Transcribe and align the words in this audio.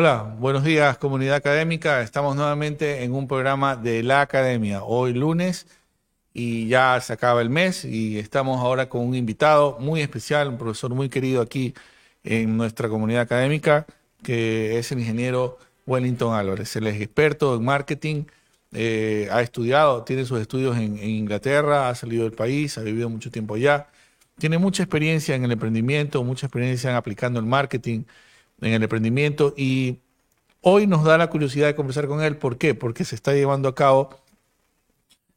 Hola, 0.00 0.36
buenos 0.38 0.62
días 0.62 0.96
comunidad 0.96 1.34
académica. 1.34 2.02
Estamos 2.02 2.36
nuevamente 2.36 3.02
en 3.02 3.12
un 3.12 3.26
programa 3.26 3.74
de 3.74 4.04
la 4.04 4.20
academia. 4.20 4.84
Hoy 4.84 5.12
lunes 5.12 5.66
y 6.32 6.68
ya 6.68 7.00
se 7.00 7.12
acaba 7.12 7.42
el 7.42 7.50
mes 7.50 7.84
y 7.84 8.16
estamos 8.16 8.60
ahora 8.60 8.88
con 8.88 9.00
un 9.00 9.16
invitado 9.16 9.76
muy 9.80 10.00
especial, 10.00 10.50
un 10.50 10.56
profesor 10.56 10.94
muy 10.94 11.08
querido 11.08 11.42
aquí 11.42 11.74
en 12.22 12.56
nuestra 12.56 12.88
comunidad 12.88 13.22
académica, 13.22 13.86
que 14.22 14.78
es 14.78 14.92
el 14.92 15.00
ingeniero 15.00 15.58
Wellington 15.84 16.32
Álvarez. 16.32 16.76
Él 16.76 16.86
es 16.86 17.00
experto 17.00 17.56
en 17.56 17.64
marketing, 17.64 18.22
eh, 18.70 19.28
ha 19.32 19.42
estudiado, 19.42 20.04
tiene 20.04 20.24
sus 20.26 20.40
estudios 20.40 20.76
en, 20.76 20.96
en 20.98 21.10
Inglaterra, 21.10 21.88
ha 21.88 21.96
salido 21.96 22.22
del 22.22 22.34
país, 22.34 22.78
ha 22.78 22.82
vivido 22.82 23.10
mucho 23.10 23.32
tiempo 23.32 23.56
allá, 23.56 23.88
tiene 24.38 24.58
mucha 24.58 24.84
experiencia 24.84 25.34
en 25.34 25.44
el 25.44 25.50
emprendimiento, 25.50 26.22
mucha 26.22 26.46
experiencia 26.46 26.88
en 26.88 26.94
aplicando 26.94 27.40
el 27.40 27.46
marketing 27.46 28.04
en 28.60 28.72
el 28.72 28.82
emprendimiento 28.82 29.54
y 29.56 29.98
hoy 30.60 30.86
nos 30.86 31.04
da 31.04 31.18
la 31.18 31.30
curiosidad 31.30 31.66
de 31.66 31.74
conversar 31.74 32.06
con 32.08 32.22
él. 32.22 32.36
¿Por 32.36 32.58
qué? 32.58 32.74
Porque 32.74 33.04
se 33.04 33.14
está 33.14 33.34
llevando 33.34 33.68
a 33.68 33.74
cabo, 33.74 34.10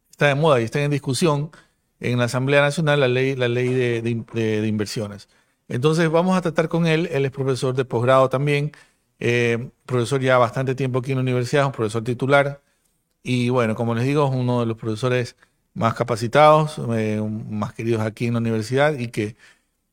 está 0.10 0.28
de 0.28 0.36
moda 0.36 0.62
y 0.62 0.64
está 0.64 0.82
en 0.82 0.92
discusión 0.92 1.52
en 2.00 2.18
la 2.18 2.26
Asamblea 2.26 2.62
Nacional 2.62 3.00
la 3.00 3.08
ley, 3.08 3.36
la 3.36 3.48
ley 3.48 3.70
de, 3.70 4.68
inversiones. 4.68 5.30
Entonces 5.68 6.10
vamos 6.10 6.38
a 6.38 6.42
tratar 6.42 6.68
con 6.68 6.88
él, 6.88 7.08
él 7.12 7.26
es 7.26 7.32
profesor 7.32 7.76
de 7.76 7.86
posgrado 7.86 8.30
también, 8.30 8.72
eh, 9.20 9.70
profesor 9.86 10.22
ya 10.22 10.38
bastante 10.38 10.76
tiempo 10.76 11.00
aquí 11.00 11.12
en 11.12 11.18
la 11.20 11.22
universidad, 11.22 11.66
un 11.68 11.72
profesor 11.72 12.04
titular 12.04 12.62
y 13.24 13.50
bueno, 13.50 13.76
como 13.76 13.96
les 13.96 14.06
digo, 14.06 14.28
es 14.28 14.34
uno 14.34 14.62
de 14.62 14.66
los 14.66 14.78
profesores 14.78 15.38
más 15.74 15.94
capacitados, 15.94 16.82
eh, 16.96 17.22
más 17.50 17.74
queridos 17.74 18.02
aquí 18.02 18.26
en 18.28 18.34
la 18.34 18.40
universidad 18.40 18.98
y 18.98 19.10
que, 19.10 19.36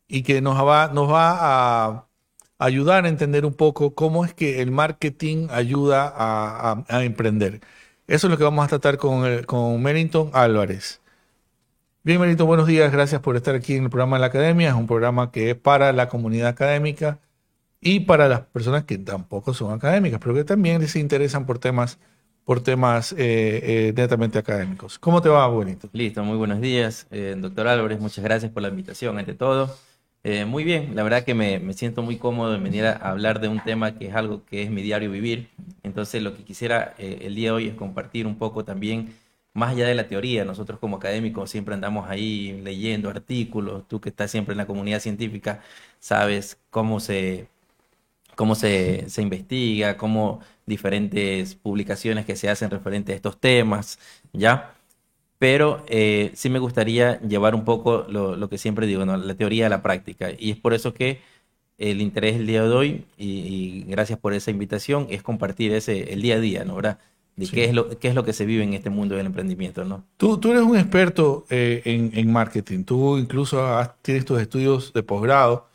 y 0.08 0.22
que 0.22 0.40
nos 0.40 0.56
va, 0.66 0.88
nos 0.92 1.10
va 1.10 1.36
a 1.86 2.07
ayudar 2.58 3.04
a 3.04 3.08
entender 3.08 3.46
un 3.46 3.54
poco 3.54 3.94
cómo 3.94 4.24
es 4.24 4.34
que 4.34 4.60
el 4.60 4.70
marketing 4.70 5.48
ayuda 5.50 6.12
a, 6.14 6.72
a, 6.72 6.96
a 6.96 7.04
emprender. 7.04 7.60
Eso 8.06 8.26
es 8.26 8.30
lo 8.30 8.38
que 8.38 8.44
vamos 8.44 8.64
a 8.64 8.68
tratar 8.68 8.96
con, 8.96 9.24
el, 9.26 9.46
con 9.46 9.84
Álvarez. 10.32 11.00
Bien, 12.02 12.20
Meriton, 12.20 12.46
buenos 12.46 12.66
días. 12.66 12.90
Gracias 12.90 13.20
por 13.20 13.36
estar 13.36 13.54
aquí 13.54 13.74
en 13.74 13.84
el 13.84 13.90
programa 13.90 14.16
de 14.16 14.20
la 14.20 14.26
Academia. 14.26 14.68
Es 14.70 14.74
un 14.74 14.86
programa 14.86 15.30
que 15.30 15.50
es 15.50 15.56
para 15.56 15.92
la 15.92 16.08
comunidad 16.08 16.48
académica 16.48 17.18
y 17.80 18.00
para 18.00 18.28
las 18.28 18.40
personas 18.40 18.84
que 18.84 18.98
tampoco 18.98 19.52
son 19.52 19.72
académicas, 19.72 20.18
pero 20.22 20.34
que 20.34 20.44
también 20.44 20.86
se 20.88 21.00
interesan 21.00 21.44
por 21.44 21.58
temas, 21.58 21.98
por 22.44 22.62
temas 22.62 23.12
eh, 23.12 23.16
eh, 23.18 23.92
netamente 23.94 24.38
académicos. 24.38 24.98
¿Cómo 24.98 25.20
te 25.20 25.28
va, 25.28 25.46
Buenito? 25.48 25.90
Listo, 25.92 26.24
muy 26.24 26.38
buenos 26.38 26.60
días, 26.60 27.06
eh, 27.10 27.36
doctor 27.36 27.68
Álvarez. 27.68 28.00
Muchas 28.00 28.24
gracias 28.24 28.50
por 28.50 28.62
la 28.62 28.70
invitación, 28.70 29.18
ante 29.18 29.34
todo. 29.34 29.76
Eh, 30.30 30.44
muy 30.44 30.62
bien, 30.62 30.94
la 30.94 31.02
verdad 31.02 31.24
que 31.24 31.32
me, 31.32 31.58
me, 31.58 31.72
siento 31.72 32.02
muy 32.02 32.18
cómodo 32.18 32.54
en 32.54 32.62
venir 32.62 32.84
a 32.84 32.92
hablar 32.96 33.40
de 33.40 33.48
un 33.48 33.60
tema 33.64 33.94
que 33.96 34.08
es 34.08 34.14
algo 34.14 34.44
que 34.44 34.62
es 34.62 34.70
mi 34.70 34.82
diario 34.82 35.10
vivir. 35.10 35.48
Entonces 35.82 36.22
lo 36.22 36.36
que 36.36 36.44
quisiera 36.44 36.94
eh, 36.98 37.20
el 37.22 37.34
día 37.34 37.48
de 37.48 37.52
hoy 37.52 37.68
es 37.68 37.74
compartir 37.74 38.26
un 38.26 38.36
poco 38.36 38.62
también, 38.62 39.14
más 39.54 39.70
allá 39.70 39.86
de 39.88 39.94
la 39.94 40.06
teoría, 40.06 40.44
nosotros 40.44 40.78
como 40.80 40.96
académicos 40.96 41.50
siempre 41.50 41.72
andamos 41.74 42.10
ahí 42.10 42.60
leyendo 42.62 43.08
artículos, 43.08 43.88
tú 43.88 44.00
que 44.02 44.10
estás 44.10 44.30
siempre 44.30 44.52
en 44.52 44.58
la 44.58 44.66
comunidad 44.66 45.00
científica, 45.00 45.62
sabes 45.98 46.58
cómo 46.70 47.00
se, 47.00 47.48
cómo 48.36 48.54
se, 48.54 49.10
se 49.10 49.22
investiga, 49.22 49.96
cómo 49.96 50.40
diferentes 50.66 51.54
publicaciones 51.56 52.26
que 52.26 52.36
se 52.36 52.50
hacen 52.50 52.70
referente 52.70 53.12
a 53.12 53.16
estos 53.16 53.40
temas, 53.40 53.98
¿ya? 54.32 54.77
Pero 55.38 55.84
eh, 55.86 56.32
sí 56.34 56.50
me 56.50 56.58
gustaría 56.58 57.20
llevar 57.20 57.54
un 57.54 57.64
poco 57.64 58.04
lo, 58.08 58.36
lo 58.36 58.48
que 58.48 58.58
siempre 58.58 58.86
digo, 58.86 59.06
¿no? 59.06 59.16
la 59.16 59.34
teoría 59.34 59.66
a 59.66 59.68
la 59.68 59.82
práctica. 59.82 60.30
Y 60.36 60.50
es 60.50 60.56
por 60.56 60.74
eso 60.74 60.94
que 60.94 61.20
el 61.78 62.00
interés 62.00 62.36
el 62.36 62.46
día 62.46 62.64
de 62.64 62.70
hoy, 62.70 63.04
y, 63.16 63.26
y, 63.26 63.84
gracias 63.88 64.18
por 64.18 64.34
esa 64.34 64.50
invitación, 64.50 65.06
es 65.10 65.22
compartir 65.22 65.72
ese, 65.72 66.12
el 66.12 66.22
día 66.22 66.34
a 66.34 66.40
día, 66.40 66.64
¿no? 66.64 66.74
¿verdad? 66.74 66.98
De 67.36 67.46
sí. 67.46 67.52
qué, 67.52 67.66
es 67.66 67.72
lo, 67.72 67.88
qué 68.00 68.08
es 68.08 68.16
lo 68.16 68.24
que 68.24 68.32
se 68.32 68.44
vive 68.44 68.64
en 68.64 68.74
este 68.74 68.90
mundo 68.90 69.14
del 69.14 69.26
emprendimiento, 69.26 69.84
¿no? 69.84 70.04
Tú, 70.16 70.38
tú 70.38 70.50
eres 70.50 70.62
un 70.62 70.76
experto 70.76 71.46
eh, 71.50 71.82
en, 71.84 72.10
en, 72.14 72.32
marketing, 72.32 72.82
tú 72.82 73.16
incluso 73.16 73.64
has, 73.64 73.92
tienes 74.02 74.24
tus 74.24 74.40
estudios 74.40 74.92
de 74.92 75.04
posgrado, 75.04 75.68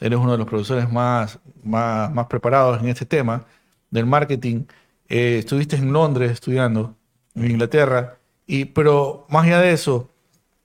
eres 0.00 0.16
uno 0.16 0.30
de 0.30 0.38
los 0.38 0.46
profesores 0.46 0.90
más, 0.92 1.40
más, 1.64 2.12
más 2.14 2.26
preparados 2.28 2.80
en 2.80 2.88
este 2.88 3.04
tema 3.04 3.44
del 3.90 4.06
marketing. 4.06 4.62
Eh, 5.08 5.38
estuviste 5.40 5.74
en 5.74 5.92
Londres 5.92 6.30
estudiando, 6.30 6.94
en 7.34 7.50
Inglaterra. 7.50 8.18
Y, 8.48 8.64
pero 8.64 9.26
más 9.28 9.44
allá 9.44 9.60
de 9.60 9.72
eso, 9.72 10.08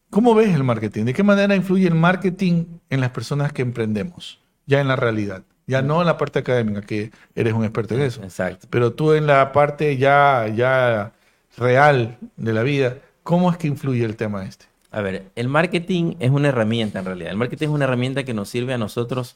¿cómo 0.10 0.34
ves 0.34 0.56
el 0.56 0.64
marketing? 0.64 1.04
¿De 1.04 1.14
qué 1.14 1.22
manera 1.22 1.54
influye 1.54 1.86
el 1.86 1.96
marketing 1.96 2.66
en 2.90 3.02
las 3.02 3.10
personas 3.12 3.52
que 3.52 3.62
emprendemos? 3.62 4.40
Ya 4.66 4.80
en 4.80 4.88
la 4.88 4.96
realidad. 4.96 5.44
Ya 5.68 5.82
no 5.82 6.00
en 6.00 6.08
la 6.08 6.18
parte 6.18 6.40
académica, 6.40 6.82
que 6.82 7.12
eres 7.36 7.54
un 7.54 7.66
experto 7.66 7.96
en 7.96 8.02
eso. 8.02 8.24
Exacto. 8.24 8.68
Pero 8.70 8.94
tú 8.94 9.12
en 9.14 9.28
la 9.28 9.52
parte 9.52 9.98
ya, 9.98 10.48
ya 10.48 11.12
real 11.58 12.18
de 12.38 12.54
la 12.54 12.64
vida, 12.64 12.98
¿cómo 13.22 13.52
es 13.52 13.58
que 13.58 13.68
influye 13.68 14.06
el 14.06 14.16
tema 14.16 14.46
este? 14.46 14.66
A 14.90 15.02
ver, 15.02 15.26
el 15.36 15.50
marketing 15.50 16.16
es 16.20 16.32
una 16.32 16.50
herramienta 16.50 17.00
en 17.00 17.06
realidad. 17.06 17.32
El 17.32 17.38
marketing 17.38 17.68
es 17.68 17.74
una 17.74 17.84
herramienta 17.84 18.24
que 18.24 18.34
nos 18.34 18.48
sirve 18.48 18.74
a 18.74 18.78
nosotros. 18.78 19.36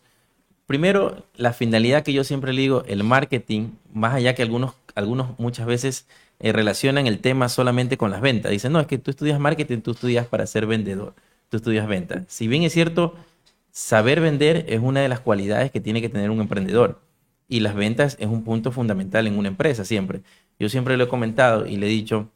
Primero, 0.68 1.26
la 1.36 1.52
finalidad 1.52 2.04
que 2.04 2.14
yo 2.14 2.24
siempre 2.24 2.54
le 2.54 2.62
digo, 2.62 2.84
el 2.88 3.04
marketing, 3.04 3.72
más 3.94 4.14
allá 4.14 4.36
que 4.36 4.42
algunos, 4.42 4.76
algunos 4.96 5.38
muchas 5.38 5.66
veces 5.66 6.08
eh, 6.40 6.52
relacionan 6.52 7.08
el 7.08 7.20
tema 7.20 7.50
solamente 7.50 7.98
con 7.98 8.12
las 8.12 8.22
ventas. 8.22 8.52
Dicen, 8.52 8.72
no, 8.72 8.80
es 8.80 8.88
que 8.88 8.98
tú 8.98 9.12
estudias 9.12 9.40
marketing, 9.40 9.80
tú 9.82 9.92
estudias 9.92 10.28
para 10.28 10.46
ser 10.46 10.68
vendedor, 10.68 11.16
tú 11.50 11.58
estudias 11.58 11.88
ventas. 11.88 12.24
Si 12.28 12.48
bien 12.48 12.64
es 12.64 12.74
cierto, 12.74 13.16
saber 13.72 14.22
vender 14.22 14.66
es 14.70 14.80
una 14.82 15.02
de 15.02 15.10
las 15.10 15.20
cualidades 15.20 15.72
que 15.72 15.82
tiene 15.82 16.02
que 16.02 16.10
tener 16.10 16.30
un 16.30 16.42
emprendedor. 16.42 17.02
Y 17.48 17.62
las 17.62 17.76
ventas 17.76 18.18
es 18.20 18.28
un 18.28 18.44
punto 18.44 18.72
fundamental 18.72 19.26
en 19.28 19.38
una 19.38 19.48
empresa 19.48 19.86
siempre. 19.86 20.22
Yo 20.60 20.70
siempre 20.70 20.98
lo 20.98 21.06
he 21.06 21.08
comentado 21.08 21.66
y 21.66 21.78
le 21.78 21.88
he 21.88 21.90
dicho, 21.90 22.30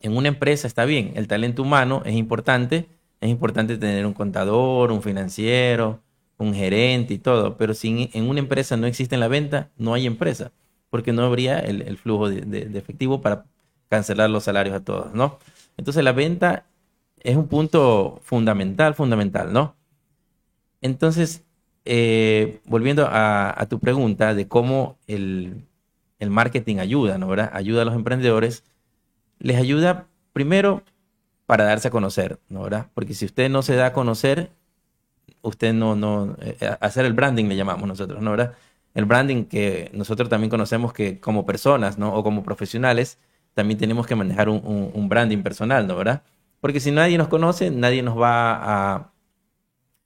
en 0.00 0.16
una 0.16 0.28
empresa 0.28 0.66
está 0.66 0.84
bien, 0.84 1.12
el 1.16 1.28
talento 1.28 1.62
humano 1.62 2.02
es 2.06 2.14
importante, 2.14 2.88
es 3.20 3.28
importante 3.28 3.76
tener 3.76 4.06
un 4.06 4.14
contador, 4.14 4.92
un 4.92 5.02
financiero, 5.02 6.00
un 6.38 6.54
gerente 6.54 7.14
y 7.14 7.18
todo, 7.18 7.56
pero 7.58 7.74
si 7.74 8.10
en 8.14 8.28
una 8.28 8.40
empresa 8.40 8.76
no 8.78 8.86
existe 8.86 9.16
la 9.18 9.28
venta, 9.28 9.70
no 9.76 9.92
hay 9.92 10.06
empresa 10.06 10.52
porque 10.90 11.12
no 11.12 11.22
habría 11.24 11.58
el, 11.60 11.96
flujo 11.96 12.28
de, 12.28 12.78
efectivo 12.78 13.20
para 13.20 13.44
cancelar 13.88 14.28
los 14.30 14.44
salarios 14.44 14.74
a 14.74 14.84
todos, 14.84 15.14
¿no? 15.14 15.38
Entonces 15.76 16.04
la 16.04 16.12
venta 16.12 16.66
es 17.20 17.36
un 17.36 17.48
punto 17.48 18.20
fundamental, 18.24 18.94
fundamental, 18.94 19.52
¿no? 19.52 19.76
Entonces, 20.80 21.44
eh, 21.84 22.60
volviendo 22.64 23.08
a, 23.10 23.66
tu 23.68 23.78
pregunta 23.78 24.34
de 24.34 24.48
cómo 24.48 24.98
el, 25.06 25.64
el 26.18 26.30
marketing 26.30 26.78
ayuda, 26.78 27.18
¿no? 27.18 27.28
¿verdad? 27.28 27.50
Ayuda 27.52 27.82
a 27.82 27.84
los 27.84 27.94
emprendedores, 27.94 28.64
les 29.38 29.56
ayuda 29.56 30.06
primero 30.32 30.82
para 31.46 31.64
darse 31.64 31.88
a 31.88 31.90
conocer, 31.90 32.38
¿no? 32.48 32.62
¿verdad? 32.62 32.86
Porque 32.94 33.14
si 33.14 33.24
usted 33.24 33.48
no 33.50 33.62
se 33.62 33.74
da 33.74 33.86
a 33.86 33.92
conocer, 33.92 34.50
usted 35.42 35.72
no, 35.72 35.96
no, 35.96 36.36
eh, 36.40 36.76
hacer 36.80 37.04
el 37.04 37.12
branding 37.12 37.46
le 37.46 37.56
llamamos 37.56 37.88
nosotros, 37.88 38.22
¿no? 38.22 38.30
¿verdad? 38.32 38.54
El 38.94 39.04
branding 39.04 39.44
que 39.44 39.90
nosotros 39.94 40.28
también 40.28 40.50
conocemos 40.50 40.92
que 40.92 41.20
como 41.20 41.46
personas, 41.46 41.98
¿no? 41.98 42.14
O 42.14 42.22
como 42.22 42.42
profesionales, 42.42 43.18
también 43.54 43.78
tenemos 43.78 44.06
que 44.06 44.14
manejar 44.16 44.48
un, 44.48 44.90
un, 44.94 45.08
branding 45.08 45.42
personal, 45.42 45.86
¿no? 45.86 45.96
¿Verdad? 45.96 46.22
Porque 46.60 46.80
si 46.80 46.90
nadie 46.90 47.18
nos 47.18 47.28
conoce, 47.28 47.70
nadie 47.70 48.02
nos 48.02 48.18
va 48.18 48.94
a, 48.94 49.12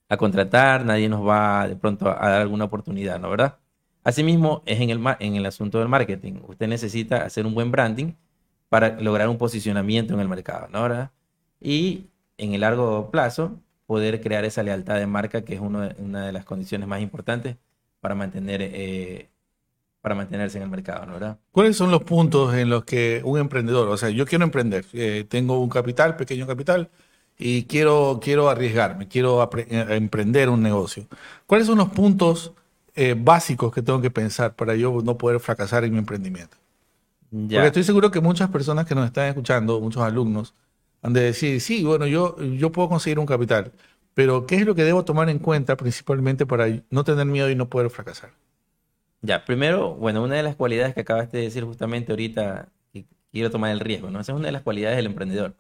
a 0.09 0.17
contratar, 0.17 0.85
nadie 0.85 1.09
nos 1.09 1.27
va 1.27 1.69
de 1.69 1.77
pronto 1.77 2.09
a 2.09 2.29
dar 2.31 2.43
alguna 2.43 2.65
oportunidad, 2.65 3.19
¿no? 3.21 3.31
¿Verdad? 3.31 3.59
Asimismo, 4.05 4.63
es 4.67 4.81
en 4.81 4.91
el, 4.91 5.01
en 5.21 5.37
el 5.37 5.47
asunto 5.47 5.79
del 5.79 5.89
marketing. 5.89 6.41
Usted 6.47 6.69
necesita 6.69 7.25
hacer 7.25 7.47
un 7.47 7.55
buen 7.55 7.71
branding 7.73 8.13
para 8.69 9.01
lograr 9.01 9.29
un 9.29 9.39
posicionamiento 9.39 10.15
en 10.15 10.21
el 10.21 10.29
mercado, 10.29 10.69
¿no? 10.69 10.83
¿verdad? 10.83 11.11
Y 11.61 12.07
en 12.39 12.55
el 12.55 12.61
largo 12.63 13.11
plazo, 13.11 13.61
poder 13.87 14.21
crear 14.21 14.45
esa 14.45 14.63
lealtad 14.63 14.97
de 14.97 15.07
marca, 15.07 15.45
que 15.45 15.55
es 15.55 15.61
una 15.61 16.27
de 16.27 16.33
las 16.33 16.45
condiciones 16.45 16.89
más 16.89 17.01
importantes 17.01 17.57
para 18.05 18.15
mantener 18.15 18.61
eh, 18.61 19.31
para 20.03 20.15
mantenerse 20.15 20.59
en 20.59 20.65
el 20.65 20.69
mercado, 20.69 21.07
¿no? 21.07 21.15
¿verdad? 21.15 21.39
¿Cuáles 21.51 21.75
son 21.79 21.91
los 21.91 22.03
puntos 22.03 22.53
en 22.55 22.69
los 22.69 22.85
que 22.85 23.23
un 23.25 23.39
emprendedor, 23.39 23.89
o 23.89 23.97
sea, 23.97 24.11
yo 24.11 24.27
quiero 24.27 24.45
emprender, 24.45 24.85
eh, 24.93 25.25
tengo 25.27 25.59
un 25.59 25.71
capital, 25.71 26.15
pequeño 26.15 26.47
capital, 26.47 26.91
y 27.39 27.63
quiero, 27.63 28.21
quiero 28.23 28.51
arriesgarme, 28.51 29.09
quiero 29.09 29.43
eh, 29.57 29.87
emprender 29.97 30.51
un 30.51 30.63
negocio. 30.63 31.07
¿Cuáles 31.47 31.67
son 31.67 31.79
los 31.79 31.89
puntos 31.89 32.53
eh, 32.95 33.17
básicos 33.19 33.73
que 33.73 33.81
tengo 33.81 34.03
que 34.03 34.11
pensar 34.11 34.55
para 34.55 34.75
yo 34.75 35.01
no 35.03 35.17
poder 35.17 35.41
fracasar 35.41 35.85
en 35.85 35.93
mi 35.93 35.99
emprendimiento? 35.99 36.59
Ya. 37.31 37.61
Porque 37.61 37.69
estoy 37.69 37.85
seguro 37.85 38.11
que 38.11 38.21
muchas 38.21 38.51
personas 38.51 38.85
que 38.85 38.95
nos 38.95 39.07
están 39.07 39.29
escuchando, 39.29 39.81
muchos 39.81 40.03
alumnos, 40.03 40.53
han 41.01 41.15
de 41.15 41.23
decir, 41.23 41.63
sí, 41.63 41.83
bueno, 41.83 42.07
yo, 42.07 42.39
yo 42.39 42.71
puedo 42.71 42.91
conseguir 42.91 43.19
un 43.19 43.25
capital, 43.25 43.73
pero, 44.15 44.47
¿qué 44.47 44.57
es 44.57 44.67
lo 44.67 44.75
que 44.75 44.85
debo 44.85 45.05
tomar 45.05 45.29
en 45.29 45.39
cuenta 45.39 45.77
principalmente 45.77 46.47
para 46.47 46.67
no 46.91 47.05
tener 47.05 47.27
miedo 47.27 47.51
y 47.51 47.57
no 47.57 47.69
poder 47.69 47.91
fracasar? 47.91 48.31
Ya, 49.23 49.45
primero, 49.45 49.95
bueno, 49.95 50.23
una 50.23 50.37
de 50.37 50.43
las 50.43 50.57
cualidades 50.57 50.95
que 50.95 51.01
acabaste 51.01 51.39
de 51.39 51.45
decir 51.45 51.65
justamente 51.65 52.13
ahorita, 52.13 52.69
que 52.93 53.07
quiero 53.33 53.51
tomar 53.51 53.71
el 53.71 53.81
riesgo, 53.81 54.11
¿no? 54.11 54.21
Esa 54.21 54.33
es 54.33 54.39
una 54.39 54.47
de 54.47 54.53
las 54.53 54.63
cualidades 54.63 54.97
del 54.97 55.07
emprendedor. 55.07 55.55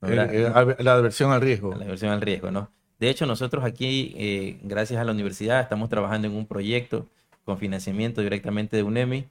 ¿no? 0.00 0.08
Eh, 0.08 0.46
eh, 0.46 0.76
la 0.78 0.94
aversión 0.94 1.30
al 1.30 1.40
riesgo. 1.40 1.74
La 1.74 1.84
aversión 1.84 2.10
al 2.10 2.20
riesgo, 2.20 2.50
¿no? 2.50 2.70
De 2.98 3.08
hecho, 3.08 3.24
nosotros 3.24 3.64
aquí, 3.64 4.14
eh, 4.18 4.58
gracias 4.62 5.00
a 5.00 5.04
la 5.04 5.12
universidad, 5.12 5.60
estamos 5.60 5.88
trabajando 5.88 6.28
en 6.28 6.34
un 6.34 6.46
proyecto 6.46 7.06
con 7.44 7.58
financiamiento 7.58 8.20
directamente 8.20 8.76
de 8.76 8.82
UNEMI 8.82 9.26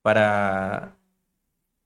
para 0.00 0.96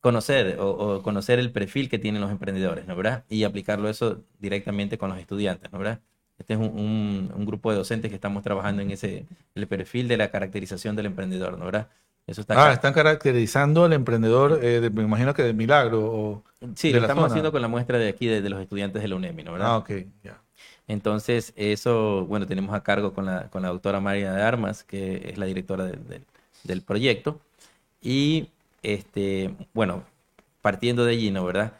conocer 0.00 0.58
o, 0.61 1.02
conocer 1.02 1.38
el 1.38 1.50
perfil 1.50 1.88
que 1.88 1.99
tienen 1.99 2.20
los 2.20 2.31
emprendedores, 2.31 2.87
¿no 2.87 2.94
verdad? 2.94 3.25
Y 3.29 3.44
aplicarlo 3.44 3.88
eso 3.88 4.23
directamente 4.38 4.96
con 4.96 5.11
los 5.11 5.19
estudiantes, 5.19 5.73
¿no 5.73 5.79
verdad? 5.79 6.00
Este 6.44 6.52
es 6.52 6.61
un, 6.61 7.46
grupo 7.46 7.70
de 7.70 7.79
docentes 7.79 8.11
que 8.11 8.17
estamos 8.17 8.43
trabajando 8.43 8.82
en 8.82 8.91
ese, 8.91 9.25
el 9.55 9.67
perfil 9.67 10.08
de 10.08 10.19
la 10.19 10.31
caracterización 10.31 10.94
del 10.94 11.06
emprendedor, 11.06 11.58
¿no 11.58 11.64
verdad? 11.64 11.88
Eso 12.26 12.43
está 12.43 12.69
ah, 12.69 12.70
están 12.70 12.93
caracterizando 12.93 13.85
al 13.85 13.94
emprendedor, 13.94 14.61
eh, 14.62 14.91
me 14.93 15.05
imagino 15.05 15.32
que 15.32 15.43
de 15.43 15.55
Milagro. 15.55 16.05
O 16.05 16.44
sí, 16.75 16.93
lo 16.93 17.00
estamos 17.00 17.31
haciendo 17.31 17.50
con 17.50 17.62
la 17.62 17.69
muestra 17.69 17.96
de 17.96 18.11
aquí, 18.11 18.26
de, 18.26 18.46
los 18.46 18.61
estudiantes 18.61 19.00
de 19.00 19.08
la 19.08 19.17
UNEMI, 19.17 19.43
¿no 19.43 19.52
verdad? 19.52 19.69
Ah, 19.69 19.79
ok, 19.79 19.91
ya. 20.23 20.38
Entonces, 20.87 21.55
eso, 21.56 22.26
bueno, 22.26 22.46
tenemos 22.46 22.75
a 22.75 22.82
cargo 22.82 23.14
con 23.14 23.25
la, 23.25 23.49
con 23.49 23.62
la 23.62 23.69
doctora 23.69 24.00
María 24.00 24.31
de 24.35 24.43
Armas, 24.43 24.85
que 24.85 25.31
es 25.31 25.38
la 25.38 25.46
directora 25.46 25.91
del 26.64 26.82
proyecto. 26.82 27.41
Y, 28.02 28.50
este, 28.82 29.55
bueno, 29.73 30.05
partiendo 30.61 31.06
de 31.06 31.12
allí, 31.12 31.31
¿no? 31.31 31.43
¿Verdad? 31.46 31.73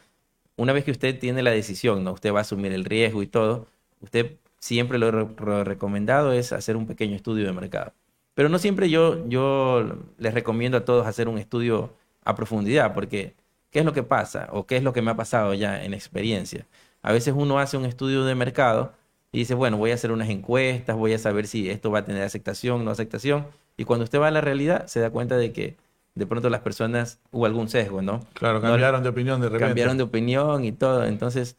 Una 0.56 0.72
vez 0.72 0.84
que 0.84 0.90
usted 0.90 1.19
tiene 1.19 1.43
la 1.43 1.50
decisión, 1.50 2.02
¿no? 2.02 2.12
Usted 2.12 2.32
va 2.32 2.38
a 2.38 2.43
asumir 2.43 2.72
el 2.72 2.87
riesgo 2.87 3.22
y 3.22 3.26
todo, 3.26 3.66
usted 4.00 4.38
siempre 4.64 4.96
lo, 4.99 5.12
lo 5.12 5.62
recomendado 5.62 6.32
es 6.32 6.50
hacer 6.55 6.75
un 6.75 6.87
pequeño 6.87 7.14
estudio 7.14 7.44
de 7.44 7.52
mercado. 7.52 7.93
Pero 8.32 8.49
no 8.49 8.58
siempre 8.58 8.88
yo, 8.88 9.28
yo 9.28 9.99
les 10.16 10.32
recomiendo 10.32 10.78
a 10.78 10.87
todos 10.87 11.06
hacer 11.06 11.28
un 11.28 11.37
estudio 11.37 11.93
a 12.25 12.34
profundidad, 12.34 12.94
porque 12.94 13.34
¿qué 13.70 13.81
es 13.81 13.84
lo 13.84 13.93
que 13.93 14.02
pasa? 14.02 14.49
¿O 14.52 14.66
qué 14.66 14.78
es 14.78 14.82
lo 14.82 14.94
que 14.94 15.02
me 15.02 15.11
ha 15.11 15.16
pasado 15.16 15.52
ya 15.52 15.84
en 15.84 15.93
experiencia? 15.93 16.66
A 17.02 17.12
veces 17.12 17.34
uno 17.37 17.58
hace 17.58 17.76
un 17.76 17.84
estudio 17.84 18.25
de 18.25 18.34
mercado 18.34 18.94
y 19.32 19.40
dice, 19.40 19.52
bueno, 19.52 19.76
voy 19.76 19.90
a 19.90 19.94
hacer 19.94 20.11
unas 20.11 20.31
encuestas, 20.31 20.96
voy 20.96 21.12
a 21.12 21.19
saber 21.19 21.46
si 21.46 21.69
esto 21.69 21.90
va 21.90 21.99
a 21.99 22.05
tener 22.06 22.22
aceptación 22.22 22.81
o 22.81 22.84
no 22.84 22.90
aceptación. 22.90 23.46
Y 23.76 23.84
cuando 23.84 24.05
usted 24.05 24.19
va 24.19 24.28
a 24.28 24.31
la 24.31 24.40
realidad, 24.40 24.87
se 24.87 24.99
da 24.99 25.11
cuenta 25.11 25.37
de 25.37 25.52
que 25.52 25.76
de 26.14 26.26
pronto 26.26 26.49
las 26.49 26.61
personas 26.61 27.19
hubo 27.32 27.44
algún 27.44 27.69
sesgo, 27.69 28.00
¿no? 28.00 28.20
Claro, 28.32 28.62
cambiaron 28.62 29.02
de 29.02 29.11
opinión 29.11 29.43
de 29.43 29.49
repente. 29.49 29.66
Cambiaron 29.66 29.99
de 29.99 30.05
opinión 30.05 30.64
y 30.64 30.72
todo. 30.72 31.05
Entonces, 31.05 31.58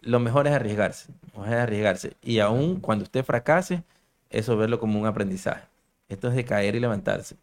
lo 0.00 0.20
mejor 0.20 0.46
es 0.46 0.52
arriesgarse. 0.52 1.12
es 1.34 1.52
arriesgarse. 1.52 2.12
Y 2.22 2.38
aún 2.38 2.80
cuando 2.80 3.04
usted 3.04 3.24
fracase, 3.24 3.82
eso 4.30 4.56
verlo 4.56 4.78
como 4.78 5.00
un 5.00 5.06
aprendizaje. 5.06 5.66
Esto 6.08 6.28
es 6.28 6.34
de 6.34 6.44
caer 6.44 6.74
y 6.74 6.80
levantarse. 6.80 7.36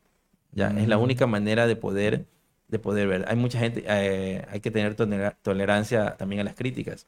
Ya, 0.54 0.70
es 0.70 0.88
la 0.88 0.98
única 0.98 1.28
manera 1.28 1.66
de 1.66 1.76
poder, 1.76 2.26
de 2.68 2.80
poder 2.80 3.08
ver. 3.08 3.26
Hay 3.28 3.38
mucha 3.38 3.60
gente, 3.60 3.84
eh, 3.88 4.46
hay 4.50 4.60
que 4.60 4.70
tener 4.70 4.96
tolerancia 4.96 6.18
también 6.18 6.42
a 6.42 6.44
las 6.44 6.56
críticas 6.56 7.08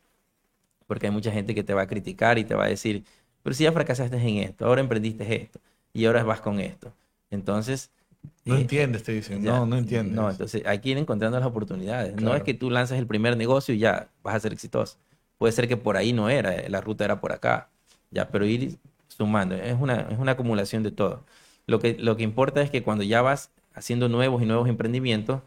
porque 0.88 1.08
hay 1.08 1.12
mucha 1.12 1.32
gente 1.32 1.56
que 1.56 1.64
te 1.64 1.74
va 1.74 1.84
a 1.84 1.88
criticar 1.88 2.38
y 2.38 2.44
te 2.44 2.56
va 2.56 2.66
a 2.66 2.68
decir, 2.68 3.04
pero 3.42 3.54
si 3.54 3.64
ya 3.64 3.72
fracasaste 3.72 4.16
en 4.18 4.38
esto, 4.38 4.66
ahora 4.66 4.82
emprendiste 4.82 5.36
esto 5.36 5.60
y 5.94 6.06
ahora 6.06 6.24
vas 6.24 6.42
con 6.42 6.60
esto. 6.60 6.94
Entonces... 7.32 7.92
No 8.46 8.56
eh, 8.56 8.62
entiendes, 8.62 9.04
te 9.04 9.12
dicen, 9.12 9.44
no, 9.44 9.66
no 9.66 9.78
entiendes. 9.78 10.16
No, 10.16 10.30
entonces 10.30 10.64
hay 10.66 10.80
que 10.80 10.90
ir 10.90 10.98
encontrando 10.98 11.40
las 11.40 11.48
oportunidades. 11.48 12.16
No 12.22 12.36
es 12.36 12.44
que 12.44 12.54
tú 12.54 12.70
lanzas 12.70 13.00
el 13.00 13.08
primer 13.08 13.36
negocio 13.36 13.74
y 13.74 13.80
ya 13.80 14.08
vas 14.22 14.36
a 14.36 14.40
ser 14.40 14.54
exitoso. 14.54 14.98
Puede 15.38 15.54
ser 15.54 15.68
que 15.68 15.78
por 15.78 15.98
ahí 15.98 16.14
no 16.14 16.30
era, 16.30 16.68
la 16.70 16.82
ruta 16.82 17.06
era 17.06 17.20
por 17.20 17.32
acá, 17.32 17.70
ya, 18.12 18.30
pero 18.30 18.46
ir 18.46 18.78
sumando, 19.08 19.56
es 19.56 19.76
una, 19.80 20.02
es 20.02 20.20
una 20.20 20.34
acumulación 20.34 20.84
de 20.84 20.92
todo. 20.92 21.24
Lo 21.66 21.80
que, 21.80 21.96
lo 21.98 22.18
que 22.18 22.24
importa 22.24 22.62
es 22.62 22.70
que 22.70 22.84
cuando 22.84 23.04
ya 23.04 23.22
vas 23.22 23.52
haciendo 23.74 24.10
nuevos 24.10 24.42
y 24.42 24.46
nuevos 24.46 24.70
emprendimientos, 24.70 25.42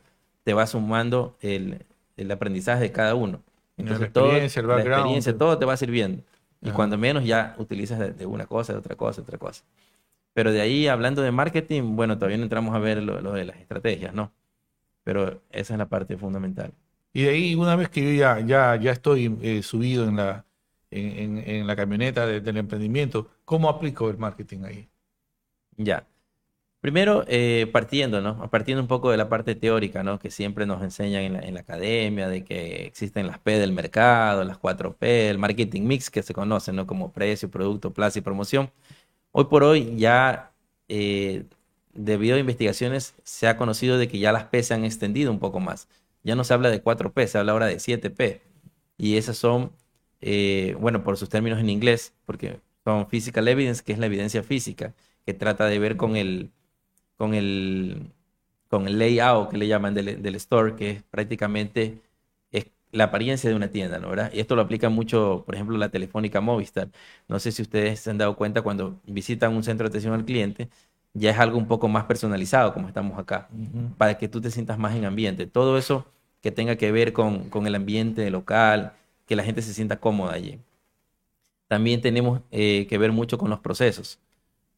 te 0.45 0.55
va 0.55 0.67
sumando 0.67 1.37
el, 1.41 1.85
el 2.17 2.31
aprendizaje 2.31 2.83
de 2.83 2.93
cada 2.93 3.15
uno. 3.15 3.43
Entonces, 3.77 4.01
la 4.01 4.07
experiencia, 4.07 4.63
todo, 4.63 4.73
el 4.73 4.77
background. 4.77 4.89
La 4.89 4.97
experiencia, 4.97 5.39
todo 5.39 5.59
te 5.59 5.65
va 5.65 5.77
sirviendo. 5.77 6.23
Y 6.63 6.71
cuando 6.71 6.99
menos 6.99 7.25
ya 7.25 7.55
utilizas 7.59 8.17
de, 8.17 8.27
una 8.27 8.47
cosa, 8.47 8.73
de 8.73 8.79
otra 8.79 8.97
cosa, 8.97 9.21
de 9.21 9.23
otra 9.23 9.39
cosa. 9.39 9.63
Pero 10.33 10.53
de 10.53 10.61
ahí, 10.61 10.89
hablando 10.89 11.23
de 11.23 11.31
marketing, 11.31 11.95
bueno, 11.97 12.17
todavía 12.17 12.39
no 12.39 12.43
entramos 12.43 12.75
a 12.75 12.79
ver 12.79 13.03
lo, 13.03 13.33
de 13.33 13.45
las 13.45 13.57
estrategias, 13.59 14.15
¿no? 14.15 14.33
Pero 15.05 15.41
esa 15.51 15.75
es 15.75 15.79
la 15.79 15.89
parte 15.89 16.17
fundamental. 16.17 16.73
Y 17.17 17.23
de 17.23 17.31
ahí, 17.31 17.55
una 17.55 17.77
vez 17.77 17.89
que 17.89 18.03
yo 18.03 18.13
ya, 18.13 18.41
ya, 18.41 18.77
ya 18.77 18.93
estoy 18.93 19.39
eh, 19.41 19.63
subido 19.63 20.05
en 20.07 20.17
la, 20.17 20.45
en, 20.91 21.39
en, 21.39 21.67
la 21.67 21.75
camioneta 21.75 22.27
del 22.27 22.59
emprendimiento, 22.59 23.31
¿cómo 23.47 23.71
aplico 23.71 24.11
el 24.11 24.19
marketing 24.19 24.65
ahí? 24.65 24.91
Ya. 25.79 26.07
Primero, 26.81 27.25
eh, 27.29 27.71
partiendo, 27.73 28.21
¿no? 28.21 28.51
Partiendo 28.51 28.83
un 28.83 28.89
poco 28.89 29.11
de 29.11 29.17
la 29.17 29.31
parte 29.31 29.55
teórica, 29.55 30.03
¿no? 30.03 30.19
Que 30.19 30.31
siempre 30.31 30.67
nos 30.67 30.83
enseñan 30.83 31.43
en 31.43 31.55
la, 31.55 31.61
academia, 31.61 32.29
de 32.29 32.45
que 32.45 32.85
existen 32.85 33.27
las 33.27 33.39
P 33.39 33.59
del 33.59 33.73
mercado, 33.73 34.45
las 34.45 34.59
4P, 34.61 35.31
el 35.31 35.39
marketing 35.39 35.85
mix 35.85 36.11
que 36.11 36.23
se 36.23 36.35
conoce, 36.35 36.75
¿no? 36.75 36.87
Como 36.87 37.13
precio, 37.13 37.51
producto, 37.51 37.95
plaza 37.95 38.19
y 38.19 38.23
promoción. 38.23 38.71
Hoy 39.33 39.47
por 39.47 39.65
hoy 39.65 39.97
ya, 39.97 40.53
eh, 40.89 41.47
debido 41.95 42.37
a 42.37 42.41
investigaciones, 42.41 43.15
se 43.25 43.49
ha 43.49 43.57
conocido 43.57 43.97
de 43.97 44.07
que 44.09 44.19
ya 44.19 44.33
las 44.33 44.45
P 44.45 44.63
se 44.63 44.75
han 44.75 44.85
extendido 44.85 45.31
un 45.33 45.39
poco 45.39 45.61
más. 45.61 45.89
Ya 46.27 46.35
no 46.35 46.45
se 46.45 46.55
habla 46.55 46.71
de 46.71 46.83
4P, 46.83 47.27
se 47.29 47.39
habla 47.39 47.53
ahora 47.53 47.67
de 47.67 47.79
7P. 47.79 48.43
Y 48.99 49.17
esas 49.17 49.37
son, 49.39 49.73
eh, 50.21 50.77
bueno, 50.81 51.05
por 51.05 51.17
sus 51.17 51.29
términos 51.29 51.61
en 51.61 51.71
inglés, 51.71 52.15
porque 52.27 52.61
son 52.85 53.09
physical 53.09 53.47
evidence, 53.49 53.83
que 53.85 53.93
es 53.93 53.99
la 53.99 54.07
evidencia 54.07 54.43
física, 54.43 54.95
que 55.25 55.35
trata 55.35 55.67
de 55.67 55.79
ver 55.79 55.97
con 55.97 56.17
el 56.17 56.51
con 57.17 57.35
el, 57.35 58.13
con 58.69 58.89
el 58.89 58.99
layout 58.99 59.51
que 59.51 59.59
le 59.59 59.69
llaman 59.69 59.95
del, 59.95 60.23
del 60.23 60.35
store, 60.37 60.77
que 60.77 60.91
es 60.91 61.03
prácticamente 61.05 62.03
es 62.53 62.67
la 62.93 63.05
apariencia 63.05 63.51
de 63.51 63.57
una 63.57 63.69
tienda, 63.71 63.99
¿no? 63.99 64.11
¿verdad? 64.11 64.31
Y 64.35 64.41
esto 64.41 64.57
lo 64.57 64.63
aplica 64.63 64.89
mucho, 64.91 65.45
por 65.47 65.55
ejemplo, 65.55 65.79
la 65.79 65.91
telefónica 65.91 66.41
Movistar. 66.41 66.91
No 67.29 67.39
sé 67.41 67.53
si 67.53 67.63
ustedes 67.63 68.01
se 68.01 68.11
han 68.11 68.19
dado 68.19 68.37
cuenta 68.37 68.63
cuando 68.63 69.01
visitan 69.07 69.55
un 69.55 69.63
centro 69.65 69.85
de 69.87 69.91
atención 69.91 70.15
al 70.15 70.25
cliente, 70.25 70.69
ya 71.15 71.31
es 71.31 71.39
algo 71.39 71.59
un 71.59 71.69
poco 71.69 71.89
más 71.89 72.05
personalizado, 72.05 72.75
como 72.75 72.89
estamos 72.89 73.19
acá, 73.19 73.49
para 73.99 74.19
que 74.19 74.29
tú 74.29 74.41
te 74.41 74.51
sientas 74.51 74.79
más 74.79 74.95
en 74.97 75.05
ambiente. 75.07 75.47
Todo 75.47 75.79
eso 75.79 76.07
que 76.47 76.53
tenga 76.53 76.77
que 76.77 76.93
ver 76.93 77.13
con, 77.13 77.51
con 77.51 77.67
el 77.67 77.75
ambiente 77.75 78.31
local, 78.31 78.93
que 79.27 79.37
la 79.37 79.43
gente 79.43 79.63
se 79.63 79.75
sienta 79.75 79.99
cómoda 79.99 80.33
allí. 80.33 80.61
También 81.67 82.01
tenemos 82.01 82.41
eh, 82.53 82.87
que 82.89 82.99
ver 82.99 83.11
mucho 83.11 83.37
con 83.37 83.51
los 83.51 83.59
procesos 83.59 84.21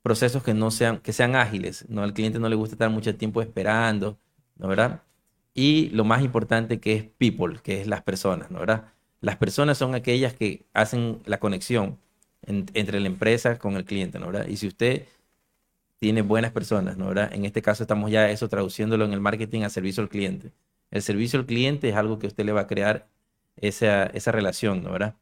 procesos 0.02 0.42
que 0.42 0.54
no 0.54 0.70
sean, 0.70 0.98
que 1.00 1.12
sean 1.12 1.36
ágiles, 1.36 1.84
¿no? 1.88 2.02
Al 2.02 2.14
cliente 2.14 2.38
no 2.38 2.48
le 2.48 2.56
gusta 2.56 2.74
estar 2.74 2.88
mucho 2.88 3.14
tiempo 3.14 3.42
esperando, 3.42 4.18
¿no 4.56 4.68
verdad? 4.68 5.02
Y 5.52 5.90
lo 5.90 6.04
más 6.04 6.22
importante 6.22 6.80
que 6.80 6.94
es 6.94 7.04
people, 7.18 7.58
que 7.62 7.82
es 7.82 7.86
las 7.86 8.02
personas, 8.02 8.50
¿no 8.50 8.60
verdad? 8.60 8.92
Las 9.20 9.36
personas 9.36 9.76
son 9.76 9.94
aquellas 9.94 10.32
que 10.32 10.64
hacen 10.72 11.18
la 11.26 11.38
conexión 11.38 11.98
entre 12.46 13.00
la 13.00 13.06
empresa 13.08 13.58
con 13.58 13.76
el 13.76 13.84
cliente, 13.84 14.18
¿no 14.18 14.26
verdad? 14.28 14.46
Y 14.46 14.56
si 14.56 14.68
usted 14.68 15.06
tiene 15.98 16.22
buenas 16.22 16.52
personas, 16.52 16.96
¿no 16.96 17.08
verdad? 17.08 17.30
En 17.34 17.44
este 17.44 17.60
caso 17.60 17.82
estamos 17.82 18.10
ya 18.10 18.30
eso 18.30 18.48
traduciéndolo 18.48 19.04
en 19.04 19.12
el 19.12 19.20
marketing 19.20 19.62
a 19.62 19.68
servicio 19.68 20.02
al 20.02 20.08
cliente. 20.08 20.52
El 20.90 21.02
servicio 21.02 21.38
al 21.38 21.46
cliente 21.46 21.88
es 21.88 21.96
algo 21.96 22.18
que 22.18 22.26
usted 22.26 22.44
le 22.44 22.52
va 22.52 22.62
a 22.62 22.66
crear 22.66 23.08
esa, 23.56 24.06
esa 24.06 24.32
relación, 24.32 24.82
¿no 24.82 24.92
verdad? 24.92 25.16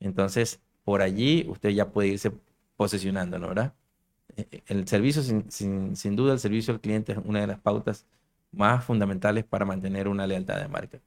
Entonces, 0.00 0.60
por 0.84 1.02
allí 1.02 1.46
usted 1.48 1.70
ya 1.70 1.90
puede 1.90 2.08
irse 2.08 2.32
posicionando, 2.76 3.38
¿no 3.38 3.48
verdad? 3.48 3.74
el 4.66 4.88
servicio, 4.88 5.22
sin, 5.22 5.96
sin, 5.96 6.16
duda, 6.16 6.32
el 6.32 6.40
servicio 6.40 6.74
al 6.74 6.80
cliente 6.80 7.12
es 7.12 7.18
una 7.24 7.40
de 7.40 7.46
las 7.46 7.60
pautas 7.60 8.06
más 8.52 8.84
fundamentales 8.84 9.44
para 9.44 9.64
mantener 9.64 10.08
una 10.08 10.26
lealtad 10.26 10.60
de 10.60 10.68
marca. 10.68 11.00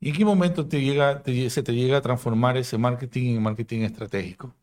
¿Y 0.00 0.10
en 0.10 0.16
qué 0.16 0.24
momento 0.24 0.62
se 0.62 0.68
te 0.68 1.74
llega 1.74 1.96
a 1.96 2.00
transformar 2.00 2.56
ese 2.56 2.78
marketing 2.78 3.36
en 3.36 3.42
marketing 3.42 3.80
estratégico? 3.82 4.54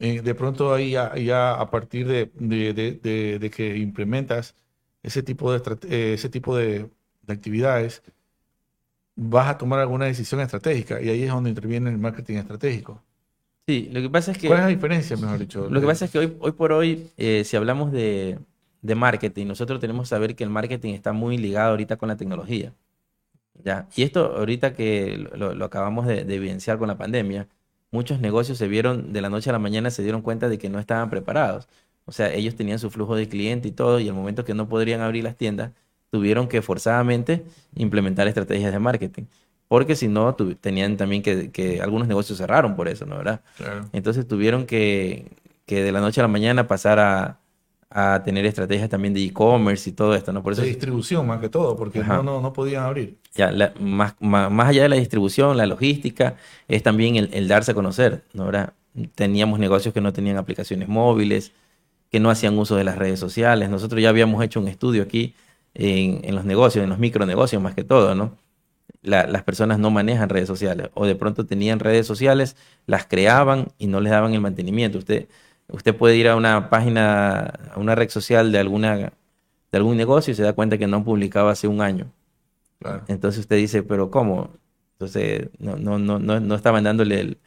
Eh, 0.00 0.22
de 0.22 0.34
pronto 0.34 0.74
ahí 0.74 0.90
ya, 0.90 1.54
a 1.54 1.70
partir 1.70 2.06
de, 2.06 2.30
de, 2.34 3.50
que 3.50 3.76
implementas 3.76 4.56
ese 5.02 5.22
tipo 5.22 5.52
de, 5.52 5.62
eh, 5.88 6.14
ese 6.14 6.28
tipo 6.28 6.56
de, 6.56 6.90
actividades, 7.32 8.02
vas 9.16 9.48
a 9.48 9.58
tomar 9.58 9.80
alguna 9.80 10.06
decisión 10.06 10.40
estratégica 10.40 11.00
y 11.00 11.08
ahí 11.08 11.22
es 11.22 11.30
donde 11.30 11.50
interviene 11.50 11.90
el 11.90 11.98
marketing 11.98 12.36
estratégico. 12.36 13.00
Sí, 13.66 13.88
lo 13.92 14.02
que 14.02 14.10
pasa 14.10 14.32
es 14.32 14.38
que... 14.38 14.48
¿Cuál 14.48 14.60
es 14.60 14.64
la 14.64 14.70
diferencia, 14.70 15.16
mejor 15.16 15.38
dicho? 15.38 15.68
Lo 15.70 15.80
que 15.80 15.86
pasa 15.86 16.04
es 16.04 16.10
que 16.10 16.18
hoy, 16.18 16.36
hoy 16.40 16.52
por 16.52 16.72
hoy, 16.72 17.10
eh, 17.16 17.44
si 17.44 17.56
hablamos 17.56 17.92
de, 17.92 18.38
de, 18.82 18.94
marketing, 18.94 19.46
nosotros 19.46 19.80
tenemos 19.80 20.06
que 20.06 20.10
saber 20.10 20.36
que 20.36 20.44
el 20.44 20.50
marketing 20.50 20.92
está 20.92 21.12
muy 21.12 21.38
ligado 21.38 21.70
ahorita 21.70 21.96
con 21.96 22.08
la 22.08 22.16
tecnología. 22.16 22.74
¿ya? 23.62 23.88
Y 23.96 24.02
esto 24.02 24.36
ahorita 24.36 24.74
que 24.74 25.16
lo, 25.34 25.54
lo 25.54 25.64
acabamos 25.64 26.06
de, 26.06 26.24
de, 26.24 26.34
evidenciar 26.34 26.78
con 26.78 26.88
la 26.88 26.98
pandemia, 26.98 27.48
muchos 27.90 28.20
negocios 28.20 28.58
se 28.58 28.68
vieron 28.68 29.14
de 29.14 29.22
la 29.22 29.30
noche 29.30 29.48
a 29.48 29.54
la 29.54 29.58
mañana, 29.58 29.90
se 29.90 30.02
dieron 30.02 30.20
cuenta 30.20 30.50
de 30.50 30.58
que 30.58 30.68
no 30.68 30.78
estaban 30.78 31.08
preparados. 31.08 31.66
O 32.04 32.12
sea, 32.12 32.34
ellos 32.34 32.54
tenían 32.56 32.78
su 32.78 32.90
flujo 32.90 33.16
de 33.16 33.28
cliente 33.28 33.68
y 33.68 33.72
todo, 33.72 33.98
y 33.98 34.08
al 34.08 34.14
momento 34.14 34.44
que 34.44 34.52
no 34.52 34.68
podrían 34.68 35.00
abrir 35.00 35.24
las 35.24 35.36
tiendas, 35.36 35.72
tuvieron 36.14 36.46
que 36.46 36.62
forzadamente 36.62 37.42
implementar 37.74 38.28
estrategias 38.28 38.70
de 38.70 38.78
marketing 38.78 39.24
porque 39.66 39.96
si 39.96 40.06
no, 40.06 40.36
tenían 40.60 40.96
también 40.96 41.20
que, 41.20 41.80
algunos 41.82 42.06
negocios 42.06 42.38
cerraron 42.38 42.76
por 42.76 42.86
eso, 42.86 43.06
¿no? 43.06 43.18
¿Verdad? 43.18 43.40
Entonces 43.92 44.28
tuvieron 44.28 44.66
que, 44.66 45.26
que, 45.66 45.82
de 45.82 45.90
la 45.90 46.00
noche 46.00 46.20
a 46.20 46.22
la 46.22 46.28
mañana 46.28 46.68
pasar 46.68 47.00
a, 47.00 47.40
a 47.90 48.22
tener 48.22 48.46
estrategias 48.46 48.88
también 48.88 49.14
de 49.14 49.24
e-commerce 49.24 49.90
y 49.90 49.92
todo 49.92 50.14
esto, 50.14 50.32
¿no? 50.32 50.44
Por 50.44 50.52
eso 50.52 50.62
de 50.62 50.68
distribución 50.68 51.26
más 51.26 51.40
que 51.40 51.48
todo, 51.48 51.76
porque 51.76 52.04
no, 52.04 52.22
no, 52.22 52.40
no, 52.40 52.52
podían 52.52 52.84
abrir. 52.84 53.16
Ya, 53.34 53.50
más, 53.80 54.14
más, 54.20 54.68
allá 54.68 54.84
de 54.84 54.90
la 54.90 54.96
distribución, 54.96 55.56
la 55.56 55.66
logística, 55.66 56.36
es 56.68 56.84
también 56.84 57.16
el, 57.16 57.30
el 57.32 57.48
darse 57.48 57.72
a 57.72 57.74
conocer, 57.74 58.22
¿no? 58.32 58.44
¿verdad? 58.44 58.74
Teníamos 59.16 59.58
negocios 59.58 59.92
que 59.92 60.00
no 60.00 60.12
tenían 60.12 60.36
aplicaciones 60.36 60.88
móviles, 60.88 61.50
que 62.12 62.20
no 62.20 62.30
hacían 62.30 62.56
uso 62.56 62.76
de 62.76 62.84
las 62.84 62.96
redes 62.96 63.18
sociales. 63.18 63.70
Nosotros 63.70 64.00
ya 64.00 64.10
habíamos 64.10 64.44
hecho 64.44 64.60
un 64.60 64.68
estudio 64.68 65.02
aquí 65.02 65.34
en, 65.74 66.34
los 66.34 66.44
negocios, 66.44 66.84
en 66.84 66.90
los 66.90 66.98
micronegocios 66.98 67.60
más 67.60 67.74
que 67.74 67.84
todo, 67.84 68.14
¿no? 68.14 68.36
las 69.02 69.42
personas 69.42 69.78
no 69.78 69.90
manejan 69.90 70.30
redes 70.30 70.48
sociales 70.48 70.88
o 70.94 71.04
de 71.04 71.14
pronto 71.14 71.44
tenían 71.44 71.78
redes 71.78 72.06
sociales, 72.06 72.56
las 72.86 73.06
creaban 73.06 73.68
y 73.78 73.86
no 73.86 74.00
les 74.00 74.10
daban 74.10 74.32
el 74.32 74.40
mantenimiento. 74.40 74.98
Usted, 74.98 75.28
usted 75.68 75.94
puede 75.94 76.16
ir 76.16 76.28
a 76.28 76.36
una 76.36 76.70
página, 76.70 77.40
a 77.74 77.78
una 77.78 77.94
red 77.94 78.08
social 78.08 78.50
de, 78.50 78.58
alguna, 78.58 78.96
de 78.96 79.12
algún 79.72 79.98
negocio 79.98 80.32
y 80.32 80.34
se 80.34 80.42
da 80.42 80.54
cuenta 80.54 80.78
que 80.78 80.86
no 80.86 80.96
han 80.96 81.04
publicado 81.04 81.48
hace 81.50 81.68
un 81.68 81.82
año. 81.82 82.10
Entonces 83.08 83.40
usted 83.40 83.56
dice, 83.56 83.82
pero 83.82 84.10
¿cómo? 84.10 84.50
Entonces 84.92 85.48
no, 85.58 85.76
no, 85.76 85.98
no, 85.98 86.18
no, 86.18 86.54
estaban 86.54 86.84
dándole 86.84 87.20
el, 87.20 87.38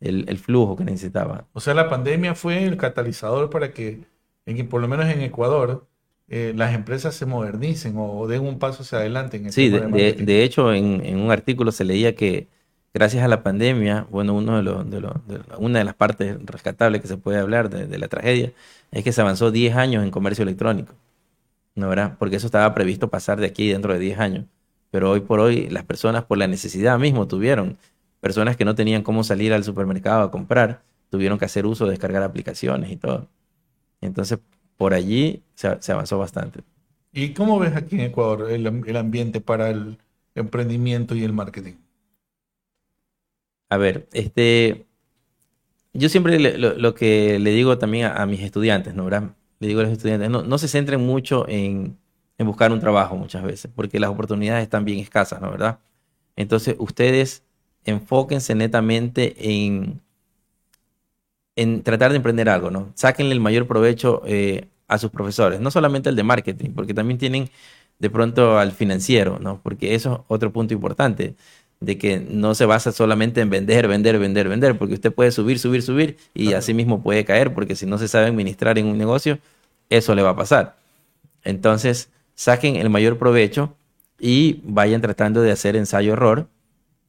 el, 0.00 0.38
flujo 0.38 0.76
que 0.76 0.84
necesitaba. 0.84 1.46
O 1.52 1.60
sea, 1.60 1.74
la 1.74 1.88
pandemia 1.88 2.34
fue 2.34 2.64
el 2.64 2.76
catalizador 2.76 3.50
para 3.50 3.72
que, 3.72 4.04
en, 4.46 4.68
por 4.68 4.80
lo 4.80 4.88
menos 4.88 5.06
en 5.06 5.20
Ecuador, 5.20 5.86
eh, 6.28 6.54
las 6.56 6.74
empresas 6.74 7.14
se 7.14 7.26
modernicen 7.26 7.94
o 7.98 8.26
den 8.26 8.42
un 8.42 8.58
paso 8.58 8.82
hacia 8.82 8.98
adelante. 8.98 9.36
En 9.36 9.52
sí, 9.52 9.68
de, 9.68 10.42
hecho, 10.42 10.72
en, 10.72 11.18
un 11.18 11.30
artículo 11.30 11.70
se 11.70 11.84
leía 11.84 12.14
que 12.14 12.48
gracias 12.94 13.24
a 13.24 13.28
la 13.28 13.42
pandemia, 13.42 14.06
bueno, 14.10 14.34
uno 14.34 14.56
de 14.56 14.62
los, 14.62 14.90
de 14.90 15.02
una 15.58 15.78
de 15.80 15.84
las 15.84 15.94
partes 15.94 16.36
rescatables 16.44 17.02
que 17.02 17.08
se 17.08 17.18
puede 17.18 17.38
hablar 17.38 17.68
de, 17.68 17.98
la 17.98 18.08
tragedia 18.08 18.52
es 18.90 19.04
que 19.04 19.12
se 19.12 19.20
avanzó 19.20 19.50
10 19.50 19.76
años 19.76 20.02
en 20.02 20.10
comercio 20.10 20.44
electrónico, 20.44 20.94
¿no 21.74 21.88
verdad? 21.88 22.16
Porque 22.18 22.36
eso 22.36 22.46
estaba 22.46 22.74
previsto 22.74 23.10
pasar 23.10 23.38
de 23.38 23.46
aquí 23.46 23.68
dentro 23.68 23.92
de 23.92 23.98
10 23.98 24.18
años. 24.18 24.44
Pero 24.90 25.10
hoy 25.10 25.20
por 25.20 25.40
hoy 25.40 25.68
las 25.68 25.84
personas 25.84 26.24
por 26.24 26.38
la 26.38 26.46
necesidad 26.46 26.98
mismo 26.98 27.26
tuvieron 27.26 27.76
personas 28.20 28.56
que 28.56 28.64
no 28.64 28.74
tenían 28.74 29.02
cómo 29.02 29.24
salir 29.24 29.52
al 29.52 29.64
supermercado 29.64 30.22
a 30.22 30.30
comprar, 30.30 30.82
tuvieron 31.10 31.38
que 31.38 31.44
hacer 31.44 31.66
uso 31.66 31.84
de 31.84 31.90
descargar 31.90 32.22
aplicaciones 32.22 32.90
y 32.90 32.96
todo. 32.96 33.28
Entonces, 34.00 34.38
por 34.76 34.94
allí 34.94 35.42
se, 35.54 35.92
avanzó 35.92 36.18
bastante. 36.18 36.60
¿Y 37.12 37.32
cómo 37.32 37.58
ves 37.58 37.76
aquí 37.76 37.94
en 37.96 38.02
Ecuador 38.02 38.50
el, 38.50 38.96
ambiente 38.96 39.40
para 39.40 39.70
el 39.70 39.98
emprendimiento 40.34 41.14
y 41.14 41.22
el 41.24 41.32
marketing? 41.32 41.74
A 43.70 43.76
ver, 43.76 44.08
este, 44.12 44.84
yo 45.92 46.08
siempre 46.08 46.38
lo, 46.58 46.94
que 46.94 47.38
le 47.38 47.50
digo 47.50 47.78
también 47.78 48.06
a, 48.06 48.26
mis 48.26 48.40
estudiantes, 48.40 48.94
¿no? 48.94 49.04
¿verdad? 49.04 49.34
Le 49.60 49.68
digo 49.68 49.80
a 49.80 49.84
los 49.84 49.92
estudiantes, 49.92 50.28
no, 50.28 50.42
no 50.42 50.58
se 50.58 50.68
centren 50.68 51.00
mucho 51.00 51.48
en, 51.48 51.96
en, 52.38 52.46
buscar 52.46 52.72
un 52.72 52.80
trabajo 52.80 53.16
muchas 53.16 53.42
veces, 53.44 53.70
porque 53.74 54.00
las 54.00 54.10
oportunidades 54.10 54.64
están 54.64 54.84
bien 54.84 54.98
escasas, 54.98 55.40
¿no? 55.40 55.50
¿Verdad? 55.50 55.78
Entonces, 56.36 56.74
ustedes 56.78 57.44
enfóquense 57.84 58.54
netamente 58.54 59.34
en, 59.38 60.00
en 61.56 61.82
tratar 61.82 62.10
de 62.10 62.16
emprender 62.16 62.48
algo, 62.48 62.70
¿no? 62.70 62.90
Sáquenle 62.94 63.32
el 63.32 63.40
mayor 63.40 63.66
provecho 63.66 64.22
eh, 64.26 64.66
a 64.88 64.98
sus 64.98 65.10
profesores, 65.10 65.60
no 65.60 65.70
solamente 65.70 66.08
el 66.08 66.16
de 66.16 66.22
marketing, 66.22 66.70
porque 66.70 66.94
también 66.94 67.18
tienen 67.18 67.50
de 67.98 68.10
pronto 68.10 68.58
al 68.58 68.72
financiero, 68.72 69.38
¿no? 69.40 69.60
Porque 69.62 69.94
eso 69.94 70.12
es 70.12 70.20
otro 70.28 70.52
punto 70.52 70.74
importante, 70.74 71.34
de 71.80 71.98
que 71.98 72.18
no 72.18 72.54
se 72.54 72.66
basa 72.66 72.92
solamente 72.92 73.40
en 73.40 73.50
vender, 73.50 73.88
vender, 73.88 74.18
vender, 74.18 74.48
vender, 74.48 74.78
porque 74.78 74.94
usted 74.94 75.12
puede 75.12 75.30
subir, 75.30 75.58
subir, 75.58 75.82
subir 75.82 76.16
y 76.34 76.54
así 76.54 76.74
mismo 76.74 77.02
puede 77.02 77.24
caer, 77.24 77.54
porque 77.54 77.76
si 77.76 77.86
no 77.86 77.98
se 77.98 78.08
sabe 78.08 78.26
administrar 78.26 78.78
en 78.78 78.86
un 78.86 78.98
negocio, 78.98 79.38
eso 79.90 80.14
le 80.14 80.22
va 80.22 80.30
a 80.30 80.36
pasar. 80.36 80.76
Entonces, 81.44 82.10
saquen 82.34 82.76
el 82.76 82.90
mayor 82.90 83.18
provecho 83.18 83.74
y 84.18 84.60
vayan 84.64 85.00
tratando 85.00 85.42
de 85.42 85.52
hacer 85.52 85.76
ensayo-error 85.76 86.48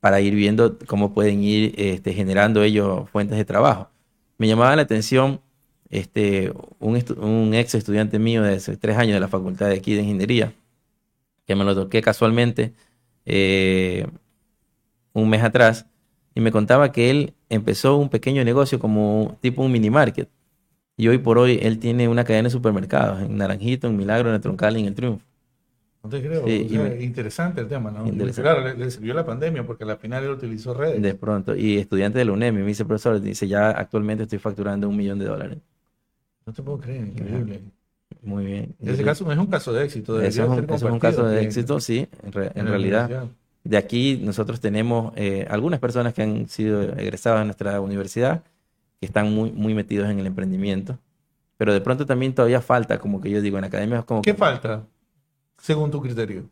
para 0.01 0.21
ir 0.21 0.35
viendo 0.35 0.77
cómo 0.87 1.13
pueden 1.13 1.43
ir 1.43 1.73
este, 1.77 2.13
generando 2.13 2.61
ellos 2.63 3.09
fuentes 3.09 3.37
de 3.37 3.45
trabajo. 3.45 3.89
Me 4.37 4.47
llamaba 4.47 4.75
la 4.75 4.81
atención 4.81 5.41
este, 5.89 6.51
un, 6.79 7.53
ex 7.53 7.75
estudiante 7.75 8.19
mío 8.19 8.43
de 8.43 8.55
hace 8.55 8.77
tres 8.77 8.97
años 8.97 9.13
de 9.13 9.19
la 9.19 9.27
facultad 9.27 9.69
de 9.69 9.75
aquí 9.75 9.93
de 9.93 10.01
ingeniería, 10.01 10.53
que 11.45 11.55
me 11.55 11.63
lo 11.63 11.75
toqué 11.75 12.01
casualmente 12.01 12.73
eh, 13.25 14.07
un 15.13 15.29
mes 15.29 15.43
atrás, 15.43 15.85
y 16.33 16.41
me 16.41 16.51
contaba 16.51 16.91
que 16.91 17.09
él 17.09 17.33
empezó 17.49 17.95
un 17.97 18.09
pequeño 18.09 18.43
negocio 18.43 18.79
como 18.79 19.37
tipo 19.41 19.63
un 19.63 19.71
mini 19.71 19.89
market. 19.89 20.29
Y 20.97 21.07
hoy 21.07 21.17
por 21.17 21.37
hoy 21.37 21.59
él 21.61 21.79
tiene 21.79 22.07
una 22.07 22.23
cadena 22.23 22.47
de 22.47 22.51
supermercados 22.51 23.21
en 23.21 23.37
Naranjito, 23.37 23.87
en 23.87 23.97
Milagro, 23.97 24.29
en 24.29 24.35
el 24.35 24.41
Troncal 24.41 24.77
y 24.77 24.81
en 24.81 24.87
el 24.87 24.95
Triunfo. 24.95 25.25
No 26.05 26.09
te 26.11 26.21
creo. 26.21 26.47
interesante 27.01 27.61
el 27.61 27.67
tema, 27.67 27.89
¿no? 27.89 28.05
Claro, 28.31 28.75
le, 28.75 28.91
sirvió 28.91 29.15
la 29.15 29.25
pandemia 29.25 29.65
porque 29.65 29.85
al 29.85 29.97
final 29.97 30.23
él 30.23 30.29
utilizó 30.29 30.75
redes. 30.75 31.01
De 31.01 31.15
pronto. 31.15 31.55
Y 31.55 31.77
estudiante 31.77 32.19
de 32.19 32.25
la 32.25 32.31
UNEM, 32.31 32.53
me 32.53 32.63
dice, 32.63 32.85
profesor, 32.85 33.19
dice, 33.19 33.47
ya 33.47 33.71
actualmente 33.71 34.23
estoy 34.23 34.37
facturando 34.37 34.87
un 34.87 34.95
millón 34.95 35.17
de 35.17 35.25
dólares. 35.25 35.57
No 36.45 36.53
te 36.53 36.61
puedo 36.61 36.77
creer, 36.77 37.07
increíble. 37.07 37.63
Muy 38.21 38.45
bien. 38.45 38.75
Ese 38.79 39.03
caso 39.03 39.31
es 39.31 39.37
un 39.37 39.47
caso 39.47 39.73
de 39.73 39.83
éxito. 39.83 40.21
Eso 40.21 40.43
es 40.43 40.49
un, 40.49 40.75
es 40.75 40.83
un, 40.83 40.99
caso 40.99 41.25
de 41.25 41.41
éxito, 41.41 41.79
sí, 41.79 42.07
en, 42.21 42.67
realidad. 42.67 43.25
De 43.63 43.77
aquí 43.77 44.19
nosotros 44.21 44.59
tenemos 44.59 45.11
eh, 45.15 45.47
algunas 45.49 45.79
personas 45.79 46.13
que 46.13 46.21
han 46.21 46.47
sido 46.47 46.83
egresadas 46.83 47.39
de 47.39 47.45
nuestra 47.45 47.81
universidad 47.81 48.43
que 48.99 49.07
están 49.07 49.33
muy, 49.33 49.51
muy 49.51 49.73
metidos 49.73 50.07
en 50.11 50.19
el 50.19 50.27
emprendimiento. 50.27 50.99
Pero 51.57 51.73
de 51.73 51.81
pronto 51.81 52.05
también 52.05 52.35
todavía 52.35 52.61
falta, 52.61 52.99
como 52.99 53.19
que 53.19 53.31
yo 53.31 53.41
digo, 53.41 53.57
en 53.57 53.63
academia 53.63 53.99
es 53.99 54.05
como... 54.05 54.21
¿Qué 54.21 54.35
falta? 54.35 54.85
Según 55.57 55.91
tu 55.91 56.01
criterio? 56.01 56.49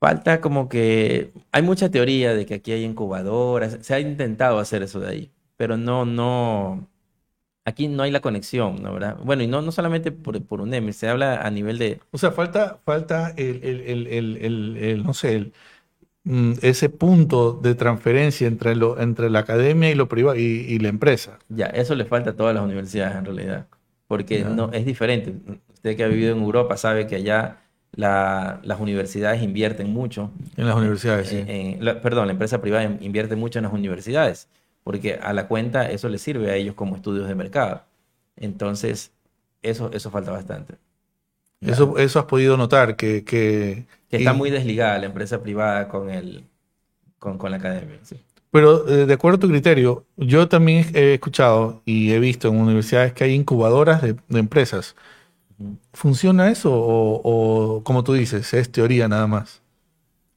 Falta 0.00 0.40
como 0.40 0.68
que 0.68 1.32
hay 1.50 1.62
mucha 1.62 1.90
teoría 1.90 2.34
de 2.34 2.44
que 2.44 2.54
aquí 2.54 2.72
hay 2.72 2.84
incubadoras, 2.84 3.78
se 3.80 3.94
ha 3.94 4.00
intentado 4.00 4.58
hacer 4.58 4.82
eso 4.82 5.00
de 5.00 5.08
ahí, 5.08 5.30
pero 5.56 5.78
no, 5.78 6.04
no, 6.04 6.86
aquí 7.64 7.88
no 7.88 8.02
hay 8.02 8.10
la 8.10 8.20
conexión, 8.20 8.82
¿no? 8.82 8.92
¿verdad? 8.92 9.16
Bueno, 9.24 9.42
y 9.42 9.46
no, 9.46 9.62
no 9.62 9.72
solamente 9.72 10.12
por, 10.12 10.42
por 10.44 10.60
UNEM, 10.60 10.92
se 10.92 11.08
habla 11.08 11.40
a 11.40 11.50
nivel 11.50 11.78
de... 11.78 12.00
O 12.10 12.18
sea, 12.18 12.30
falta, 12.32 12.78
falta 12.84 13.32
el, 13.36 13.64
el, 13.64 15.02
no 15.02 15.14
sé, 15.14 15.52
mm, 16.24 16.52
ese 16.62 16.90
punto 16.90 17.52
de 17.54 17.74
transferencia 17.74 18.46
entre, 18.46 18.76
lo, 18.76 19.00
entre 19.00 19.30
la 19.30 19.40
academia 19.40 19.90
y, 19.90 19.94
lo 19.94 20.08
privado, 20.08 20.36
y, 20.36 20.78
la 20.78 20.88
empresa. 20.88 21.38
Ya, 21.48 21.66
eso 21.66 21.94
le 21.94 22.04
falta 22.04 22.30
a 22.30 22.36
todas 22.36 22.54
las 22.54 22.62
universidades 22.62 23.16
en 23.16 23.24
realidad, 23.24 23.66
porque 24.06 24.44
no, 24.44 24.70
es 24.72 24.84
diferente. 24.84 25.34
Usted 25.72 25.96
que 25.96 26.04
ha 26.04 26.08
vivido 26.08 26.36
en 26.36 26.42
Europa 26.42 26.76
sabe 26.76 27.06
que 27.06 27.16
allá 27.16 27.63
las 27.96 28.80
universidades 28.80 29.42
invierten 29.42 29.92
mucho. 29.92 30.30
En 30.56 30.66
las 30.66 30.76
universidades, 30.76 31.28
sí. 31.28 31.44
perdón, 32.02 32.26
la 32.26 32.32
empresa 32.32 32.60
privada 32.60 32.84
invierte 33.00 33.36
mucho 33.36 33.58
en 33.58 33.64
las 33.64 33.72
universidades, 33.72 34.48
porque 34.82 35.18
a 35.22 35.32
la 35.32 35.46
cuenta 35.46 35.90
eso 35.90 36.08
les 36.08 36.22
sirve 36.22 36.50
a 36.50 36.56
ellos 36.56 36.74
como 36.74 36.96
estudios 36.96 37.28
de 37.28 37.34
mercado. 37.34 37.82
Entonces, 38.36 39.12
eso, 39.62 39.90
eso 39.92 40.10
falta 40.10 40.32
bastante. 40.32 40.74
Eso, 41.60 41.96
eso 41.98 42.18
has 42.18 42.26
podido 42.26 42.56
notar, 42.56 42.96
que... 42.96 43.24
Que, 43.24 43.86
está 44.10 44.32
muy 44.32 44.50
desligada 44.50 44.98
la 44.98 45.06
empresa 45.06 45.42
privada 45.42 45.88
con, 45.88 46.10
el, 46.10 46.44
con, 47.18 47.50
la 47.50 47.56
academia. 47.56 47.98
Pero 48.50 48.88
eh, 48.88 49.06
de 49.06 49.14
acuerdo 49.14 49.38
a 49.38 49.40
tu 49.40 49.48
criterio, 49.48 50.04
yo 50.16 50.46
también 50.46 50.86
he 50.94 51.14
escuchado 51.14 51.82
y 51.84 52.12
he 52.12 52.20
visto 52.20 52.48
en 52.48 52.60
universidades 52.60 53.12
que 53.12 53.24
hay 53.24 53.34
incubadoras 53.34 54.02
de, 54.02 54.14
de 54.28 54.38
empresas 54.38 54.94
¿Funciona 55.92 56.50
eso 56.50 56.70
o, 56.72 57.82
como 57.84 58.04
tú 58.04 58.12
dices, 58.14 58.52
es 58.54 58.70
teoría 58.70 59.08
nada 59.08 59.26
más? 59.26 59.62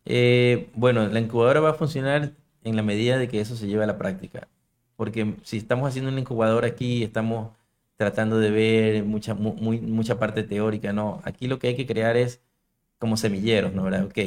Eh, 0.05 0.69
bueno, 0.75 1.07
la 1.07 1.19
incubadora 1.19 1.59
va 1.59 1.71
a 1.71 1.73
funcionar 1.73 2.31
en 2.63 2.75
la 2.75 2.83
medida 2.83 3.17
de 3.17 3.27
que 3.27 3.41
eso 3.41 3.55
se 3.55 3.67
lleve 3.67 3.83
a 3.83 3.87
la 3.87 3.97
práctica. 3.97 4.47
Porque 4.95 5.35
si 5.43 5.57
estamos 5.57 5.87
haciendo 5.87 6.11
una 6.11 6.19
incubadora 6.19 6.67
aquí, 6.67 7.03
estamos 7.03 7.51
tratando 7.97 8.37
de 8.37 8.51
ver 8.51 9.03
mucha, 9.03 9.33
muy, 9.33 9.79
mucha 9.79 10.19
parte 10.19 10.43
teórica, 10.43 10.93
¿no? 10.93 11.21
Aquí 11.23 11.47
lo 11.47 11.59
que 11.59 11.69
hay 11.69 11.75
que 11.75 11.87
crear 11.87 12.15
es 12.15 12.41
como 12.99 13.17
semilleros, 13.17 13.73
¿no? 13.73 13.83
¿verdad? 13.83 14.05
Ok, 14.05 14.17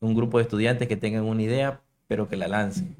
un 0.00 0.14
grupo 0.14 0.38
de 0.38 0.44
estudiantes 0.44 0.88
que 0.88 0.96
tengan 0.96 1.24
una 1.24 1.42
idea, 1.42 1.80
pero 2.06 2.28
que 2.28 2.36
la 2.36 2.48
lancen. 2.48 2.96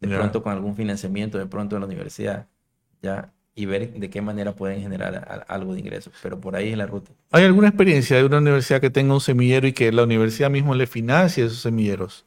De 0.00 0.08
pronto 0.08 0.44
con 0.44 0.52
algún 0.52 0.76
financiamiento, 0.76 1.38
de 1.38 1.46
pronto 1.46 1.76
en 1.76 1.80
la 1.80 1.86
universidad. 1.86 2.46
¿ya? 3.02 3.32
Y 3.58 3.66
ver 3.66 3.92
de 3.92 4.08
qué 4.08 4.22
manera 4.22 4.52
pueden 4.52 4.80
generar 4.80 5.44
algo 5.48 5.74
de 5.74 5.80
ingresos. 5.80 6.12
Pero 6.22 6.40
por 6.40 6.54
ahí 6.54 6.70
es 6.70 6.78
la 6.78 6.86
ruta. 6.86 7.10
¿Hay 7.32 7.42
alguna 7.42 7.66
experiencia 7.66 8.16
de 8.16 8.24
una 8.24 8.38
universidad 8.38 8.80
que 8.80 8.88
tenga 8.88 9.14
un 9.14 9.20
semillero 9.20 9.66
y 9.66 9.72
que 9.72 9.90
la 9.90 10.04
universidad 10.04 10.48
mismo 10.48 10.76
le 10.76 10.86
financie 10.86 11.44
esos 11.44 11.58
semilleros? 11.58 12.24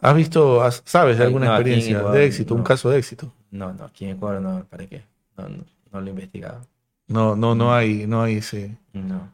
¿Has 0.00 0.16
visto, 0.16 0.60
sabes 0.84 1.18
de 1.18 1.24
alguna 1.24 1.46
experiencia 1.46 2.02
de 2.02 2.24
éxito, 2.24 2.56
un 2.56 2.64
caso 2.64 2.90
de 2.90 2.98
éxito? 2.98 3.32
No, 3.52 3.72
no, 3.72 3.84
aquí 3.84 4.06
en 4.06 4.16
Ecuador 4.16 4.42
no, 4.42 4.64
¿para 4.68 4.86
qué? 4.86 5.04
No, 5.36 5.48
no, 5.92 6.00
lo 6.00 6.06
he 6.08 6.10
investigado. 6.10 6.66
No, 7.06 7.36
no, 7.36 7.54
no 7.54 7.72
hay, 7.72 8.08
no 8.08 8.20
hay 8.20 8.38
ese. 8.38 8.76
No. 8.92 9.32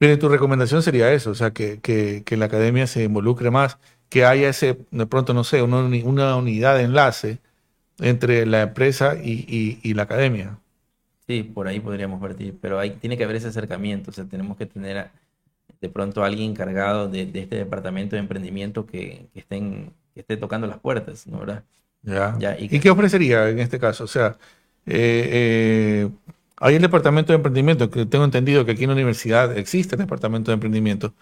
Bien, 0.00 0.18
tu 0.18 0.28
recomendación 0.28 0.82
sería 0.82 1.12
eso, 1.12 1.30
o 1.30 1.34
sea, 1.36 1.52
que, 1.52 1.78
que, 1.78 2.24
que, 2.26 2.36
la 2.36 2.46
academia 2.46 2.88
se 2.88 3.04
involucre 3.04 3.52
más, 3.52 3.78
que 4.08 4.24
haya 4.24 4.48
ese, 4.48 4.76
de 4.90 5.06
pronto, 5.06 5.34
no 5.34 5.44
sé, 5.44 5.62
una, 5.62 5.78
una 5.78 6.34
unidad 6.34 6.76
de 6.76 6.82
enlace 6.82 7.38
entre 7.98 8.46
la 8.46 8.62
empresa 8.62 9.16
y, 9.22 9.94
la 9.94 10.02
academia. 10.02 10.58
Sí, 11.26 11.42
por 11.42 11.66
ahí 11.66 11.80
podríamos 11.80 12.20
partir, 12.20 12.56
pero 12.60 12.78
hay, 12.78 12.90
tiene 12.90 13.16
que 13.16 13.24
haber 13.24 13.36
ese 13.36 13.48
acercamiento, 13.48 14.10
o 14.10 14.14
sea, 14.14 14.24
tenemos 14.24 14.56
que 14.56 14.66
tener 14.66 15.08
de 15.80 15.88
pronto 15.88 16.22
alguien 16.24 16.50
encargado 16.50 17.08
de, 17.08 17.30
este 17.34 17.56
departamento 17.56 18.16
de 18.16 18.20
emprendimiento 18.20 18.86
que, 18.86 19.26
estén, 19.34 19.92
que 20.14 20.20
esté 20.20 20.36
tocando 20.36 20.66
las 20.66 20.78
puertas, 20.78 21.26
¿no 21.26 21.40
verdad? 21.40 21.64
Ya. 22.02 22.56
¿Y, 22.58 22.78
qué 22.78 22.90
ofrecería 22.90 23.48
en 23.48 23.58
este 23.58 23.80
caso? 23.80 24.04
O 24.04 24.06
sea, 24.06 24.36
eh, 24.86 25.28
eh, 26.06 26.10
Hay 26.58 26.76
el 26.76 26.82
departamento 26.82 27.32
de 27.32 27.38
emprendimiento, 27.38 27.90
que 27.90 28.06
tengo 28.06 28.24
entendido 28.24 28.64
que 28.64 28.72
aquí 28.72 28.84
en 28.84 28.90
la 28.90 28.94
universidad 28.94 29.56
existe 29.58 29.96
el 29.96 30.02
departamento 30.02 30.52
de 30.52 30.54
emprendimiento, 30.54 31.12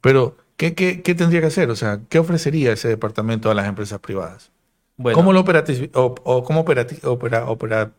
pero 0.00 0.36
¿qué, 0.56 0.74
qué, 0.74 1.02
qué 1.02 1.14
tendría 1.14 1.40
que 1.40 1.46
hacer? 1.46 1.70
O 1.70 1.76
sea, 1.76 2.00
¿qué 2.08 2.18
ofrecería 2.18 2.72
ese 2.72 2.88
departamento 2.88 3.50
a 3.50 3.54
las 3.54 3.68
empresas 3.68 4.00
privadas? 4.00 4.50
¿Cómo 4.96 5.32
lo 5.32 5.40
operativo, 5.40 5.88
o, 5.94 6.44
cómo 6.44 6.60
opera, 6.60 6.86
opera, 7.46 7.92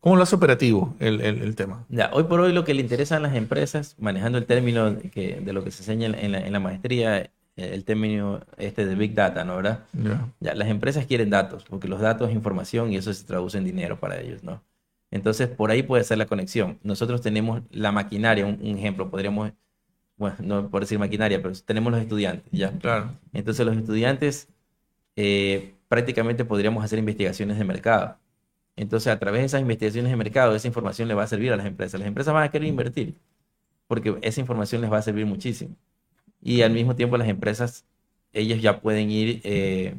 ¿Cómo 0.00 0.16
lo 0.16 0.22
hace 0.22 0.36
operativo 0.36 0.94
el, 1.00 1.20
el, 1.20 1.42
el, 1.42 1.56
tema? 1.56 1.84
Ya, 1.88 2.10
hoy 2.12 2.24
por 2.24 2.40
hoy 2.40 2.52
lo 2.52 2.64
que 2.64 2.74
le 2.74 2.82
interesa 2.82 3.16
a 3.16 3.20
las 3.20 3.34
empresas, 3.34 3.96
manejando 3.98 4.38
el 4.38 4.46
término 4.46 4.90
de, 4.90 5.10
que, 5.10 5.40
de 5.40 5.52
lo 5.52 5.64
que 5.64 5.70
se 5.70 5.82
enseña 5.82 6.06
en 6.06 6.32
la, 6.32 6.46
en 6.46 6.52
la, 6.52 6.60
maestría, 6.60 7.30
el 7.56 7.84
término 7.84 8.40
este 8.58 8.84
de 8.86 8.94
Big 8.96 9.14
Data, 9.14 9.44
¿no? 9.44 9.56
¿verdad? 9.56 9.80
Ya, 10.40 10.54
las 10.54 10.68
empresas 10.68 11.06
quieren 11.06 11.30
datos, 11.30 11.64
porque 11.64 11.88
los 11.88 12.00
datos 12.00 12.28
es 12.28 12.34
información 12.34 12.92
y 12.92 12.96
eso 12.96 13.12
se 13.14 13.24
traduce 13.24 13.58
en 13.58 13.64
dinero 13.64 13.98
para 13.98 14.20
ellos, 14.20 14.42
¿no? 14.42 14.62
Entonces, 15.10 15.48
por 15.48 15.70
ahí 15.70 15.82
puede 15.82 16.04
ser 16.04 16.18
la 16.18 16.26
conexión. 16.26 16.78
Nosotros 16.82 17.22
tenemos 17.22 17.62
la 17.70 17.92
maquinaria, 17.92 18.44
un, 18.44 18.76
ejemplo, 18.76 19.10
podríamos, 19.10 19.52
bueno, 20.16 20.36
no 20.40 20.68
por 20.68 20.82
decir 20.82 20.98
maquinaria, 20.98 21.40
pero 21.40 21.54
tenemos 21.64 21.92
los 21.92 22.02
estudiantes, 22.02 22.50
¿ya? 22.50 22.72
Claro. 22.72 23.12
Entonces, 23.32 23.64
los 23.64 23.76
estudiantes 23.76 24.48
eh, 25.16 25.73
prácticamente 25.88 26.44
podríamos 26.44 26.84
hacer 26.84 26.98
investigaciones 26.98 27.58
de 27.58 27.64
mercado. 27.64 28.18
Entonces, 28.76 29.12
a 29.12 29.18
través 29.18 29.40
de 29.42 29.46
esas 29.46 29.60
investigaciones 29.60 30.10
de 30.10 30.16
mercado, 30.16 30.54
esa 30.54 30.66
información 30.66 31.08
le 31.08 31.14
va 31.14 31.22
a 31.24 31.26
servir 31.26 31.52
a 31.52 31.56
las 31.56 31.66
empresas. 31.66 32.00
Las 32.00 32.08
empresas 32.08 32.34
van 32.34 32.42
a 32.44 32.50
querer 32.50 32.68
invertir 32.68 33.14
porque 33.86 34.16
esa 34.22 34.40
información 34.40 34.80
les 34.80 34.92
va 34.92 34.98
a 34.98 35.02
servir 35.02 35.26
muchísimo. 35.26 35.76
Y 36.40 36.62
al 36.62 36.72
mismo 36.72 36.94
tiempo 36.94 37.16
las 37.16 37.28
empresas, 37.28 37.84
ellos 38.32 38.60
ya 38.60 38.80
pueden 38.80 39.10
ir 39.10 39.40
eh, 39.44 39.94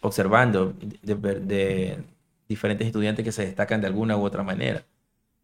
observando 0.00 0.74
de, 1.02 1.98
diferentes 2.48 2.86
estudiantes 2.86 3.24
que 3.24 3.32
se 3.32 3.46
destacan 3.46 3.80
de 3.80 3.86
alguna 3.86 4.16
u 4.16 4.22
otra 4.22 4.42
manera. 4.42 4.84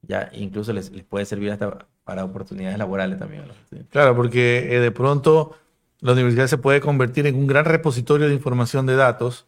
Ya 0.03 0.31
incluso 0.33 0.73
les, 0.73 0.91
puede 0.91 1.25
servir 1.25 1.51
hasta 1.51 1.87
para 2.05 2.25
oportunidades 2.25 2.79
laborales 2.79 3.19
también. 3.19 3.45
Claro, 3.91 4.15
porque 4.15 4.75
eh, 4.75 4.81
de 4.81 4.91
pronto 4.91 5.57
la 6.01 6.13
universidad 6.13 6.47
se 6.47 6.59
puede 6.59 6.81
convertir 6.81 7.27
en 7.27 7.35
un 7.35 7.47
gran 7.47 7.65
repositorio 7.65 8.29
de 8.29 8.35
información 8.35 8.87
de 8.87 8.97
datos 8.97 9.47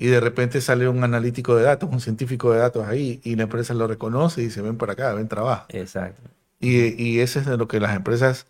y 0.00 0.06
de 0.06 0.18
repente 0.18 0.62
sale 0.62 0.88
un 0.88 1.04
analítico 1.04 1.54
de 1.54 1.62
datos, 1.62 1.90
un 1.92 2.00
científico 2.00 2.50
de 2.52 2.58
datos 2.58 2.88
ahí 2.88 3.20
y 3.22 3.36
la 3.36 3.42
empresa 3.42 3.74
lo 3.74 3.86
reconoce 3.86 4.42
y 4.42 4.48
se 4.48 4.62
ven 4.62 4.78
para 4.78 4.94
acá, 4.94 5.12
ven 5.12 5.28
trabajo. 5.28 5.66
Exacto. 5.68 6.22
Y, 6.58 7.00
y 7.00 7.20
eso 7.20 7.38
es 7.38 7.44
de 7.44 7.58
lo 7.58 7.68
que 7.68 7.80
las 7.80 7.94
empresas, 7.94 8.46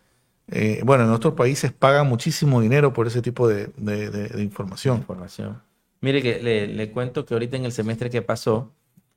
eh, 0.47 0.80
bueno, 0.85 1.02
en 1.02 1.11
otros 1.11 1.35
países 1.35 1.73
pagan 1.73 2.07
muchísimo 2.07 2.61
dinero 2.61 2.92
por 2.92 3.09
ese 3.09 3.21
tipo 3.21 3.49
de, 3.49 3.66
de, 3.76 4.41
información. 4.41 4.99
información. 4.99 5.60
Mire 6.00 6.23
que 6.23 6.41
le, 6.41 6.69
le, 6.69 6.93
cuento 6.93 7.26
que 7.26 7.34
ahorita 7.34 7.56
en 7.56 7.65
el 7.65 7.73
semestre 7.73 8.10
que 8.10 8.23
pasó, 8.23 8.71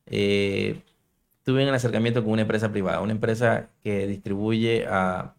eh, 0.07 0.81
tuve 1.43 1.67
un 1.67 1.73
acercamiento 1.75 2.23
con 2.23 2.33
una 2.33 2.41
empresa 2.41 2.71
privada, 2.71 3.01
una 3.01 3.11
empresa 3.11 3.69
que 3.83 4.07
distribuye, 4.07 4.87
a, 4.89 5.35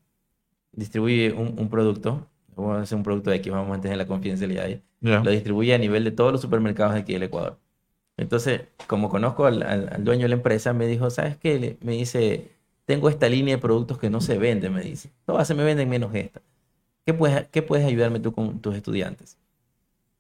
distribuye 0.71 1.33
un, 1.33 1.59
un 1.59 1.69
producto, 1.69 2.29
vamos 2.55 2.79
a 2.79 2.83
hacer 2.83 2.97
un 2.97 3.03
producto 3.03 3.31
de 3.31 3.37
X, 3.39 3.51
vamos 3.51 3.67
a 3.67 3.71
mantener 3.71 3.99
la 3.99 4.07
confidencialidad 4.07 4.67
ahí 4.67 4.81
lo 5.05 5.31
distribuye 5.31 5.75
a 5.75 5.79
nivel 5.79 6.03
de 6.05 6.11
todos 6.11 6.33
los 6.33 6.41
supermercados 6.41 6.95
de 6.95 7.01
aquí 7.01 7.13
del 7.13 7.25
Ecuador. 7.25 7.59
Entonces, 8.17 8.63
como 8.87 9.09
conozco 9.09 9.47
al, 9.47 10.05
dueño 10.05 10.23
de 10.23 10.29
la 10.29 10.37
empresa, 10.37 10.73
me 10.73 10.87
dijo, 10.87 11.11
¿sabes 11.11 11.37
qué? 11.37 11.77
Me 11.83 11.93
dice, 11.93 12.51
tengo 12.87 13.09
esta 13.09 13.29
línea 13.29 13.57
de 13.57 13.61
productos 13.61 13.99
que 13.99 14.11
no 14.11 14.21
se 14.21 14.39
venden, 14.39 14.73
me 14.73 14.83
dice. 14.83 15.11
Todas 15.27 15.47
se 15.47 15.55
me 15.55 15.65
venden 15.65 15.89
menos 15.89 16.15
esta. 16.15 16.41
¿Qué 17.05 17.13
puedes, 17.13 17.49
qué 17.49 17.63
puedes 17.63 17.87
ayudarme 17.87 18.21
tú 18.21 18.33
con 18.33 18.61
tus 18.61 18.75
estudiantes? 18.77 19.37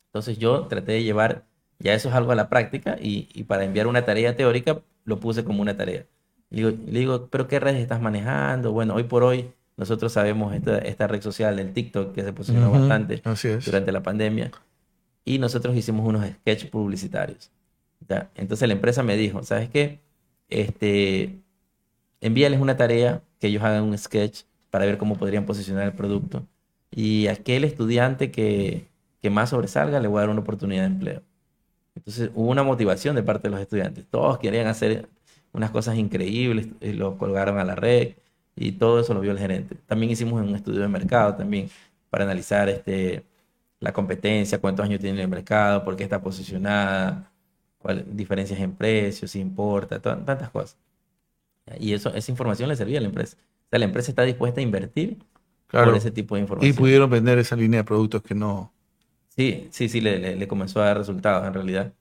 Entonces 0.06 0.38
yo 0.38 0.66
traté 0.66 0.92
de 0.92 1.02
llevar 1.02 1.44
ya 1.78 1.94
eso 1.94 2.08
es 2.08 2.14
algo 2.14 2.32
a 2.32 2.34
la 2.34 2.48
práctica 2.48 2.96
y, 3.00 3.44
para 3.44 3.64
enviar 3.64 3.86
una 3.86 4.04
tarea 4.04 4.36
teórica 4.36 4.80
lo 5.04 5.20
puse 5.20 5.44
como 5.44 5.60
una 5.60 5.76
tarea. 5.76 6.06
Le 6.50 6.56
digo, 6.56 6.70
le 6.70 6.98
digo, 6.98 7.28
¿pero 7.28 7.48
qué 7.48 7.60
redes 7.60 7.80
estás 7.82 8.00
manejando? 8.00 8.72
Bueno, 8.72 8.94
hoy 8.94 9.04
por 9.04 9.22
hoy 9.22 9.50
nosotros 9.76 10.12
sabemos 10.12 10.54
esta, 10.54 10.78
esta 10.78 11.06
red 11.06 11.20
social 11.20 11.56
del 11.56 11.72
TikTok 11.72 12.14
que 12.14 12.22
se 12.22 12.32
posicionó 12.32 12.70
bastante 12.70 13.22
durante 13.64 13.92
la 13.92 14.02
pandemia 14.02 14.50
y 15.24 15.38
nosotros 15.38 15.76
hicimos 15.76 16.06
unos 16.06 16.26
sketches 16.26 16.70
publicitarios. 16.70 17.50
Entonces 18.34 18.68
la 18.68 18.74
empresa 18.74 19.02
me 19.02 19.16
dijo, 19.16 19.42
¿sabes 19.42 19.70
qué? 19.70 20.00
Este, 20.48 21.40
envíales 22.20 22.60
una 22.60 22.76
tarea 22.76 23.22
que 23.40 23.48
ellos 23.48 23.62
hagan 23.62 23.84
un 23.84 23.96
sketch 23.96 24.42
para 24.70 24.84
ver 24.84 24.98
cómo 24.98 25.16
podrían 25.16 25.46
posicionar 25.46 25.84
el 25.84 25.92
producto. 25.92 26.46
Y 26.90 27.28
aquel 27.28 27.64
estudiante 27.64 28.30
que, 28.30 28.88
que 29.22 29.30
más 29.30 29.50
sobresalga 29.50 30.00
le 30.00 30.08
voy 30.08 30.18
a 30.18 30.20
dar 30.22 30.30
una 30.30 30.40
oportunidad 30.42 30.82
de 30.82 30.86
empleo. 30.88 31.22
Entonces 31.94 32.30
hubo 32.34 32.50
una 32.50 32.62
motivación 32.62 33.16
de 33.16 33.22
parte 33.22 33.48
de 33.48 33.52
los 33.52 33.60
estudiantes. 33.60 34.06
Todos 34.10 34.38
querían 34.38 34.66
hacer 34.66 35.08
unas 35.52 35.70
cosas 35.70 35.96
increíbles, 35.96 36.68
y 36.80 36.92
lo 36.92 37.16
colgaron 37.16 37.58
a 37.58 37.64
la 37.64 37.76
red 37.76 38.14
y 38.56 38.72
todo 38.72 39.00
eso 39.00 39.14
lo 39.14 39.20
vio 39.20 39.32
el 39.32 39.38
gerente. 39.38 39.76
También 39.86 40.12
hicimos 40.12 40.42
un 40.42 40.54
estudio 40.54 40.80
de 40.80 40.88
mercado 40.88 41.34
también 41.36 41.70
para 42.10 42.24
analizar 42.24 42.68
este, 42.68 43.24
la 43.80 43.92
competencia, 43.92 44.60
cuántos 44.60 44.84
años 44.84 45.00
tiene 45.00 45.22
el 45.22 45.28
mercado, 45.28 45.84
por 45.84 45.96
qué 45.96 46.04
está 46.04 46.20
posicionada, 46.20 47.30
cuál, 47.78 48.04
diferencias 48.16 48.60
en 48.60 48.72
precios, 48.72 49.30
si 49.30 49.40
importa, 49.40 50.00
tantas 50.00 50.50
cosas. 50.50 50.76
Y 51.78 51.92
eso, 51.92 52.14
esa 52.14 52.30
información 52.30 52.68
le 52.68 52.76
servía 52.76 52.98
a 52.98 53.00
la 53.00 53.08
empresa. 53.08 53.36
O 53.38 53.70
sea, 53.70 53.78
la 53.78 53.84
empresa 53.86 54.10
está 54.10 54.22
dispuesta 54.22 54.60
a 54.60 54.62
invertir 54.62 55.18
por 55.68 55.94
ese 55.94 56.10
tipo 56.10 56.34
de 56.34 56.42
información. 56.42 56.70
Y 56.70 56.76
pudieron 56.76 57.10
vender 57.10 57.38
esa 57.38 57.56
línea 57.56 57.80
de 57.80 57.84
productos 57.84 58.22
que 58.22 58.34
no... 58.34 58.72
Sí, 59.28 59.68
sí, 59.70 59.88
sí, 59.88 60.00
le, 60.00 60.36
le, 60.36 60.48
comenzó 60.48 60.80
a 60.80 60.86
dar 60.86 60.98
resultados 60.98 61.46
en 61.46 61.54
realidad. 61.54 61.92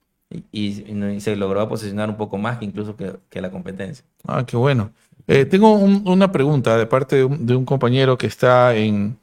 Y, 0.51 0.83
se 1.19 1.35
logró 1.35 1.67
posicionar 1.67 2.09
un 2.09 2.17
poco 2.17 2.37
más 2.37 2.57
que 2.57 2.65
incluso 2.65 2.95
que, 2.95 3.41
la 3.41 3.51
competencia. 3.51 4.05
Ah, 4.27 4.45
qué 4.45 4.57
bueno. 4.57 4.91
Eh, 5.27 5.45
tengo 5.45 5.73
una 5.73 6.31
pregunta 6.31 6.77
de 6.77 6.85
parte 6.85 7.15
de 7.27 7.55
un 7.55 7.65
compañero 7.65 8.17
que 8.17 8.27
está 8.27 8.75
en, 8.75 9.17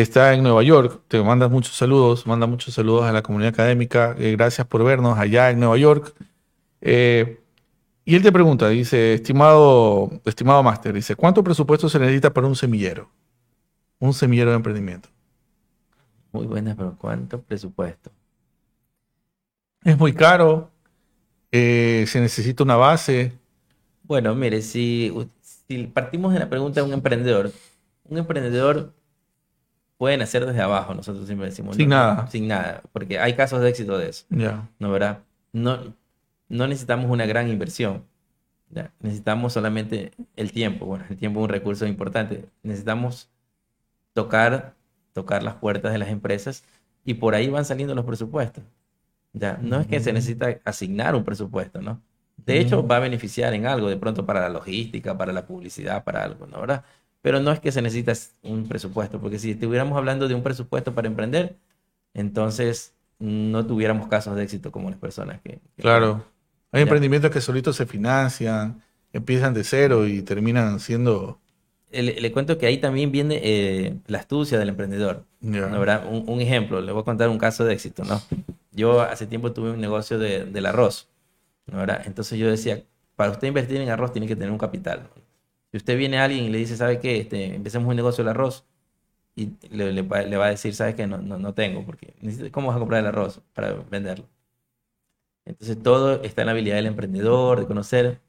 está 0.00 0.34
en 0.34 0.42
Nueva 0.42 0.62
York. 0.62 1.02
Te 1.08 1.22
manda 1.22 1.48
muchos 1.48 1.74
saludos, 1.74 2.26
manda 2.26 2.46
muchos 2.46 2.74
saludos 2.74 3.04
a 3.04 3.12
la 3.12 3.22
comunidad 3.22 3.54
académica. 3.54 4.14
Eh, 4.18 4.32
gracias 4.32 4.66
por 4.66 4.84
vernos 4.84 5.18
allá 5.18 5.50
en 5.50 5.58
Nueva 5.58 5.76
York. 5.78 6.14
Eh, 6.82 7.40
y 8.04 8.14
él 8.14 8.22
te 8.22 8.30
pregunta, 8.30 8.68
dice, 8.68 9.14
estimado, 9.14 10.10
estimado 10.24 10.62
máster, 10.62 10.92
dice, 10.92 11.16
¿cuánto 11.16 11.42
presupuesto 11.42 11.88
se 11.88 11.98
necesita 11.98 12.32
para 12.32 12.46
un 12.46 12.54
semillero? 12.54 13.10
Un 13.98 14.12
semillero 14.12 14.50
de 14.50 14.56
emprendimiento. 14.56 15.08
Muy 16.30 16.46
buena, 16.46 16.76
pero 16.76 16.96
¿cuánto 16.98 17.40
presupuesto? 17.40 18.10
Es 19.82 19.98
muy 19.98 20.12
caro. 20.12 20.70
Eh, 21.50 22.04
se 22.06 22.20
necesita 22.20 22.62
una 22.62 22.76
base. 22.76 23.32
Bueno, 24.02 24.34
mire, 24.34 24.60
si, 24.60 25.12
si 25.40 25.84
partimos 25.84 26.34
de 26.34 26.40
la 26.40 26.50
pregunta 26.50 26.80
de 26.80 26.86
un 26.86 26.92
emprendedor, 26.92 27.50
un 28.04 28.18
emprendedor 28.18 28.92
pueden 29.98 30.22
hacer 30.22 30.44
desde 30.46 30.60
abajo, 30.60 30.94
nosotros 30.94 31.26
siempre 31.26 31.48
decimos. 31.48 31.76
Sin 31.76 31.88
nada. 31.88 32.28
Sin 32.28 32.48
nada, 32.48 32.82
porque 32.92 33.18
hay 33.18 33.34
casos 33.34 33.60
de 33.60 33.68
éxito 33.68 33.98
de 33.98 34.10
eso. 34.10 34.26
Ya. 34.30 34.68
¿No 34.78 34.90
verdad? 34.90 35.20
No, 35.52 35.94
no 36.48 36.66
necesitamos 36.66 37.10
una 37.10 37.26
gran 37.26 37.48
inversión. 37.48 38.04
¿ya? 38.70 38.92
Necesitamos 39.00 39.52
solamente 39.52 40.12
el 40.36 40.52
tiempo. 40.52 40.86
Bueno, 40.86 41.04
el 41.08 41.16
tiempo 41.16 41.40
es 41.40 41.44
un 41.44 41.50
recurso 41.50 41.86
importante. 41.86 42.46
Necesitamos 42.62 43.30
tocar, 44.12 44.74
tocar 45.12 45.42
las 45.42 45.54
puertas 45.54 45.92
de 45.92 45.98
las 45.98 46.08
empresas 46.08 46.64
y 47.04 47.14
por 47.14 47.34
ahí 47.34 47.48
van 47.48 47.64
saliendo 47.64 47.94
los 47.94 48.04
presupuestos. 48.04 48.64
¿ya? 49.32 49.58
No 49.62 49.80
es 49.80 49.86
que 49.86 50.00
se 50.00 50.12
necesita 50.12 50.58
asignar 50.64 51.14
un 51.14 51.24
presupuesto, 51.24 51.80
¿no? 51.80 52.02
De 52.36 52.60
hecho, 52.60 52.86
va 52.86 52.98
a 52.98 53.00
beneficiar 53.00 53.54
en 53.54 53.66
algo, 53.66 53.88
de 53.88 53.96
pronto 53.96 54.26
para 54.26 54.40
la 54.40 54.50
logística, 54.50 55.16
para 55.16 55.32
la 55.32 55.46
publicidad, 55.46 56.04
para 56.04 56.22
algo, 56.22 56.46
¿no? 56.46 56.60
¿verdad? 56.60 56.84
Pero 57.26 57.40
no 57.40 57.50
es 57.50 57.58
que 57.58 57.72
se 57.72 57.82
necesita 57.82 58.12
un 58.44 58.68
presupuesto, 58.68 59.20
porque 59.20 59.40
si 59.40 59.50
estuviéramos 59.50 59.98
hablando 59.98 60.28
de 60.28 60.34
un 60.36 60.44
presupuesto 60.44 60.94
para 60.94 61.08
emprender, 61.08 61.56
entonces 62.14 62.94
no 63.18 63.66
tuviéramos 63.66 64.06
casos 64.06 64.36
de 64.36 64.44
éxito 64.44 64.70
como 64.70 64.90
las 64.90 64.98
personas 65.00 65.40
que... 65.40 65.58
claro, 65.76 66.24
hay 66.70 66.82
emprendimientos 66.82 67.32
que 67.32 67.40
solitos 67.40 67.74
se 67.74 67.84
financian, 67.84 68.80
empiezan 69.12 69.54
de 69.54 69.64
cero 69.64 70.06
y 70.06 70.22
terminan 70.22 70.78
siendo... 70.78 71.40
Le, 71.90 72.30
cuento 72.30 72.58
que 72.58 72.66
ahí 72.66 72.78
también 72.78 73.10
viene 73.10 73.40
eh, 73.42 73.96
la 74.06 74.18
astucia 74.18 74.56
del 74.56 74.68
emprendedor. 74.68 75.24
Un, 75.40 76.40
ejemplo, 76.40 76.80
le 76.80 76.92
voy 76.92 77.00
a 77.02 77.04
contar 77.04 77.28
un 77.28 77.38
caso 77.38 77.64
de 77.64 77.74
éxito. 77.74 78.04
¿no? 78.04 78.22
Yo 78.70 79.00
hace 79.00 79.26
tiempo 79.26 79.50
tuve 79.50 79.72
un 79.72 79.80
negocio 79.80 80.20
de, 80.20 80.44
del 80.44 80.64
arroz. 80.64 81.08
¿no? 81.66 81.82
Entonces 82.04 82.38
yo 82.38 82.48
decía, 82.48 82.84
para 83.16 83.32
usted 83.32 83.48
invertir 83.48 83.80
en 83.80 83.88
arroz 83.88 84.12
tiene 84.12 84.28
que 84.28 84.36
tener 84.36 84.52
un 84.52 84.58
capital. 84.58 85.08
Si 85.76 85.78
usted 85.78 85.98
viene 85.98 86.16
a 86.16 86.24
alguien 86.24 86.44
y 86.44 86.48
le 86.48 86.56
dice, 86.56 86.74
¿sabe 86.74 86.98
qué? 87.00 87.18
Este, 87.18 87.54
empecemos 87.54 87.86
un 87.86 87.96
negocio 87.96 88.24
del 88.24 88.30
arroz. 88.30 88.64
Y 89.34 89.50
le, 89.68 90.00
va 90.00 90.46
a 90.46 90.48
decir, 90.48 90.74
¿sabes 90.74 90.94
qué? 90.94 91.06
No, 91.06 91.18
no, 91.18 91.52
tengo, 91.52 91.84
porque 91.84 92.14
¿cómo 92.50 92.68
vas 92.68 92.76
a 92.76 92.78
comprar 92.78 93.00
el 93.00 93.06
arroz 93.08 93.42
para 93.52 93.74
venderlo? 93.90 94.24
Entonces 95.44 95.82
todo 95.82 96.22
está 96.22 96.40
en 96.40 96.46
la 96.46 96.52
habilidad 96.52 96.76
del 96.76 96.86
emprendedor, 96.86 97.60
de 97.60 97.66
conocer. 97.66 98.22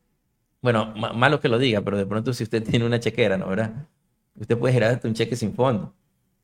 Bueno, 0.62 0.93
malo 0.93 1.39
que 1.39 1.47
lo 1.47 1.57
diga, 1.57 1.79
pero 1.79 1.95
de 1.95 2.05
pronto 2.05 2.33
si 2.33 2.43
usted 2.43 2.62
tiene 2.69 2.86
una 2.86 2.99
chequera, 2.99 3.38
¿no? 3.38 3.47
¿Verdad? 3.47 3.88
Usted 4.38 4.57
puede 4.57 4.73
generar 4.73 4.99
un 5.05 5.13
cheque 5.13 5.38
sin 5.38 5.53
fondo. 5.53 5.93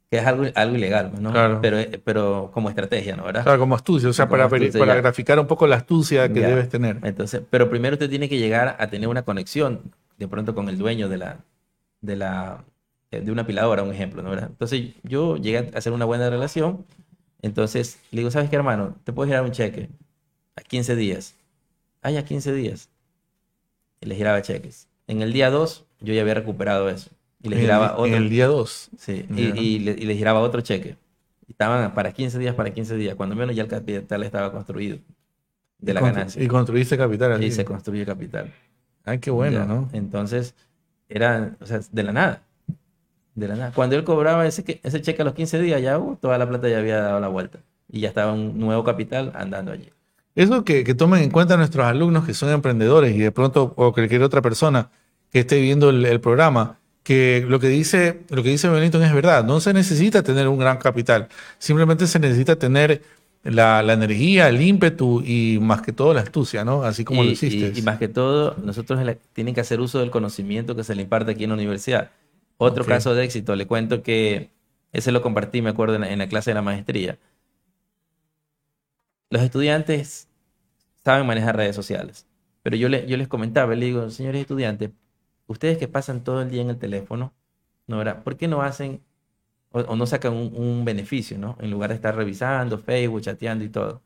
que 0.10 0.20
es 0.20 0.26
algo, 0.26 0.46
algo 0.56 0.78
ilegal, 0.78 1.12
¿no? 1.20 1.32
Claro. 1.34 1.60
Pero, 1.62 1.80
eh, 1.80 2.02
pero 2.02 2.50
como 2.54 2.70
estrategia, 2.70 3.18
¿no? 3.18 3.26
¿verdad? 3.26 3.44
Claro, 3.44 3.60
como 3.60 3.76
astucia, 3.76 4.08
o 4.08 4.14
sea, 4.14 4.30
para, 4.30 4.46
astucia, 4.46 4.80
para 4.80 4.96
graficar 4.96 5.38
un 5.38 5.48
poco 5.48 5.68
la 5.68 5.76
astucia 5.76 6.32
que 6.32 6.40
Ya. 6.40 6.48
debes 6.48 6.70
tener. 6.70 7.02
Entonces, 7.04 7.42
pero 7.50 7.70
primero 7.70 7.96
usted 7.96 8.10
tiene 8.10 8.30
que 8.30 8.38
llegar 8.38 8.78
a 8.80 8.88
tener 8.88 9.10
una 9.10 9.24
conexión 9.24 9.92
de 10.24 10.28
pronto 10.30 10.56
con 10.56 10.70
el 10.70 10.78
dueño 10.78 11.10
de 11.10 11.18
la, 11.18 11.40
de 12.02 12.16
la, 12.16 12.64
eh, 13.12 13.20
de 13.22 13.32
una 13.32 13.42
apiladora, 13.44 13.84
un 13.84 13.92
ejemplo, 13.94 14.22
¿no? 14.24 14.30
¿verdad? 14.30 14.50
Entonces 14.50 14.92
yo 15.04 15.36
llegué 15.38 15.58
a 15.74 15.78
hacer 15.78 15.92
una 15.94 16.06
buena 16.06 16.30
relación, 16.30 16.86
entonces 17.42 18.00
le 18.12 18.20
digo, 18.22 18.32
¿sabes 18.32 18.50
qué, 18.50 18.56
hermano? 18.56 18.96
Te 19.04 19.12
puedo 19.12 19.28
girar 19.28 19.44
un 19.44 19.52
cheque 19.52 19.90
a 20.56 20.62
15 20.62 20.96
días. 20.96 21.36
Ay, 22.02 22.16
a 22.18 22.24
15 22.26 22.54
días. 22.54 22.90
Y 24.02 24.06
le 24.06 24.16
giraba 24.16 24.42
cheques. 24.42 24.88
En 25.08 25.22
el 25.22 25.34
día 25.34 25.50
2 25.50 25.86
yo 26.02 26.14
ya 26.14 26.22
había 26.22 26.34
recuperado 26.36 26.90
eso. 26.90 27.10
Y 27.42 27.50
le 27.50 27.58
giraba 27.58 27.88
en 27.88 27.94
otro. 27.94 28.06
el 28.18 28.30
día 28.30 28.48
2. 28.48 28.90
Sí, 28.98 29.26
Ya. 29.30 29.36
y, 29.42 29.60
y 29.60 29.80
le, 29.80 29.92
y 29.92 30.06
le 30.06 30.16
giraba 30.16 30.40
otro 30.40 30.62
cheque. 30.62 30.96
Estaban 31.50 31.94
para 31.94 32.14
15 32.14 32.40
días, 32.40 32.56
para 32.56 32.74
15 32.74 32.96
días. 32.96 33.16
Cuando 33.16 33.36
menos 33.36 33.54
ya 33.56 33.64
el 33.64 33.68
capital 33.70 34.24
estaba 34.24 34.52
construido 34.54 34.98
de 35.80 35.94
la 35.94 36.00
ganancia. 36.00 36.42
Y 36.42 36.48
construiste 36.48 36.98
capital. 36.98 37.32
Y 37.44 37.48
así. 37.48 37.56
se 37.56 37.66
construye 37.66 38.06
capital. 38.06 38.54
Ay, 39.06 39.20
qué 39.20 39.32
bueno, 39.32 39.60
Ya. 39.60 39.66
¿no? 39.66 39.90
Entonces, 39.94 40.56
era, 41.10 41.56
o 41.62 41.66
sea, 41.66 41.80
de 41.92 42.04
la 42.04 42.14
nada. 42.14 42.42
De 43.36 43.48
la 43.48 43.56
nada. 43.56 43.72
Cuando 43.74 43.96
él 43.96 44.04
cobraba 44.04 44.46
ese, 44.46 44.80
ese 44.84 45.02
cheque 45.02 45.22
a 45.22 45.26
los 45.26 45.34
15 45.34 45.60
días, 45.62 45.82
ya 45.82 45.98
uh, 45.98 46.16
toda 46.16 46.38
la 46.38 46.48
plata 46.48 46.70
ya 46.70 46.78
había 46.80 47.00
dado 47.00 47.20
la 47.20 47.28
vuelta. 47.28 47.60
Y 47.92 48.02
ya 48.02 48.10
estaba 48.10 48.34
un 48.34 48.58
nuevo 48.60 48.84
capital 48.84 49.32
andando 49.36 49.72
allí. 49.72 49.90
Eso 50.36 50.64
que, 50.64 50.84
que 50.84 50.96
tomen 50.96 51.22
en 51.24 51.30
cuenta 51.30 51.58
nuestros 51.58 51.86
alumnos 51.86 52.26
que 52.26 52.34
son 52.34 52.50
emprendedores 52.50 53.16
y 53.16 53.20
de 53.20 53.32
pronto, 53.32 53.74
o 53.76 53.94
cualquier 53.94 54.24
otra 54.24 54.42
persona 54.42 54.90
que 55.32 55.40
esté 55.40 55.60
viendo 55.62 55.90
el, 55.90 56.06
el 56.06 56.20
programa, 56.20 56.80
que 57.04 57.46
lo 57.48 57.60
que 57.60 57.68
dice, 57.68 58.22
lo 58.30 58.42
que 58.42 58.50
dice 58.50 58.70
Benito 58.70 59.04
es 59.04 59.14
verdad. 59.14 59.44
No 59.44 59.60
se 59.60 59.74
necesita 59.74 60.24
tener 60.24 60.48
un 60.48 60.58
gran 60.58 60.78
capital. 60.78 61.28
Simplemente 61.60 62.08
se 62.08 62.20
necesita 62.20 62.56
tener 62.56 63.04
la, 63.44 63.84
la 63.84 63.94
energía, 63.94 64.48
el 64.50 64.62
ímpetu 64.62 65.22
y 65.26 65.60
más 65.62 65.82
que 65.82 65.92
todo 65.92 66.14
la 66.14 66.22
astucia, 66.22 66.64
¿no? 66.64 66.84
Así 66.84 67.04
como 67.04 67.24
y, 67.24 67.28
lo 67.28 67.32
hiciste. 67.34 67.72
y- 67.76 67.80
y 67.80 67.82
más 67.82 68.00
que 68.00 68.08
todo, 68.08 68.56
nosotros 68.64 69.00
tienen 69.34 69.54
que 69.54 69.62
hacer 69.62 69.80
uso 69.82 70.00
del 70.00 70.12
conocimiento 70.12 70.76
que 70.76 70.84
se 70.84 70.96
le 70.96 71.02
imparte 71.04 71.32
aquí 71.32 71.44
en 71.44 71.50
la 71.52 71.56
universidad. 71.56 72.12
Otro 72.58 72.86
caso 72.86 73.14
de 73.16 73.24
éxito, 73.26 73.56
le 73.56 73.68
cuento 73.68 74.02
que 74.04 74.50
ese 74.94 75.12
lo 75.12 75.22
compartí, 75.22 75.62
me 75.62 75.72
acuerdo, 75.72 75.96
en 75.96 76.02
la, 76.02 76.12
en 76.12 76.20
la 76.20 76.28
clase 76.28 76.52
de 76.52 76.56
la 76.56 76.62
maestría. 76.62 77.18
Los 79.30 79.42
estudiantes 79.42 80.30
saben 81.04 81.28
manejar 81.28 81.56
redes 81.58 81.76
sociales, 81.76 82.28
pero 82.62 82.76
yo, 82.76 82.90
le- 82.90 83.08
yo 83.08 83.18
les 83.18 83.28
comentaba, 83.28 83.76
le 83.76 83.86
digo, 83.88 84.10
señores 84.10 84.42
estudiantes, 84.42 84.92
ustedes 85.48 85.78
que 85.78 85.88
pasan 85.88 86.24
todo 86.24 86.42
el 86.42 86.50
día 86.52 86.62
en 86.62 86.70
el 86.70 86.78
teléfono, 86.78 87.34
¿no 87.88 87.98
verdad? 87.98 88.24
¿Por 88.24 88.38
qué 88.38 88.48
no 88.48 88.62
hacen 88.62 89.02
o, 89.74 89.96
no 89.96 90.06
sacan 90.06 90.34
un, 90.34 90.54
un 90.56 90.86
beneficio, 90.86 91.38
¿no? 91.38 91.58
En 91.60 91.72
lugar 91.72 91.90
de 91.90 91.96
estar 91.96 92.16
revisando 92.16 92.78
Facebook, 92.78 93.22
chateando 93.22 93.66
y 93.66 93.70
todo. 93.70 94.02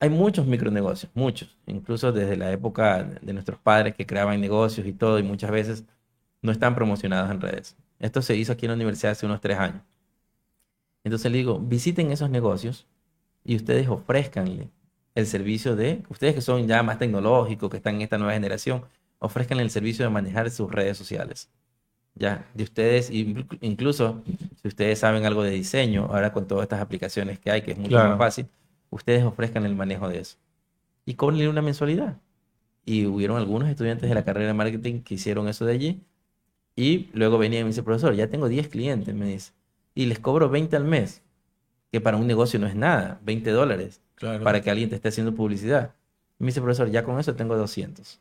Hay 0.00 0.10
muchos 0.10 0.46
micronegocios, 0.46 1.10
muchos, 1.14 1.56
incluso 1.66 2.12
desde 2.12 2.36
la 2.36 2.52
época 2.52 3.02
de 3.04 3.32
nuestros 3.32 3.58
padres 3.58 3.94
que 3.94 4.06
creaban 4.06 4.40
negocios 4.40 4.86
y 4.86 4.92
todo, 4.92 5.18
y 5.18 5.22
muchas 5.22 5.50
veces 5.50 5.84
no 6.42 6.52
están 6.52 6.74
promocionados 6.74 7.30
en 7.30 7.40
redes. 7.40 7.76
Esto 7.98 8.22
se 8.22 8.36
hizo 8.36 8.52
aquí 8.52 8.66
en 8.66 8.72
la 8.72 8.76
universidad 8.76 9.12
hace 9.12 9.26
unos 9.26 9.40
tres 9.40 9.58
años. 9.58 9.82
Entonces 11.04 11.30
le 11.32 11.38
digo, 11.38 11.58
visiten 11.58 12.10
esos 12.12 12.30
negocios 12.30 12.86
y 13.44 13.56
ustedes 13.56 13.88
ofrezcanle 13.88 14.70
el 15.14 15.26
servicio 15.26 15.76
de, 15.76 16.02
ustedes 16.08 16.34
que 16.34 16.40
son 16.40 16.66
ya 16.66 16.82
más 16.82 16.98
tecnológicos, 16.98 17.70
que 17.70 17.76
están 17.78 17.96
en 17.96 18.02
esta 18.02 18.18
nueva 18.18 18.34
generación, 18.34 18.84
ofrezcanle 19.18 19.62
el 19.62 19.70
servicio 19.70 20.04
de 20.04 20.10
manejar 20.10 20.50
sus 20.50 20.70
redes 20.70 20.98
sociales. 20.98 21.50
Ya, 22.16 22.46
de 22.54 22.62
ustedes, 22.64 23.10
inclu- 23.12 23.58
incluso 23.60 24.22
si 24.62 24.68
ustedes 24.68 24.98
saben 25.00 25.24
algo 25.24 25.42
de 25.42 25.50
diseño, 25.50 26.04
ahora 26.06 26.32
con 26.32 26.46
todas 26.46 26.62
estas 26.64 26.80
aplicaciones 26.80 27.38
que 27.40 27.50
hay, 27.50 27.62
que 27.62 27.72
es 27.72 27.76
mucho 27.78 27.90
Claro. 27.90 28.10
más 28.10 28.18
fácil, 28.18 28.46
ustedes 28.90 29.24
ofrezcan 29.24 29.64
el 29.66 29.74
manejo 29.74 30.08
de 30.08 30.20
eso. 30.20 30.36
Y 31.06 31.14
cóbrenle 31.14 31.48
una 31.48 31.60
mensualidad. 31.62 32.16
Y 32.86 33.06
hubieron 33.06 33.36
algunos 33.36 33.68
estudiantes 33.68 34.08
de 34.08 34.14
la 34.14 34.24
carrera 34.24 34.48
de 34.48 34.54
marketing 34.54 35.00
que 35.00 35.14
hicieron 35.14 35.48
eso 35.48 35.64
de 35.64 35.72
allí. 35.72 36.00
Y 36.76 37.08
luego 37.14 37.38
venía 37.38 37.60
y 37.60 37.62
me 37.64 37.70
dice, 37.70 37.82
profesor, 37.82 38.14
ya 38.14 38.28
tengo 38.28 38.48
10 38.48 38.68
clientes, 38.68 39.14
me 39.14 39.26
dice. 39.26 39.52
Y 39.94 40.06
les 40.06 40.18
cobro 40.18 40.48
20 40.48 40.76
al 40.76 40.84
mes, 40.84 41.22
que 41.90 42.00
para 42.00 42.16
un 42.16 42.26
negocio 42.26 42.58
no 42.60 42.66
es 42.66 42.74
nada, 42.76 43.20
20 43.24 43.50
dólares, 43.50 44.00
Claro. 44.16 44.42
para 44.44 44.60
que 44.60 44.70
alguien 44.70 44.88
te 44.88 44.96
esté 44.96 45.08
haciendo 45.08 45.34
publicidad. 45.34 45.92
Y 46.38 46.44
me 46.44 46.48
dice, 46.48 46.60
profesor, 46.60 46.90
ya 46.90 47.02
con 47.04 47.18
eso 47.18 47.34
tengo 47.34 47.56
200. 47.56 48.20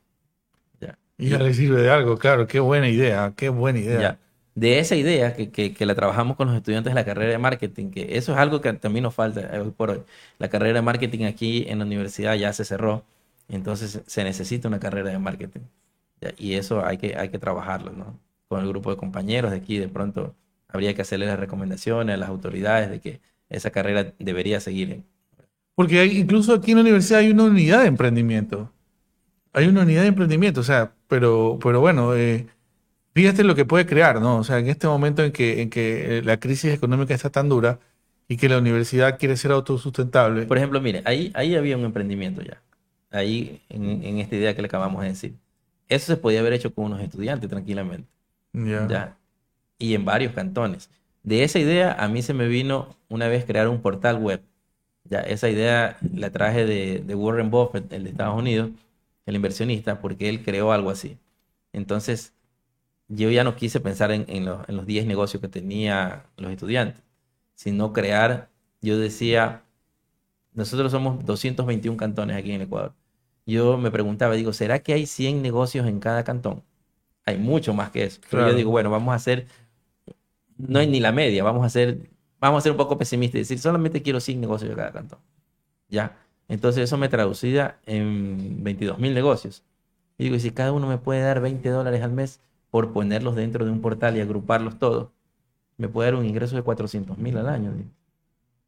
Y 1.17 1.29
ya 1.29 1.37
le 1.39 1.53
sirve 1.53 1.81
de 1.81 1.89
algo, 1.89 2.17
claro. 2.17 2.47
Qué 2.47 2.59
buena 2.59 2.89
idea, 2.89 3.33
qué 3.35 3.49
buena 3.49 3.79
idea. 3.79 3.99
Ya. 4.01 4.19
De 4.55 4.79
esa 4.79 4.95
idea 4.95 5.33
que, 5.35 5.49
que- 5.51 5.73
que 5.73 5.85
la 5.85 5.95
trabajamos 5.95 6.37
con 6.37 6.47
los 6.47 6.55
estudiantes 6.55 6.91
de 6.91 6.95
la 6.95 7.05
carrera 7.05 7.31
de 7.31 7.37
marketing, 7.39 7.89
que 7.91 8.17
eso 8.17 8.33
es 8.33 8.37
algo 8.37 8.61
que 8.61 8.71
también 8.73 9.03
nos 9.03 9.15
falta 9.15 9.41
eh, 9.55 9.59
hoy 9.59 9.71
por 9.71 9.89
hoy. 9.91 10.01
La 10.37 10.49
carrera 10.49 10.75
de 10.75 10.81
marketing 10.83 11.25
aquí 11.25 11.65
en 11.67 11.79
la 11.79 11.85
universidad 11.85 12.35
ya 12.35 12.53
se 12.53 12.63
cerró, 12.65 13.03
entonces 13.47 14.01
se 14.05 14.23
necesita 14.23 14.67
una 14.67 14.79
carrera 14.79 15.09
de 15.09 15.17
marketing. 15.19 15.61
Ya, 16.21 16.33
Y 16.37 16.53
eso 16.53 16.85
hay 16.85 16.97
que, 16.97 17.15
hay 17.17 17.29
que 17.29 17.39
trabajarlo, 17.39 17.91
¿no? 17.93 18.19
Con 18.47 18.61
el 18.61 18.67
grupo 18.69 18.91
de 18.91 18.97
compañeros 18.97 19.51
de 19.51 19.57
aquí, 19.57 19.77
de 19.79 19.87
pronto 19.87 20.35
habría 20.67 20.93
que 20.93 21.01
hacerle 21.01 21.25
las 21.27 21.39
recomendaciones 21.39 22.13
a 22.13 22.17
las 22.17 22.29
autoridades 22.29 22.89
de 22.91 22.99
que 22.99 23.21
esa 23.49 23.71
carrera 23.71 24.13
debería 24.19 24.59
seguir. 24.59 25.03
Porque 25.75 25.99
hay- 25.99 26.17
incluso 26.19 26.53
aquí 26.53 26.71
en 26.71 26.77
la 26.77 26.81
universidad 26.83 27.19
hay 27.21 27.31
una 27.31 27.45
unidad 27.45 27.81
de 27.81 27.87
emprendimiento. 27.87 28.71
Hay 29.53 29.67
una 29.67 29.81
unidad 29.81 30.01
de 30.01 30.07
emprendimiento, 30.09 30.61
o 30.61 30.63
sea, 30.63 30.93
pero, 31.13 31.59
pero 31.61 31.79
bueno, 31.79 32.15
eh, 32.15 32.47
fíjate 33.13 33.43
lo 33.43 33.53
que 33.53 33.65
puede 33.65 33.85
crear, 33.85 34.19
¿no? 34.19 34.37
O 34.37 34.43
sea, 34.43 34.57
en 34.57 34.67
este 34.67 34.87
momento 34.87 35.23
en 35.23 35.31
que, 35.31 35.61
en 35.61 35.69
que 35.69 36.17
eh, 36.17 36.21
la 36.23 36.39
crisis 36.39 36.73
económica 36.73 37.13
está 37.13 37.29
tan 37.29 37.49
dura 37.49 37.79
y 38.27 38.37
que 38.37 38.49
la 38.49 38.57
universidad 38.57 39.19
quiere 39.19 39.37
ser 39.37 39.51
autosustentable. 39.51 40.47
Por 40.47 40.57
ejemplo, 40.57 40.81
mire, 40.81 41.03
ahí, 41.05 41.31
ahí 41.35 41.55
había 41.55 41.77
un 41.77 41.85
emprendimiento 41.85 42.41
ya. 42.41 42.63
Ahí, 43.11 43.61
en, 43.69 44.03
en 44.03 44.17
esta 44.17 44.35
idea 44.35 44.55
que 44.55 44.63
le 44.63 44.65
acabamos 44.65 45.03
de 45.03 45.09
decir. 45.09 45.35
Eso 45.87 46.07
se 46.07 46.17
podía 46.17 46.39
haber 46.39 46.53
hecho 46.53 46.73
con 46.73 46.85
unos 46.85 46.99
estudiantes 47.01 47.47
tranquilamente. 47.47 48.07
Ya. 48.53 48.87
Ya. 48.87 49.17
Y 49.77 49.93
en 49.93 50.05
varios 50.05 50.33
cantones. 50.33 50.89
De 51.21 51.43
esa 51.43 51.59
idea 51.59 51.93
a 51.93 52.07
mí 52.07 52.23
se 52.23 52.33
me 52.33 52.47
vino 52.47 52.95
una 53.07 53.27
vez 53.27 53.45
crear 53.45 53.67
un 53.67 53.83
portal 53.83 54.17
web. 54.17 54.41
Ya, 55.03 55.19
esa 55.19 55.47
idea 55.47 55.95
la 56.11 56.31
traje 56.31 56.65
de, 56.65 57.03
de 57.05 57.13
Warren 57.15 57.51
Buffett, 57.51 57.93
el 57.93 58.05
de 58.05 58.09
Estados 58.09 58.39
Unidos, 58.39 58.71
el 59.25 59.35
inversionista, 59.35 60.01
porque 60.01 60.29
él 60.29 60.43
creó 60.43 60.71
algo 60.71 60.89
así. 60.89 61.19
Entonces, 61.73 62.33
yo 63.07 63.29
ya 63.31 63.43
no 63.43 63.55
quise 63.55 63.79
pensar 63.81 64.11
en, 64.11 64.25
en 64.29 64.45
los, 64.45 64.67
en 64.69 64.77
los 64.77 64.85
10 64.85 65.05
negocios 65.07 65.41
que 65.41 65.49
tenía 65.49 66.25
los 66.37 66.51
estudiantes, 66.51 67.03
sino 67.55 67.93
crear, 67.93 68.49
yo 68.81 68.97
decía, 68.99 69.63
nosotros 70.53 70.91
somos 70.91 71.25
221 71.25 71.97
cantones 71.97 72.37
aquí 72.37 72.51
en 72.53 72.61
Ecuador. 72.61 72.93
Yo 73.45 73.77
me 73.77 73.91
preguntaba, 73.91 74.35
digo, 74.35 74.53
¿será 74.53 74.79
que 74.83 74.93
hay 74.93 75.05
100 75.05 75.41
negocios 75.41 75.87
en 75.87 75.99
cada 75.99 76.23
cantón? 76.23 76.63
Hay 77.25 77.37
mucho 77.39 77.73
más 77.73 77.91
que 77.91 78.05
eso. 78.05 78.21
Pero 78.31 78.43
Claro. 78.43 78.51
yo 78.51 78.57
digo, 78.57 78.71
bueno, 78.71 78.91
vamos 78.91 79.13
a 79.13 79.15
hacer, 79.15 79.47
no 80.57 80.79
hay 80.79 80.87
ni 80.87 80.99
la 80.99 81.11
media, 81.11 81.43
vamos 81.43 81.63
a 81.63 81.67
hacer, 81.67 82.09
vamos 82.39 82.59
a 82.59 82.61
ser 82.63 82.71
un 82.71 82.77
poco 82.77 82.97
pesimistas 82.97 83.35
y 83.35 83.39
decir, 83.39 83.59
solamente 83.59 84.01
quiero 84.01 84.19
100 84.19 84.39
negocios 84.41 84.69
de 84.69 84.75
cada 84.75 84.91
cantón. 84.91 85.19
Ya. 85.89 86.17
Entonces 86.49 86.83
eso 86.83 86.97
me 86.97 87.09
traducía 87.09 87.79
en 87.85 88.63
22 88.63 88.99
mil 88.99 89.13
negocios. 89.13 89.63
Y 90.17 90.25
digo, 90.25 90.35
y 90.35 90.39
si 90.39 90.51
cada 90.51 90.71
uno 90.71 90.87
me 90.87 90.97
puede 90.97 91.21
dar 91.21 91.41
20 91.41 91.69
dólares 91.69 92.01
al 92.03 92.11
mes 92.11 92.39
por 92.71 92.93
ponerlos 92.93 93.35
dentro 93.35 93.65
de 93.65 93.71
un 93.71 93.81
portal 93.81 94.17
y 94.17 94.21
agruparlos 94.21 94.79
todos, 94.79 95.09
me 95.77 95.87
puede 95.89 96.11
dar 96.11 96.19
un 96.19 96.25
ingreso 96.25 96.55
de 96.55 96.63
400 96.63 97.17
mil 97.17 97.37
al 97.37 97.49
año. 97.49 97.73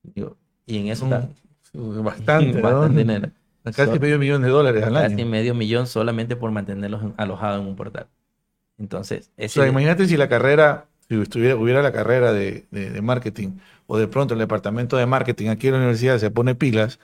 Digo. 0.04 0.38
Y 0.66 0.78
en 0.80 0.88
eso 0.88 1.06
está 1.06 1.30
Mm, 1.74 2.04
Bastante, 2.04 2.62
¿no? 2.62 2.62
bastante 2.62 2.98
dinero. 3.00 3.32
Casi 3.76 3.86
So- 3.96 4.00
medio 4.00 4.18
millón 4.20 4.42
de 4.42 4.50
dólares 4.50 4.84
al 4.84 4.94
Casi 4.94 5.22
año. 5.22 5.26
medio 5.26 5.54
millón 5.56 5.88
solamente 5.88 6.36
por 6.38 6.52
mantenerlos 6.52 7.04
en- 7.04 7.14
alojados 7.18 7.62
en 7.62 7.68
un 7.68 7.76
portal. 7.76 8.08
Entonces, 8.78 9.32
O 9.38 9.42
ese, 9.44 9.54
sea, 9.62 9.68
imagínate 9.68 10.08
si 10.08 10.18
la 10.18 10.30
carrera, 10.30 10.88
si 11.10 11.20
estuviera, 11.22 11.56
hubiera 11.56 11.82
la 11.82 11.92
carrera 11.92 12.34
de, 12.34 12.66
de- 12.72 12.92
de 12.92 13.02
marketing, 13.02 13.58
o 13.88 13.98
de 13.98 14.08
pronto 14.08 14.34
el 14.36 14.40
departamento 14.40 14.98
de 14.98 15.06
marketing 15.06 15.50
aquí 15.50 15.68
en 15.68 15.74
la 15.74 15.80
universidad 15.80 16.18
se 16.20 16.32
pone 16.32 16.56
pilas 16.56 17.00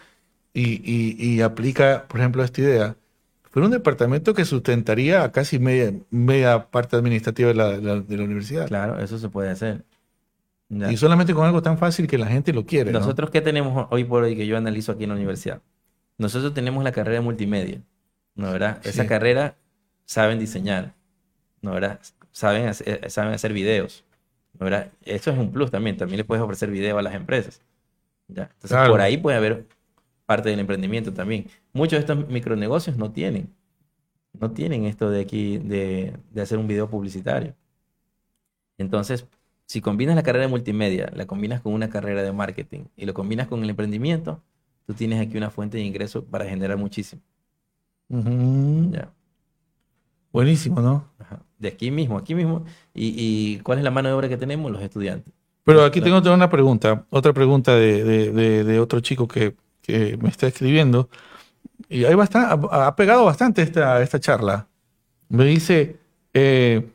y, 0.53 0.81
y- 0.83 1.15
y 1.35 1.41
aplica, 1.41 2.05
por 2.07 2.19
ejemplo, 2.19 2.43
esta 2.43 2.61
idea, 2.61 2.95
fuera 3.49 3.65
un 3.67 3.71
departamento 3.71 4.33
que 4.33 4.45
sustentaría 4.45 5.23
a 5.23 5.31
casi 5.31 5.59
media, 5.59 5.93
media 6.09 6.69
parte 6.69 6.95
administrativa 6.95 7.49
de 7.49 7.55
la, 7.55 7.69
de 7.77 7.81
la- 7.81 7.99
de 8.01 8.17
la 8.17 8.23
universidad. 8.23 8.67
claro, 8.67 8.99
eso 8.99 9.17
se 9.17 9.29
puede 9.29 9.49
hacer. 9.49 9.83
Ya. 10.69 10.91
Y 10.91 10.95
solamente 10.97 11.33
con 11.33 11.45
algo 11.45 11.61
tan 11.61 11.77
fácil 11.77 12.07
que 12.07 12.17
la 12.17 12.27
gente 12.27 12.53
lo 12.53 12.65
quiere. 12.65 12.91
¿no? 12.91 12.99
Nosotros, 12.99 13.29
¿qué 13.29 13.41
tenemos 13.41 13.87
hoy 13.91 14.05
por 14.05 14.23
hoy 14.23 14.35
que 14.37 14.47
yo 14.47 14.55
analizo 14.57 14.93
aquí 14.93 15.03
en 15.03 15.09
la 15.09 15.15
universidad? 15.15 15.61
Nosotros 16.17 16.53
tenemos 16.53 16.83
la 16.83 16.91
carrera 16.93 17.15
de 17.19 17.21
multimedia, 17.21 17.81
¿no 18.35 18.51
verdad? 18.53 18.79
Esa 18.85 19.03
Sí. 19.03 19.07
carrera 19.09 19.55
saben 20.05 20.39
diseñar, 20.39 20.93
¿no 21.61 21.71
verdad? 21.71 21.99
Saben 22.31 22.67
hacer, 22.67 23.09
saben 23.11 23.33
hacer 23.33 23.51
videos, 23.51 24.05
¿no 24.57 24.63
verdad? 24.65 24.91
Eso 25.03 25.31
es 25.31 25.37
un 25.37 25.51
plus 25.51 25.71
también, 25.71 25.97
también 25.97 26.17
le 26.19 26.23
puedes 26.23 26.41
ofrecer 26.43 26.69
video 26.71 26.97
a 26.97 27.01
las 27.01 27.15
empresas, 27.15 27.61
¿ya? 28.29 28.43
Entonces, 28.43 28.69
Claro. 28.71 28.91
por 28.91 29.01
ahí 29.01 29.17
puede 29.17 29.35
haber 29.37 29.65
parte 30.31 30.49
del 30.49 30.61
emprendimiento 30.61 31.11
también. 31.13 31.47
Muchos 31.73 31.97
de 31.97 31.99
estos 31.99 32.29
micronegocios 32.29 32.95
no 32.95 33.11
tienen, 33.11 33.53
no 34.39 34.51
tienen 34.51 34.85
esto 34.85 35.09
de 35.09 35.19
aquí, 35.19 35.57
de, 35.57 36.13
de 36.31 36.41
hacer 36.41 36.57
un 36.57 36.67
video 36.67 36.89
publicitario. 36.89 37.53
Entonces, 38.77 39.27
si 39.65 39.81
combinas 39.81 40.15
la 40.15 40.23
carrera 40.23 40.45
de 40.45 40.49
multimedia, 40.49 41.11
la 41.13 41.25
combinas 41.25 41.59
con 41.59 41.73
una 41.73 41.89
carrera 41.89 42.23
de 42.23 42.31
marketing 42.31 42.85
y 42.95 43.05
lo 43.05 43.13
combinas 43.13 43.49
con 43.49 43.61
el 43.61 43.69
emprendimiento, 43.69 44.41
tú 44.87 44.93
tienes 44.93 45.19
aquí 45.19 45.35
una 45.35 45.49
fuente 45.49 45.77
de 45.77 45.83
ingreso 45.83 46.23
para 46.23 46.45
generar 46.45 46.77
muchísimo. 46.77 47.21
Ya. 48.07 49.11
Buenísimo, 50.31 50.79
¿no? 50.79 51.09
De 51.59 51.67
aquí 51.67 51.91
mismo, 51.91 52.17
aquí 52.17 52.35
mismo. 52.35 52.63
¿Y, 52.93 53.59
cuál 53.59 53.79
es 53.79 53.83
la 53.83 53.91
mano 53.91 54.07
de 54.07 54.15
obra 54.15 54.29
que 54.29 54.37
tenemos? 54.37 54.71
Los 54.71 54.81
estudiantes. 54.81 55.33
Pero 55.65 55.83
aquí 55.83 55.99
tengo 55.99 56.19
una 56.33 56.49
pregunta, 56.49 57.05
otra 57.09 57.33
pregunta 57.33 57.75
de, 57.75 58.79
otro 58.79 59.01
chico 59.01 59.27
que, 59.27 59.55
me 59.87 60.29
está 60.29 60.47
escribiendo. 60.47 61.09
Y 61.89 62.05
ha, 62.05 62.95
pegado 62.95 63.25
bastante 63.25 63.61
esta, 63.61 64.01
esta 64.01 64.19
charla. 64.19 64.67
Me 65.29 65.45
dice, 65.45 65.97
eh, 66.33 66.89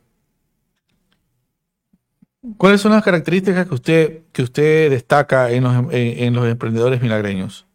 ¿cuáles 2.57 2.81
son 2.81 2.93
las 2.93 3.03
características 3.03 3.67
que 3.67 3.75
usted, 3.75 4.23
que 4.33 4.43
usted 4.43 4.91
destaca 4.91 5.51
en 5.51 5.65
los, 5.65 5.93
en 5.93 6.35
los 6.35 6.47
emprendedores 6.47 7.03
milagreños? 7.03 7.67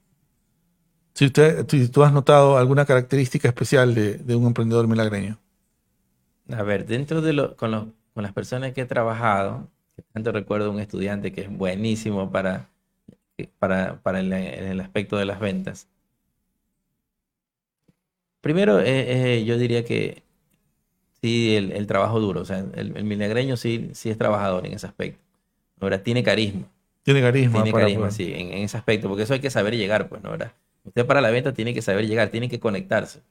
Si, 1.13 1.25
usted, 1.25 1.65
tú 1.65 2.03
has 2.03 2.13
notado 2.13 2.57
alguna 2.57 2.85
característica 2.85 3.47
especial 3.47 3.93
de, 3.93 4.35
un 4.35 4.47
emprendedor 4.47 4.87
milagreño. 4.87 5.37
A 6.51 6.63
ver, 6.63 6.85
dentro 6.85 7.21
de 7.21 7.33
lo, 7.33 7.55
con, 7.55 7.93
con 8.13 8.23
las 8.23 8.33
personas 8.33 8.73
que 8.73 8.81
he 8.81 8.85
trabajado, 8.85 9.69
tanto 10.13 10.31
recuerdo 10.31 10.71
un 10.71 10.79
estudiante 10.79 11.31
que 11.31 11.41
es 11.41 11.49
buenísimo 11.49 12.31
para, 12.31 12.69
para, 13.59 14.01
para 14.01 14.19
el, 14.19 14.79
aspecto 14.79 15.17
de 15.17 15.25
las 15.25 15.39
ventas. 15.39 15.87
Primero, 18.41 18.79
eh, 18.79 19.37
eh, 19.37 19.45
yo 19.45 19.57
diría 19.57 19.85
que 19.85 20.23
sí, 21.21 21.55
el, 21.55 21.87
trabajo 21.87 22.19
duro, 22.19 22.41
o 22.41 22.45
sea, 22.45 22.65
el, 22.73 23.03
milagreño 23.03 23.57
sí, 23.57 23.91
sí 23.93 24.09
es 24.09 24.17
trabajador 24.17 24.65
en 24.65 24.73
ese 24.73 24.87
aspecto. 24.87 25.19
Ahora, 25.79 26.03
tiene 26.03 26.23
carisma. 26.23 26.67
Tiene 27.03 27.21
carisma. 27.21 27.63
Tiene 27.63 27.77
carisma, 27.77 28.11
sí, 28.11 28.33
en, 28.35 28.53
ese 28.53 28.77
aspecto, 28.77 29.07
porque 29.07 29.23
eso 29.23 29.33
hay 29.33 29.39
que 29.39 29.49
saber 29.49 29.75
llegar, 29.75 30.09
pues, 30.09 30.21
¿no? 30.21 30.31
¿verdad? 30.31 30.53
Usted 30.83 31.05
para 31.05 31.21
la 31.21 31.29
venta 31.29 31.53
tiene 31.53 31.73
que 31.73 31.81
saber 31.81 32.07
llegar, 32.07 32.29
tiene 32.29 32.49
que 32.49 32.59
conectarse. 32.59 33.21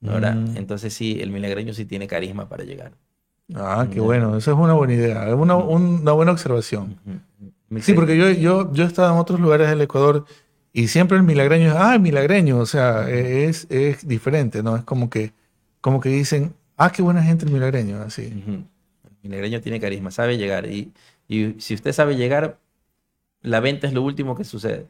¿verdad? 0.00 0.34
Mm. 0.34 0.56
Entonces 0.56 0.92
sí, 0.92 1.18
el 1.20 1.30
milagreño 1.30 1.72
sí 1.72 1.84
tiene 1.84 2.06
carisma 2.06 2.48
para 2.48 2.64
llegar. 2.64 2.92
Ah, 3.54 3.86
qué 3.90 4.00
bueno, 4.00 4.36
eso 4.36 4.52
es 4.52 4.56
una 4.56 4.72
buena 4.72 4.94
idea, 4.94 5.28
es 5.28 5.34
una, 5.34 5.54
buena 5.54 6.32
observación. 6.32 6.98
Sí, 7.80 7.92
porque 7.94 8.16
yo, 8.16 8.30
yo, 8.30 8.72
yo 8.72 8.84
he 8.84 8.86
estado 8.86 9.12
en 9.12 9.18
otros 9.18 9.40
lugares 9.40 9.68
del 9.68 9.80
Ecuador 9.80 10.24
y 10.72 10.88
siempre 10.88 11.16
el 11.16 11.22
milagreño 11.22 11.68
es, 11.68 11.76
ah, 11.76 11.98
milagreño, 11.98 12.58
o 12.58 12.66
sea, 12.66 13.08
e, 13.08 13.46
es, 13.46 13.66
es 13.70 14.06
diferente, 14.06 14.62
¿no? 14.62 14.76
Es 14.76 14.84
como 14.84 15.10
que, 15.10 15.32
como 15.80 16.00
que 16.00 16.08
dicen, 16.08 16.54
ah, 16.76 16.90
qué 16.92 17.02
buena 17.02 17.22
gente 17.22 17.44
el 17.44 17.52
milagreño, 17.52 18.02
así. 18.02 18.22
El 18.24 18.64
milagreño 19.22 19.60
tiene 19.60 19.80
carisma, 19.80 20.10
sabe 20.10 20.36
llegar. 20.36 20.66
Y, 20.66 20.92
y 21.28 21.54
si 21.58 21.74
usted 21.74 21.92
sabe 21.92 22.16
llegar, 22.16 22.58
la 23.42 23.60
venta 23.60 23.86
es 23.86 23.92
lo 23.92 24.02
último 24.02 24.36
que 24.36 24.44
sucede 24.44 24.86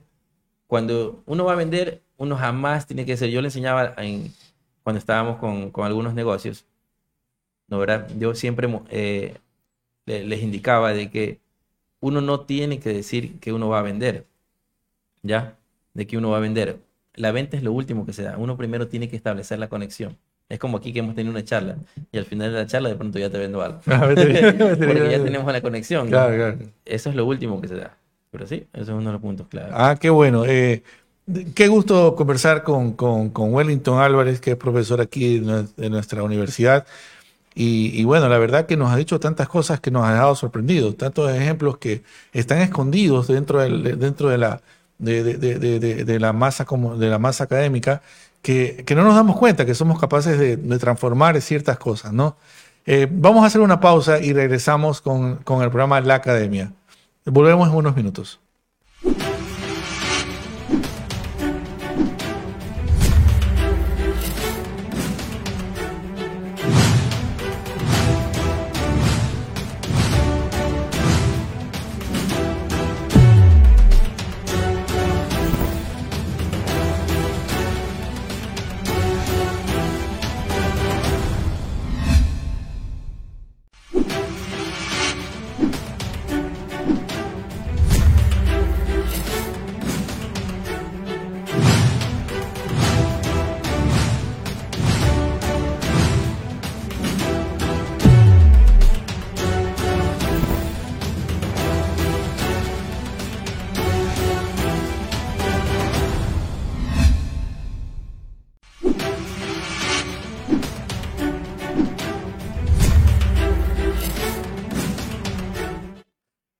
cuando 0.66 1.22
uno 1.26 1.44
va 1.44 1.52
a 1.52 1.56
vender, 1.56 2.02
uno 2.16 2.36
jamás 2.36 2.86
tiene 2.86 3.04
que 3.06 3.16
ser, 3.16 3.30
yo 3.30 3.40
le 3.40 3.48
enseñaba 3.48 3.94
en, 3.98 4.32
cuando 4.82 4.98
estábamos 4.98 5.38
con, 5.38 5.70
con 5.70 5.86
algunos 5.86 6.14
negocios, 6.14 6.66
¿no 7.68 7.78
verdad? 7.78 8.08
Yo 8.18 8.34
siempre 8.34 8.68
eh, 8.90 9.36
les 10.06 10.42
indicaba 10.42 10.92
de 10.92 11.10
que 11.10 11.40
uno 12.04 12.20
no 12.20 12.40
tiene 12.40 12.80
que 12.80 12.92
decir 12.92 13.40
que 13.40 13.54
uno 13.54 13.70
va 13.70 13.78
a 13.78 13.82
vender, 13.82 14.26
¿ya? 15.22 15.56
De 15.94 16.06
que 16.06 16.18
uno 16.18 16.28
va 16.28 16.36
a 16.36 16.40
vender. 16.40 16.80
La 17.14 17.32
venta 17.32 17.56
es 17.56 17.62
lo 17.62 17.72
último 17.72 18.04
que 18.04 18.12
se 18.12 18.22
da. 18.22 18.36
Uno 18.36 18.58
primero 18.58 18.88
tiene 18.88 19.08
que 19.08 19.16
establecer 19.16 19.58
la 19.58 19.70
conexión. 19.70 20.18
Es 20.50 20.58
como 20.58 20.76
aquí 20.76 20.92
que 20.92 20.98
hemos 20.98 21.14
tenido 21.14 21.30
una 21.30 21.44
charla 21.44 21.78
y 22.12 22.18
al 22.18 22.26
final 22.26 22.52
de 22.52 22.58
la 22.58 22.66
charla 22.66 22.90
de 22.90 22.96
pronto 22.96 23.18
ya 23.18 23.30
te 23.30 23.38
vendo 23.38 23.62
algo. 23.62 23.80
Ah, 23.86 24.00
Porque 24.06 25.08
ya 25.10 25.24
tenemos 25.24 25.50
la 25.50 25.62
conexión. 25.62 26.10
Eso 26.84 27.08
es 27.08 27.16
lo 27.16 27.24
último 27.24 27.58
que 27.62 27.68
se 27.68 27.76
da. 27.76 27.96
Pero 28.30 28.46
sí, 28.46 28.66
eso 28.74 28.82
es 28.82 28.88
uno 28.90 29.06
de 29.06 29.12
los 29.12 29.22
puntos 29.22 29.46
clave. 29.48 29.70
Ah, 29.72 29.96
qué 29.98 30.10
bueno. 30.10 30.44
Eh, 30.44 30.82
qué 31.54 31.68
gusto 31.68 32.14
conversar 32.16 32.64
con, 32.64 32.96
Wellington 33.34 33.98
Álvarez, 33.98 34.42
que 34.42 34.50
es 34.50 34.56
profesor 34.58 35.00
aquí 35.00 35.38
de 35.38 35.88
nuestra 35.88 36.22
universidad. 36.22 36.86
Y, 37.56 38.02
bueno, 38.02 38.28
la 38.28 38.38
verdad 38.38 38.66
que 38.66 38.76
nos 38.76 38.92
ha 38.92 38.96
dicho 38.96 39.20
tantas 39.20 39.48
cosas 39.48 39.78
que 39.78 39.92
nos 39.92 40.04
ha 40.04 40.12
dejado 40.12 40.34
sorprendidos, 40.34 40.96
tantos 40.96 41.30
ejemplos 41.30 41.78
que 41.78 42.02
están 42.32 42.58
escondidos 42.58 43.28
dentro, 43.28 43.60
del, 43.60 43.98
dentro 43.98 44.28
de, 44.28 44.38
la, 44.38 44.60
de, 44.98 46.18
la 46.18 46.32
masa, 46.32 46.64
como, 46.64 46.96
de 46.96 47.08
la 47.08 47.20
masa 47.20 47.44
académica, 47.44 48.02
que, 48.42 48.84
no 48.96 49.04
nos 49.04 49.14
damos 49.14 49.36
cuenta 49.36 49.64
que 49.64 49.74
somos 49.74 50.00
capaces 50.00 50.36
de, 50.38 50.56
transformar 50.78 51.40
ciertas 51.40 51.78
cosas, 51.78 52.12
¿no? 52.12 52.36
Eh, 52.86 53.06
vamos 53.10 53.44
a 53.44 53.46
hacer 53.46 53.60
una 53.60 53.80
pausa 53.80 54.20
y 54.20 54.32
regresamos 54.32 55.00
con, 55.00 55.36
con 55.36 55.62
el 55.62 55.70
programa 55.70 56.00
La 56.00 56.16
Academia. 56.16 56.72
Volvemos 57.24 57.68
en 57.68 57.74
unos 57.76 57.96
minutos. 57.96 58.40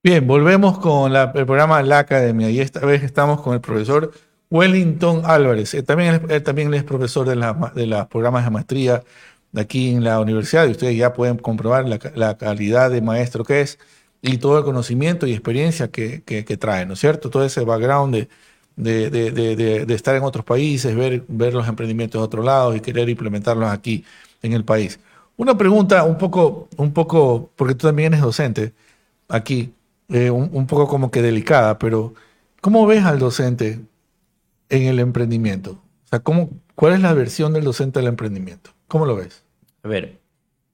Bien, 0.05 0.27
volvemos 0.27 0.79
con 0.81 1.17
el 1.17 1.31
programa 1.47 1.83
La 1.83 2.01
Academia 2.01 2.51
y 2.51 2.61
esta 2.61 2.81
vez 2.81 3.03
estamos 3.03 3.41
con 3.41 3.55
el 3.55 3.63
profesor 3.63 4.13
Wellington 4.51 5.23
Álvarez. 5.25 5.73
Él 5.73 5.85
también, 5.85 6.21
él 6.29 6.43
también 6.43 6.75
es 6.75 6.85
profesor 6.85 7.27
de, 7.27 7.37
la, 7.37 7.73
de 7.75 7.87
los 7.87 8.07
programas 8.09 8.45
de 8.45 8.51
maestría 8.51 9.03
de 9.53 9.63
aquí 9.63 9.93
en 9.93 10.05
la 10.05 10.21
universidad 10.21 10.67
y 10.67 10.73
ustedes 10.73 10.95
ya 10.95 11.15
pueden 11.15 11.39
comprobar 11.39 11.87
la, 11.89 12.37
calidad 12.37 12.91
de 12.91 13.01
maestro 13.01 13.45
que 13.45 13.63
es 13.63 13.79
y 14.21 14.37
todo 14.37 14.59
el 14.59 14.65
conocimiento 14.65 15.27
y 15.27 15.33
experiencia 15.33 15.89
que, 15.89 16.21
trae, 16.61 16.85
¿no 16.85 16.93
es 16.93 17.01
cierto? 17.01 17.31
Todo 17.31 17.47
ese 17.47 17.65
background 17.65 18.29
de, 18.77 19.09
de, 19.11 19.95
estar 19.95 20.15
en 20.17 20.23
otros 20.23 20.45
países, 20.45 20.95
ver, 20.95 21.25
ver 21.29 21.55
los 21.55 21.67
emprendimientos 21.67 22.21
de 22.21 22.25
otros 22.27 22.45
lados 22.45 22.77
y 22.77 22.81
querer 22.81 23.09
implementarlos 23.09 23.71
aquí 23.71 24.05
en 24.43 24.53
el 24.53 24.67
país. 24.67 25.01
Una 25.39 25.57
pregunta 25.57 26.05
un 26.05 26.19
poco, 26.19 26.69
un 26.77 26.93
poco, 26.93 27.51
porque 27.57 27.75
tú 27.75 27.87
también 27.87 28.13
eres 28.13 28.21
docente 28.23 28.75
aquí. 29.29 29.73
Eh, 30.09 30.31
un, 30.31 30.67
poco 30.67 30.87
como 30.87 31.11
que 31.11 31.23
delicada, 31.23 31.79
pero 31.79 32.15
¿cómo 32.61 32.87
ves 32.87 33.05
al 33.05 33.19
docente 33.19 33.81
en 34.69 34.83
el 34.83 35.01
emprendimiento? 35.01 35.83
O 36.05 36.07
sea, 36.09 36.21
¿cómo, 36.21 36.51
¿cuál 36.75 36.93
es 36.95 37.01
la 37.01 37.15
versión 37.15 37.55
del 37.55 37.65
docente 37.65 38.01
del 38.01 38.09
emprendimiento? 38.09 38.71
¿Cómo 38.87 39.07
lo 39.07 39.17
ves? 39.17 39.45
A 39.83 39.89
ver, 39.89 40.21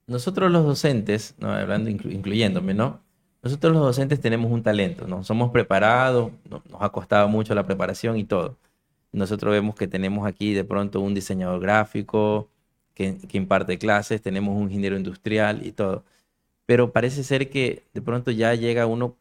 nosotros 0.08 0.50
los 0.50 0.64
docentes, 0.64 1.36
¿no? 1.38 1.52
hablando, 1.52 1.90
incluyéndome, 1.90 2.74
¿no? 2.74 3.00
Nosotros 3.42 3.72
los 3.72 3.82
docentes 3.82 4.20
tenemos 4.20 4.50
un 4.50 4.62
talento, 4.62 5.06
¿no? 5.06 5.22
Somos 5.24 5.50
preparados, 5.50 6.32
nos 6.50 6.62
ha 6.80 6.90
costado 6.90 7.28
mucho 7.28 7.54
la 7.54 7.64
preparación 7.64 8.18
y 8.18 8.24
todo. 8.24 8.58
Nosotros 9.12 9.52
vemos 9.52 9.76
que 9.76 9.88
tenemos 9.88 10.26
aquí 10.26 10.52
de 10.54 10.64
pronto 10.64 11.00
un 11.00 11.14
diseñador 11.14 11.60
gráfico 11.60 12.50
que, 12.94 13.16
que 13.18 13.38
imparte 13.38 13.78
clases, 13.78 14.20
tenemos 14.20 14.56
un 14.56 14.64
ingeniero 14.64 14.96
industrial 14.96 15.64
y 15.64 15.72
todo. 15.72 16.04
Pero 16.66 16.92
parece 16.92 17.24
ser 17.24 17.50
que 17.50 17.84
de 17.94 18.02
pronto 18.02 18.30
ya 18.30 18.54
llega 18.54 18.86
uno 18.86 19.16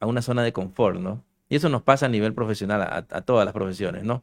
a 0.00 0.06
una 0.06 0.22
zona 0.22 0.42
de 0.42 0.52
confort, 0.52 1.00
¿no? 1.00 1.24
Y 1.48 1.56
eso 1.56 1.68
nos 1.68 1.82
pasa 1.82 2.06
a 2.06 2.08
nivel 2.08 2.34
profesional, 2.34 2.82
a, 3.10 3.20
todas 3.22 3.44
las 3.44 3.54
profesiones, 3.54 4.04
¿no? 4.04 4.22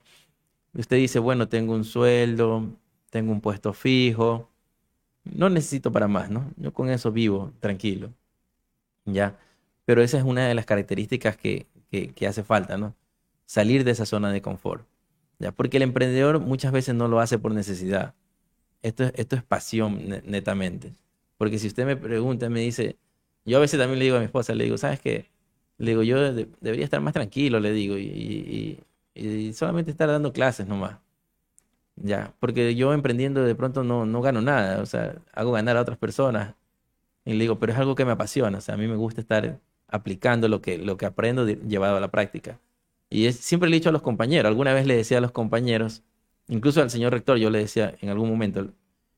Usted 0.73 0.97
dice, 0.97 1.19
bueno, 1.19 1.47
tengo 1.47 1.73
un 1.73 1.83
sueldo, 1.83 2.69
tengo 3.09 3.31
un 3.31 3.41
puesto 3.41 3.73
fijo, 3.73 4.49
no 5.23 5.49
necesito 5.49 5.91
para 5.91 6.07
más, 6.07 6.29
¿no? 6.29 6.51
Yo 6.57 6.73
con 6.73 6.89
eso 6.89 7.11
vivo 7.11 7.51
tranquilo, 7.59 8.11
¿ya? 9.05 9.37
Pero 9.85 10.01
esa 10.01 10.17
es 10.17 10.23
una 10.23 10.47
de 10.47 10.53
las 10.55 10.65
características 10.65 11.37
que, 11.37 11.67
que, 11.89 12.27
hace 12.27 12.43
falta, 12.43 12.77
¿no? 12.77 12.95
Salir 13.45 13.83
de 13.83 13.91
esa 13.91 14.05
zona 14.05 14.31
de 14.31 14.41
confort, 14.41 14.85
¿ya? 15.39 15.51
Porque 15.51 15.77
el 15.77 15.83
emprendedor 15.83 16.39
muchas 16.39 16.71
veces 16.71 16.95
no 16.95 17.07
lo 17.07 17.19
hace 17.19 17.39
por 17.39 17.53
necesidad. 17.53 18.13
Esto, 18.81 19.05
esto 19.15 19.35
es 19.35 19.43
pasión 19.43 20.07
netamente. 20.25 20.93
Porque 21.37 21.59
si 21.59 21.67
usted 21.67 21.85
me 21.85 21.97
pregunta, 21.97 22.49
me 22.49 22.61
dice, 22.61 22.97
Yo 23.45 23.57
a 23.57 23.61
veces 23.61 23.79
también 23.79 23.99
le 23.99 24.05
digo 24.05 24.17
a 24.17 24.19
mi 24.19 24.25
esposa, 24.25 24.55
le 24.55 24.65
digo, 24.65 24.77
¿sabes 24.77 24.99
qué? 24.99 25.29
Le 25.77 25.91
digo, 25.91 26.03
yo 26.03 26.33
debería 26.33 26.85
estar 26.85 27.01
más 27.01 27.13
tranquilo, 27.13 27.59
le 27.59 27.71
digo, 27.71 27.97
y, 27.97 28.83
y, 29.13 29.53
solamente 29.53 29.91
estar 29.91 30.09
dando 30.09 30.33
clases 30.33 30.67
nomás. 30.67 30.99
Ya, 31.97 32.33
porque 32.39 32.75
yo 32.75 32.93
emprendiendo 32.93 33.43
de 33.43 33.55
pronto 33.55 33.83
no, 33.83 34.05
no 34.05 34.21
gano 34.21 34.41
nada, 34.41 34.81
o 34.81 34.85
sea, 34.85 35.15
hago 35.33 35.51
ganar 35.53 35.77
a 35.77 35.81
otras 35.81 35.97
personas. 35.97 36.55
Y 37.25 37.33
le 37.33 37.39
digo, 37.41 37.59
pero 37.59 37.73
es 37.73 37.79
algo 37.79 37.95
que 37.95 38.05
me 38.05 38.11
apasiona, 38.11 38.57
o 38.59 38.61
sea, 38.61 38.75
a 38.75 38.77
mí 38.77 38.87
me 38.87 38.95
gusta 38.95 39.21
estar 39.21 39.59
aplicando 39.87 40.47
lo 40.47 40.61
que, 40.61 40.77
lo 40.77 40.97
que 40.97 41.05
aprendo 41.05 41.47
llevado 41.47 41.97
a 41.97 41.99
la 41.99 42.11
práctica. 42.11 42.59
Y 43.09 43.27
es, 43.27 43.37
siempre 43.37 43.69
le 43.69 43.77
he 43.77 43.79
dicho 43.79 43.89
a 43.89 43.93
los 43.93 44.01
compañeros, 44.01 44.49
alguna 44.49 44.73
vez 44.73 44.87
le 44.87 44.95
decía 44.95 45.19
a 45.19 45.21
los 45.21 45.31
compañeros, 45.31 46.03
incluso 46.47 46.81
al 46.81 46.89
señor 46.89 47.13
rector, 47.13 47.37
yo 47.37 47.49
le 47.49 47.59
decía 47.59 47.95
en 48.01 48.09
algún 48.09 48.29
momento, 48.29 48.71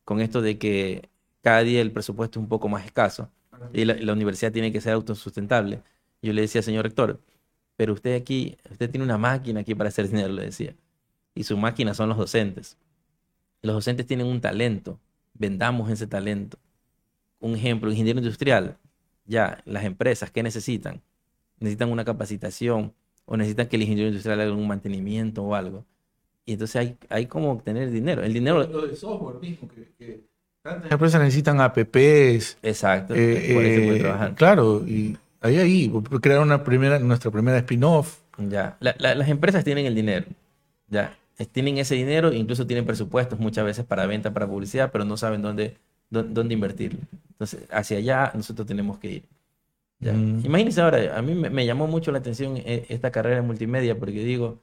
con 0.05 0.21
esto 0.21 0.41
de 0.41 0.57
que 0.57 1.09
cada 1.41 1.63
día 1.63 1.81
el 1.81 1.91
presupuesto 1.91 2.39
es 2.39 2.43
un 2.43 2.49
poco 2.49 2.69
más 2.69 2.85
escaso 2.85 3.29
y 3.73 3.85
la, 3.85 4.13
universidad 4.13 4.51
tiene 4.51 4.71
que 4.71 4.81
ser 4.81 4.93
autosustentable. 4.93 5.81
Yo 6.21 6.33
le 6.33 6.41
decía, 6.41 6.61
señor 6.61 6.83
rector, 6.83 7.19
pero 7.75 7.93
usted 7.93 8.15
aquí, 8.15 8.57
usted 8.69 8.89
tiene 8.89 9.05
una 9.05 9.17
máquina 9.17 9.61
aquí 9.61 9.75
para 9.75 9.89
hacer 9.89 10.07
dinero, 10.07 10.33
le 10.33 10.45
decía. 10.45 10.75
Y 11.35 11.43
su 11.43 11.55
máquina 11.57 11.93
son 11.93 12.09
los 12.09 12.17
docentes. 12.17 12.77
Los 13.61 13.75
docentes 13.75 14.05
tienen 14.05 14.27
un 14.27 14.41
talento, 14.41 14.99
vendamos 15.33 15.89
ese 15.91 16.07
talento. 16.07 16.57
Un 17.39 17.55
ejemplo, 17.55 17.91
ingeniero 17.91 18.19
industrial, 18.19 18.77
ya, 19.25 19.61
las 19.65 19.83
empresas, 19.83 20.31
¿qué 20.31 20.41
necesitan? 20.41 21.01
Necesitan 21.59 21.91
una 21.91 22.03
capacitación 22.03 22.93
o 23.25 23.37
necesitan 23.37 23.67
que 23.67 23.75
el 23.75 23.83
ingeniero 23.83 24.07
industrial 24.07 24.41
haga 24.41 24.53
un 24.53 24.67
mantenimiento 24.67 25.43
o 25.43 25.53
algo. 25.53 25.85
Y 26.45 26.53
entonces 26.53 26.77
hay, 26.77 26.97
hay 27.09 27.25
como 27.25 27.51
obtener 27.51 27.91
dinero. 27.91 28.23
El 28.23 28.33
dinero... 28.33 28.65
Lo 28.67 28.87
de 28.87 28.95
software 28.95 29.39
mismo, 29.39 29.67
que, 29.67 30.23
tantas 30.61 30.91
empresas 30.91 31.21
necesitan 31.21 31.59
APPs. 31.59 32.57
Exacto. 32.63 33.13
Eh, 33.13 33.99
eh, 33.99 34.33
claro, 34.35 34.83
y 34.87 35.17
ahí, 35.47 35.57
ahí, 35.57 35.93
crear 36.21 36.39
una 36.39 36.63
primera, 36.63 36.99
nuestra 36.99 37.31
primera 37.31 37.57
spin-off. 37.57 38.19
Ya, 38.37 38.77
las 38.79 39.27
empresas 39.29 39.63
tienen 39.63 39.85
el 39.85 39.95
dinero, 39.95 40.25
ya, 40.87 41.17
tienen 41.51 41.79
ese 41.79 41.95
dinero, 41.95 42.31
incluso 42.31 42.67
tienen 42.67 42.85
presupuestos 42.85 43.39
muchas 43.39 43.65
veces 43.65 43.83
para 43.83 44.05
venta, 44.05 44.33
para 44.33 44.47
publicidad, 44.47 44.91
pero 44.91 45.05
no 45.05 45.17
saben 45.17 45.41
dónde, 45.41 45.77
dónde, 46.09 46.53
invertirlo. 46.53 46.99
Entonces, 47.31 47.61
hacia 47.71 47.97
allá 47.97 48.31
nosotros 48.35 48.67
tenemos 48.67 48.99
que 48.99 49.11
ir. 49.11 49.23
¿ya? 49.99 50.13
Mm. 50.13 50.45
Imagínense 50.45 50.81
ahora, 50.81 51.17
a 51.17 51.21
mí 51.23 51.33
me, 51.33 51.49
me, 51.49 51.65
llamó 51.65 51.87
mucho 51.87 52.11
la 52.11 52.19
atención 52.19 52.57
eh, 52.57 52.85
esta 52.89 53.11
carrera 53.11 53.39
en 53.39 53.47
multimedia, 53.47 53.97
porque 53.97 54.23
digo, 54.23 54.59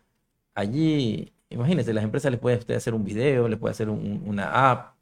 allí 0.55 1.33
Imagínense, 1.55 1.93
las 1.93 2.05
empresas 2.05 2.31
les 2.33 2.41
puede 2.41 2.57
usted 2.57 2.75
hacer 2.75 2.95
un 2.95 3.05
video, 3.05 3.49
le 3.49 3.57
puede 3.57 3.73
hacer 3.73 3.89
una 3.89 4.71
app, 4.71 4.97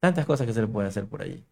tantas 0.00 0.26
cosas 0.26 0.46
que 0.46 0.52
se 0.52 0.60
le 0.60 0.66
puede 0.66 0.88
hacer 0.88 1.06
por 1.06 1.22
ahí. 1.22 1.44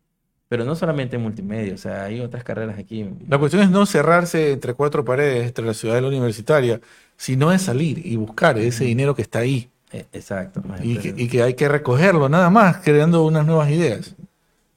Pero 0.48 0.64
no 0.64 0.74
solamente 0.76 1.16
en 1.16 1.22
multimedia, 1.22 1.74
o 1.74 1.78
sea, 1.78 2.04
hay 2.04 2.20
otras 2.20 2.44
carreras 2.44 2.78
aquí. 2.78 3.08
La 3.28 3.38
cuestión 3.38 3.62
es 3.62 3.70
no 3.70 3.86
cerrarse 3.86 4.52
entre 4.52 4.74
cuatro 4.74 5.04
paredes 5.04 5.46
entre 5.46 5.64
la 5.64 5.74
ciudad 5.74 5.98
y 5.98 6.02
la 6.02 6.08
universitaria, 6.08 6.80
sino 7.16 7.52
es 7.52 7.62
salir 7.62 8.04
y 8.06 8.16
buscar 8.16 8.58
ese 8.58 8.84
dinero 8.84 9.14
que 9.14 9.22
está 9.22 9.40
ahí. 9.40 9.70
E, 9.90 10.06
exacto. 10.12 10.62
Y 10.82 11.28
que, 11.28 11.42
hay 11.42 11.54
que 11.54 11.68
recogerlo, 11.68 12.28
nada 12.28 12.50
más, 12.50 12.78
creando 12.78 13.24
unas 13.24 13.46
nuevas 13.46 13.70
ideas. 13.70 14.14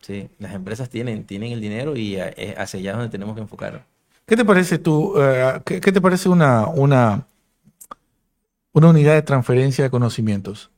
Sí, 0.01 0.29
las 0.39 0.53
empresas 0.53 0.89
tienen, 0.89 1.25
tienen 1.25 1.51
el 1.51 1.59
dinero 1.59 1.97
y 1.97 2.17
hacia 2.17 2.79
allá 2.79 2.91
es 2.91 2.97
donde 2.97 3.09
tenemos 3.09 3.35
que 3.35 3.41
enfocar. 3.41 3.83
¿Qué 4.25 4.35
te 4.35 4.45
parece 4.45 4.77
tú, 4.77 5.13
eh, 5.17 5.61
qué, 5.65 5.79
te 5.79 6.01
parece 6.01 6.29
una, 6.29 6.67
una, 6.67 7.27
una 8.73 8.89
unidad 8.89 9.15
de 9.15 9.21
transferencia 9.21 9.85
de 9.85 9.89
conocimientos, 9.89 10.69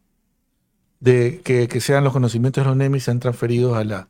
de 0.99 1.41
que, 1.43 1.81
sean 1.81 2.03
los 2.03 2.13
conocimientos 2.13 2.63
de 2.63 2.69
los 2.69 2.77
NEMI 2.77 2.99
sean 2.99 3.19
transferidos 3.19 3.75
a 3.75 3.83
la, 3.83 4.07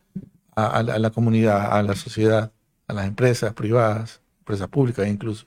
a, 0.68 0.84
la 0.84 1.10
comunidad, 1.10 1.72
a 1.72 1.82
la 1.84 1.96
sociedad, 1.96 2.52
a 2.88 2.94
las 2.94 3.08
empresas 3.08 3.54
privadas, 3.54 4.22
empresas 4.40 4.68
públicas 4.68 5.08
incluso. 5.08 5.46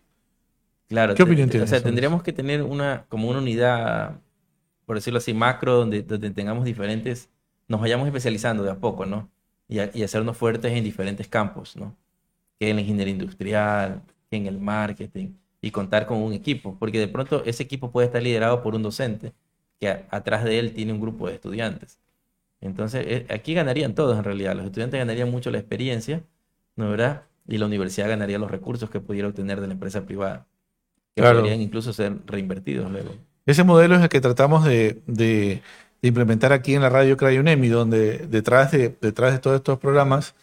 Claro, 0.88 1.14
¿Qué 1.14 1.22
opinión 1.22 1.48
tienes? 1.48 1.70
O 1.70 1.70
sea, 1.70 1.82
tendríamos 1.82 2.22
que 2.22 2.32
tener 2.32 2.62
una, 2.62 3.06
como 3.08 3.28
una 3.28 3.38
unidad, 3.38 4.20
por 4.84 4.96
decirlo 4.96 5.18
así, 5.18 5.32
macro, 5.32 5.74
donde, 5.76 6.02
donde 6.02 6.30
tengamos 6.30 6.64
diferentes, 6.64 7.30
nos 7.68 7.80
vayamos 7.80 8.06
especializando 8.06 8.62
de 8.62 8.70
a 8.70 8.76
poco, 8.76 9.06
¿no? 9.06 9.30
Y, 9.68 9.78
y 9.98 10.02
hacernos 10.02 10.36
fuertes 10.36 10.72
en 10.72 10.84
diferentes 10.84 11.28
campos, 11.28 11.76
¿no? 11.76 11.96
Que 12.58 12.70
en 12.70 12.76
la 12.76 12.82
ingeniería 12.82 13.12
industrial, 13.12 14.02
que 14.30 14.36
en 14.36 14.46
el 14.46 14.60
marketing, 14.60 15.30
y 15.62 15.70
contar 15.70 16.06
con 16.06 16.18
un 16.18 16.32
equipo, 16.32 16.76
porque 16.78 16.98
de 16.98 17.08
pronto 17.08 17.42
ese 17.46 17.62
equipo 17.62 17.90
puede 17.90 18.08
estar 18.08 18.22
liderado 18.22 18.62
por 18.62 18.74
un 18.74 18.82
docente 18.82 19.32
que 19.80 19.88
atrás 20.10 20.44
de 20.44 20.58
él 20.58 20.74
tiene 20.74 20.92
un 20.92 21.00
grupo 21.00 21.28
de 21.28 21.34
estudiantes. 21.34 21.98
Entonces, 22.62 23.04
eh, 23.06 23.26
aquí 23.28 23.54
ganarían 23.54 23.94
todos 23.94 24.16
en 24.16 24.24
realidad. 24.24 24.54
Los 24.54 24.66
estudiantes 24.66 24.98
ganarían 24.98 25.30
mucho 25.30 25.50
la 25.50 25.58
experiencia, 25.58 26.22
¿no 26.76 26.88
verdad? 26.88 27.24
Y 27.46 27.58
la 27.58 27.66
universidad 27.66 28.08
ganaría 28.08 28.38
los 28.38 28.50
recursos 28.50 28.88
que 28.88 29.00
pudiera 29.00 29.28
obtener 29.28 29.60
de 29.60 29.66
la 29.66 29.72
empresa 29.74 30.06
privada, 30.06 30.46
que 31.14 31.22
podrían 31.22 31.60
incluso 31.60 31.92
ser 31.92 32.18
reinvertidos 32.26 32.90
luego. 32.90 33.14
Ese 33.44 33.64
modelo 33.64 33.96
es 33.96 34.02
el 34.02 34.08
que 34.08 34.20
tratamos 34.20 34.64
de, 34.64 35.02
de, 35.06 35.60
implementar 36.00 36.52
aquí 36.52 36.74
en 36.74 36.82
la 36.82 36.88
radio 36.88 37.16
Crayonemi, 37.16 37.68
donde 37.68 38.18
detrás 38.18 38.70
de, 38.70 38.96
detrás 39.00 39.32
de 39.32 39.40
todos 39.40 39.56
estos 39.56 39.78
programas 39.78 40.34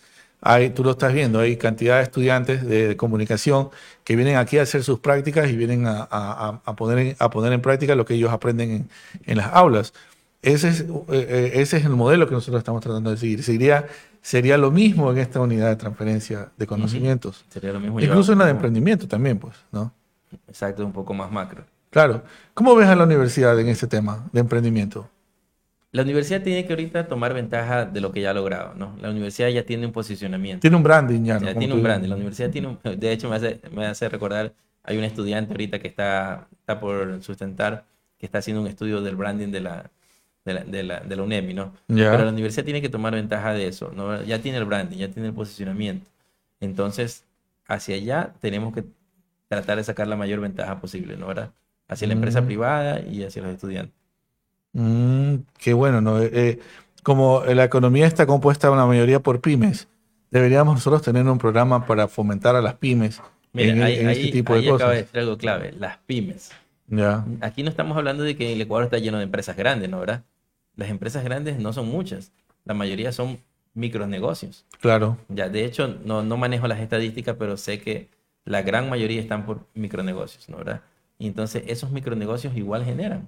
hay, 0.42 0.70
tú 0.70 0.84
lo 0.84 0.92
estás 0.92 1.14
viendo, 1.14 1.40
hay 1.40 1.58
cantidad 1.58 1.98
de 1.98 2.04
estudiantes 2.04 2.66
de, 2.66 2.96
comunicación 2.96 3.70
que 4.04 4.16
vienen 4.16 4.38
aquí 4.38 4.58
a 4.58 4.64
hacer 4.64 4.84
sus 4.84 5.00
prácticas 5.00 5.50
y 5.50 5.56
vienen 5.56 5.86
a, 5.86 6.76
poner, 6.78 7.00
en, 7.00 7.16
a 7.20 7.30
poner 7.30 7.54
en 7.54 7.62
práctica 7.62 7.96
lo 7.96 8.06
que 8.06 8.14
ellos 8.14 8.32
aprenden 8.32 8.90
en, 9.26 9.38
las 9.38 9.54
aulas. 9.54 9.94
Ese 10.41 10.69
es, 10.69 10.82
eh, 10.82 10.86
eh, 11.10 11.52
ese 11.56 11.78
es 11.78 11.86
el 11.86 11.91
modelo 11.91 12.28
que 12.28 12.34
nosotros 12.34 12.60
estamos 12.60 12.82
tratando 12.82 13.12
de 13.12 13.17
seguir. 13.17 13.43
Sería, 13.43 13.88
sería 14.21 14.58
lo 14.58 14.71
mismo 14.71 15.12
en 15.12 15.17
esta 15.17 15.41
unidad 15.41 15.69
de 15.69 15.75
transferencia 15.75 16.49
de 16.58 16.67
conocimientos. 16.67 17.43
Sería 17.49 17.73
lo 17.73 17.80
mismo. 17.80 17.99
Incluso 17.99 18.32
en 18.32 18.39
la 18.39 18.45
de 18.45 18.52
emprendimiento 18.52 19.08
también, 19.08 19.38
pues, 19.38 19.56
¿no? 19.71 19.93
Exacto, 20.47 20.86
un 20.86 20.93
poco 20.93 21.13
más 21.13 21.32
macro. 21.32 21.65
Claro. 21.89 22.23
¿Cómo 22.54 22.75
ves 22.75 22.88
a 22.88 22.95
la 22.95 23.04
universidad 23.04 23.60
en 23.60 23.67
este 23.67 23.88
tema 23.88 24.30
de 24.32 24.39
emprendimiento? 24.39 25.10
La 25.91 26.04
universidad 26.04 26.43
tiene 26.43 26.65
que 26.65 26.73
ahorita 26.73 27.08
tomar 27.08 27.34
ventaja 27.34 27.86
de 27.86 27.99
lo 27.99 28.12
que 28.12 28.21
ya 28.21 28.30
ha 28.30 28.34
logrado, 28.34 28.75
¿no? 28.75 28.95
La 29.02 29.10
universidad 29.10 29.49
ya 29.49 29.65
tiene 29.65 29.88
un 29.88 29.91
posicionamiento. 29.91 30.62
Tiene 30.62 30.78
un 30.78 30.84
branding 30.84 31.23
ya, 31.23 31.39
¿no? 31.39 31.47
Ya 31.47 31.56
tiene 31.56 31.73
un 31.73 31.82
branding. 31.82 32.10
La 32.10 32.15
universidad 32.15 32.52
tiene 32.52 32.67
un... 32.67 32.99
De 32.99 33.12
hecho, 33.12 33.28
me 33.28 33.38
hace, 33.38 33.60
me 33.73 33.88
hace 33.88 34.08
recordar, 34.08 34.54
hay 34.84 34.97
un 34.99 35.04
estudiante 35.04 35.52
ahorita 35.52 35.80
que 35.80 35.88
está, 35.88 36.47
está 36.52 36.80
por 36.80 37.23
sustentar, 37.23 37.86
que 38.19 38.28
está 38.28 38.38
haciendo 38.38 38.62
un 38.62 38.67
estudio 38.67 39.02
del 39.02 39.15
branding 39.15 39.47
de 39.47 39.62
la, 39.62 39.89
de 40.50 40.54
la, 40.56 40.64
de 40.64 40.84
la, 40.84 41.00
de 41.00 41.16
la 41.16 41.24
UNEMI, 41.24 41.54
¿no? 41.54 41.74
Pero 41.88 42.26
la 42.26 42.32
universidad 42.32 42.66
tiene 42.66 42.82
que 42.82 42.90
tomar 42.90 43.14
ventaja 43.14 43.54
de 43.54 43.68
eso, 43.68 43.92
¿no? 43.96 44.22
Ya 44.24 44.40
tiene 44.40 44.58
el 44.58 44.66
branding, 44.66 44.98
ya 44.98 45.10
tiene 45.10 45.30
el 45.30 45.34
posicionamiento. 45.34 46.10
Entonces, 46.60 47.24
hacia 47.68 47.96
allá 47.96 48.34
tenemos 48.42 48.74
que 48.74 48.84
tratar 49.48 49.78
de 49.78 49.84
sacar 49.84 50.08
la 50.08 50.16
mayor 50.16 50.40
ventaja 50.40 50.80
posible, 50.80 51.18
¿no? 51.18 51.28
¿verdad? 51.28 51.52
Hacia 51.88 52.08
la 52.08 52.14
empresa 52.14 52.42
mm. 52.42 52.46
privada 52.46 53.00
y 53.02 53.24
hacia 53.24 53.42
los 53.42 53.52
estudiantes. 53.52 53.96
Mm, 54.74 55.36
qué 55.58 55.73
bueno, 55.73 56.02
¿no? 56.02 56.21
Eh, 56.21 56.30
eh, 56.34 56.60
como 57.04 57.44
la 57.46 57.63
economía 57.63 58.06
está 58.06 58.26
compuesta 58.26 58.69
una 58.69 58.86
mayoría 58.86 59.19
por 59.19 59.42
pymes, 59.42 59.88
deberíamos 60.32 60.76
nosotros 60.76 61.02
tener 61.02 61.26
un 61.26 61.38
programa 61.38 61.86
para 61.86 62.08
fomentar 62.08 62.56
a 62.56 62.62
las 62.62 62.76
pymes 62.76 63.21
en, 63.54 63.82
este 63.82 64.32
tipo 64.32 64.54
de 64.54 64.65
cosas. 64.65 64.76
Acaba 64.76 64.92
de 64.92 65.02
decir 65.02 65.19
algo 65.19 65.38
clave, 65.38 65.73
las 65.78 65.98
pymes. 66.06 66.52
Ya. 66.88 67.26
Aquí 67.42 67.63
no 67.63 67.69
estamos 67.69 67.98
hablando 67.98 68.23
de 68.23 68.36
que 68.36 68.54
el 68.54 68.62
Ecuador 68.62 68.86
está 68.86 68.98
lleno 68.98 69.17
de 69.17 69.23
empresas 69.23 69.56
grandes, 69.56 69.90
¿no? 69.90 70.00
¿Verdad? 70.00 70.23
Las 70.80 70.90
empresas 70.90 71.23
grandes 71.23 71.60
no 71.60 71.73
son 71.73 71.90
muchas, 71.90 72.32
la 72.65 72.73
mayoría 72.73 73.12
son 73.12 73.40
micronegocios. 73.73 74.65
Claro. 74.80 75.17
Ya, 75.27 75.50
de 75.50 75.65
hecho, 75.65 76.00
no, 76.06 76.23
no 76.23 76.38
manejo 76.38 76.67
las 76.67 76.80
estadísticas, 76.80 77.36
pero 77.38 77.58
sé 77.58 77.80
que 77.82 78.08
la 78.46 78.62
gran 78.62 78.90
mayoría 78.90 79.21
están 79.21 79.46
por 79.46 79.65
micronegocios, 79.73 80.50
¿no? 80.50 80.58
¿Verdad? 80.58 80.82
Y 81.17 81.27
entonces 81.27 81.63
esos 81.67 81.92
micronegocios 81.92 82.56
igual 82.56 82.86
generan 82.86 83.27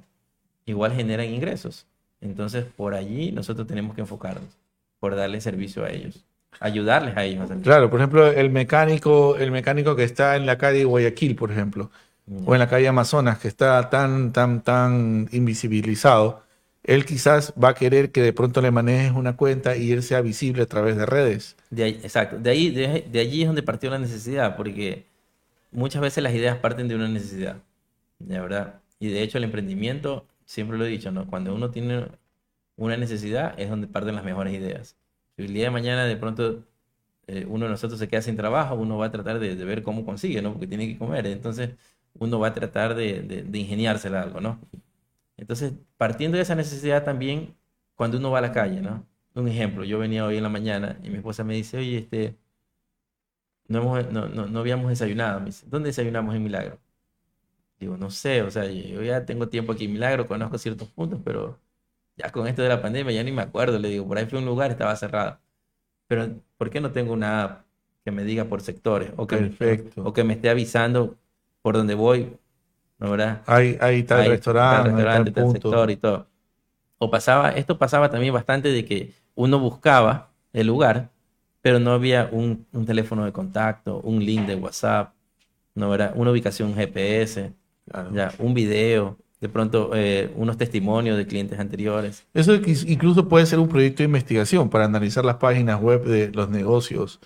igual 0.66 0.94
generan 0.94 1.28
ingresos. 1.28 1.86
Entonces, 2.22 2.66
por 2.66 2.94
allí 2.94 3.32
nosotros 3.32 3.68
tenemos 3.68 3.96
que 3.96 4.02
enfocarnos, 4.02 4.58
por 5.00 5.16
darle 5.16 5.42
servicio 5.42 5.84
a 5.84 5.90
ellos, 5.90 6.24
ayudarles 6.60 7.18
a 7.18 7.24
ellos. 7.24 7.50
claro, 7.64 7.90
por 7.90 8.00
ejemplo, 8.00 8.28
el 8.28 8.50
mecánico, 8.50 9.38
el 9.38 9.52
mecánico 9.52 9.96
que 9.96 10.04
está 10.04 10.36
en 10.36 10.46
la 10.46 10.58
calle 10.58 10.84
Guayaquil, 10.84 11.36
por 11.36 11.52
ejemplo, 11.52 11.90
o 12.46 12.54
en 12.54 12.60
la 12.60 12.70
calle 12.70 12.88
Amazonas, 12.88 13.40
que 13.40 13.48
está 13.48 13.90
tan, 13.90 14.32
tan, 14.32 14.62
tan 14.62 15.28
invisibilizado, 15.32 16.44
él 16.84 17.06
quizás 17.06 17.54
va 17.62 17.70
a 17.70 17.74
querer 17.76 18.12
que 18.12 18.22
de 18.22 18.34
pronto 18.34 18.62
le 18.62 18.72
manejes 18.72 19.12
una 19.12 19.36
cuenta 19.38 19.78
y 19.78 19.92
él 19.92 20.04
sea 20.04 20.22
visible 20.22 20.64
a 20.64 20.66
través 20.66 20.98
de 20.98 21.06
redes. 21.06 21.56
De 21.70 21.84
ahí, 21.84 22.00
exacto, 22.04 22.38
de, 22.40 22.50
ahí, 22.50 23.10
allí 23.14 23.42
es 23.42 23.48
donde 23.48 23.64
partió 23.64 23.90
la 23.90 24.00
necesidad, 24.00 24.56
porque 24.56 25.06
muchas 25.72 26.02
veces 26.02 26.24
las 26.24 26.34
ideas 26.34 26.58
parten 26.58 26.88
de 26.88 26.96
una 26.96 27.08
necesidad, 27.08 27.58
de 28.20 28.40
verdad. 28.40 28.82
Y 29.00 29.10
de 29.10 29.22
hecho 29.22 29.38
el 29.38 29.44
emprendimiento 29.46 30.26
siempre 30.46 30.78
lo 30.78 30.86
he 30.86 30.90
dicho, 30.90 31.12
¿no? 31.12 31.28
Cuando 31.28 31.54
uno 31.54 31.72
tiene 31.72 32.08
una 32.78 32.98
necesidad 32.98 33.60
es 33.60 33.70
donde 33.70 33.88
parten 33.88 34.16
las 34.16 34.26
mejores 34.26 34.54
ideas. 34.54 34.96
Si 35.36 35.44
el 35.44 35.54
día 35.54 35.66
de 35.66 35.72
mañana 35.72 36.06
de 36.06 36.18
pronto 36.18 36.64
eh, 37.28 37.46
uno 37.48 37.66
de 37.66 37.72
nosotros 37.72 38.00
se 38.00 38.08
queda 38.08 38.22
sin 38.22 38.36
trabajo, 38.36 38.76
uno 38.76 38.98
va 38.98 39.08
a 39.08 39.12
tratar 39.12 39.40
de, 39.40 39.56
ver 39.56 39.84
cómo 39.84 40.06
consigue, 40.06 40.42
¿no? 40.42 40.52
Porque 40.52 40.68
tiene 40.68 40.88
que 40.88 40.98
comer. 40.98 41.28
Entonces 41.28 41.72
uno 42.20 42.40
va 42.40 42.48
a 42.50 42.54
tratar 42.54 42.96
de, 42.96 43.22
de, 43.22 43.58
ingeniársela 43.58 44.22
algo, 44.22 44.42
¿no? 44.42 44.60
Entonces, 45.42 45.74
partiendo 45.98 46.38
de 46.38 46.44
esa 46.44 46.56
necesidad 46.56 47.06
también, 47.06 47.58
cuando 47.96 48.20
uno 48.20 48.32
va 48.32 48.40
a 48.40 48.44
la 48.44 48.54
calle, 48.54 48.82
¿no? 48.82 49.08
Un 49.36 49.50
ejemplo, 49.50 49.86
yo 49.86 50.00
venía 50.00 50.26
hoy 50.26 50.38
en 50.38 50.44
la 50.44 50.50
mañana 50.50 51.00
y 51.04 51.12
mi 51.12 51.18
esposa 51.18 51.46
me 51.46 51.56
dice, 51.56 51.80
oye, 51.80 52.00
este, 52.00 52.38
no, 53.68 53.80
hemos- 53.82 54.12
no, 54.12 54.28
no, 54.28 54.48
no 54.48 54.60
habíamos 54.60 54.90
desayunado. 54.90 55.40
Me 55.40 55.48
dice, 55.48 55.66
¿dónde 55.70 55.88
desayunamos 55.90 56.36
en 56.36 56.44
Milagro? 56.44 56.80
Digo, 57.80 57.98
no 57.98 58.12
sé, 58.12 58.42
o 58.44 58.52
sea, 58.52 58.66
yo 58.72 59.02
ya 59.04 59.26
tengo 59.26 59.50
tiempo 59.50 59.72
aquí 59.74 59.86
en 59.86 59.94
Milagro, 59.94 60.28
conozco 60.28 60.58
ciertos 60.58 60.90
puntos, 60.92 61.22
pero 61.26 61.60
ya 62.18 62.32
con 62.32 62.48
esto 62.48 62.62
de 62.64 62.70
la 62.70 62.82
pandemia 62.82 63.14
ya 63.14 63.24
ni 63.24 63.32
me 63.32 63.42
acuerdo. 63.44 63.80
Le 63.80 63.90
digo, 63.90 64.08
por 64.08 64.18
ahí 64.20 64.26
fue 64.28 64.40
un 64.40 64.46
lugar, 64.46 64.72
estaba 64.72 64.96
cerrado. 64.98 65.40
Pero, 66.08 66.42
¿por 66.58 66.70
qué 66.72 66.82
no 66.82 66.92
tengo 66.94 67.14
una 67.14 67.44
app 67.44 67.66
que 68.06 68.12
me 68.12 68.24
diga 68.26 68.46
por 68.46 68.62
sectores? 68.62 69.14
O 69.18 69.28
que, 69.28 69.38
Perfecto. 69.38 70.02
o 70.04 70.14
que 70.14 70.24
me 70.26 70.34
esté 70.36 70.50
avisando 70.50 71.20
por 71.62 71.76
dónde 71.78 71.96
voy, 71.96 72.26
¿no 72.26 72.40
verdad? 73.10 73.42
Ahí, 73.46 73.78
ahí 73.82 74.00
está 74.00 74.16
el 74.20 74.22
Ahí, 74.22 74.30
restaurante, 74.30 74.90
está 74.90 75.18
el 75.18 75.26
restaurante, 75.26 75.60
sector 75.60 75.92
y 75.92 75.98
todo. 75.98 76.28
O 76.98 77.10
pasaba, 77.10 77.52
esto 77.52 77.78
pasaba 77.78 78.10
también 78.10 78.34
bastante 78.34 78.70
de 78.70 78.86
que 78.86 79.14
uno 79.36 79.60
buscaba 79.60 80.32
el 80.54 80.68
lugar, 80.68 81.10
pero 81.62 81.80
no 81.80 81.92
había 81.94 82.30
un, 82.32 82.66
un 82.74 82.86
teléfono 82.86 83.26
de 83.26 83.32
contacto, 83.32 84.00
un 84.02 84.24
link 84.24 84.46
de 84.48 84.56
WhatsApp, 84.56 85.14
no 85.76 85.94
era 85.96 86.14
una 86.16 86.32
ubicación 86.32 86.76
GPS, 86.76 87.54
Claro. 87.90 88.12
ya, 88.14 88.32
un 88.40 88.54
video, 88.54 89.18
de 89.42 89.50
pronto 89.50 89.92
eh, 89.96 90.32
unos 90.36 90.58
testimonios 90.58 91.18
de 91.18 91.26
clientes 91.26 91.60
anteriores. 91.60 92.24
Eso 92.34 92.54
incluso 92.56 93.28
puede 93.28 93.46
ser 93.48 93.60
un 93.60 93.68
proyecto 93.68 93.98
de 94.04 94.06
investigación 94.06 94.70
para 94.70 94.86
analizar 94.86 95.26
las 95.26 95.38
páginas 95.38 95.82
web 95.82 96.04
de 96.06 96.32
los 96.32 96.50
negocios, 96.50 97.20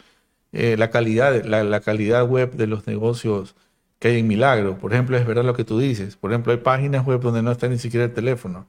eh, 0.53 0.75
la 0.77 0.89
calidad, 0.89 1.43
la, 1.43 1.63
la 1.63 1.81
calidad 1.81 2.25
web 2.27 2.53
de 2.53 2.67
los 2.67 2.87
negocios 2.87 3.55
que 3.99 4.09
hay 4.09 4.19
en 4.19 4.27
Milagro. 4.27 4.77
Por 4.77 4.93
ejemplo, 4.93 5.17
es 5.17 5.25
verdad 5.25 5.43
lo 5.43 5.53
que 5.55 5.63
tú 5.63 5.79
dices. 5.79 6.15
Por 6.15 6.31
ejemplo, 6.31 6.51
hay 6.53 6.59
páginas 6.59 7.05
web 7.05 7.21
donde 7.21 7.41
no 7.41 7.51
está 7.51 7.67
ni 7.67 7.77
siquiera 7.77 8.05
el 8.05 8.13
teléfono 8.13 8.67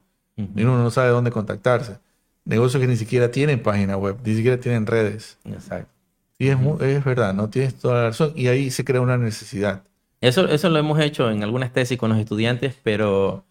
y 0.55 0.63
uno 0.63 0.77
no 0.81 0.91
sabe 0.91 1.09
dónde 1.09 1.31
contactarse. 1.31 1.97
Negocios 2.45 2.79
que 2.81 2.87
ni 2.87 2.95
siquiera 2.95 3.31
tienen 3.31 3.61
página 3.61 3.97
web, 3.97 4.17
ni 4.23 4.35
siquiera 4.35 4.59
tienen 4.59 4.85
redes. 4.85 5.37
Exacto. 5.45 5.91
Y 6.39 6.49
es, 6.49 6.57
es 6.81 7.03
verdad, 7.03 7.33
no 7.33 7.49
tienes 7.49 7.75
toda 7.75 7.95
la 7.95 8.03
razón. 8.09 8.33
Y 8.35 8.47
ahí 8.47 8.69
se 8.71 8.85
crea 8.85 9.01
una 9.01 9.17
necesidad. 9.17 9.83
Eso, 10.21 10.47
eso 10.47 10.69
lo 10.69 10.77
hemos 10.79 10.99
hecho 10.99 11.29
en 11.31 11.43
algunas 11.43 11.73
tesis 11.73 11.97
con 11.97 12.09
los 12.09 12.19
estudiantes, 12.19 12.75
pero 12.83 13.43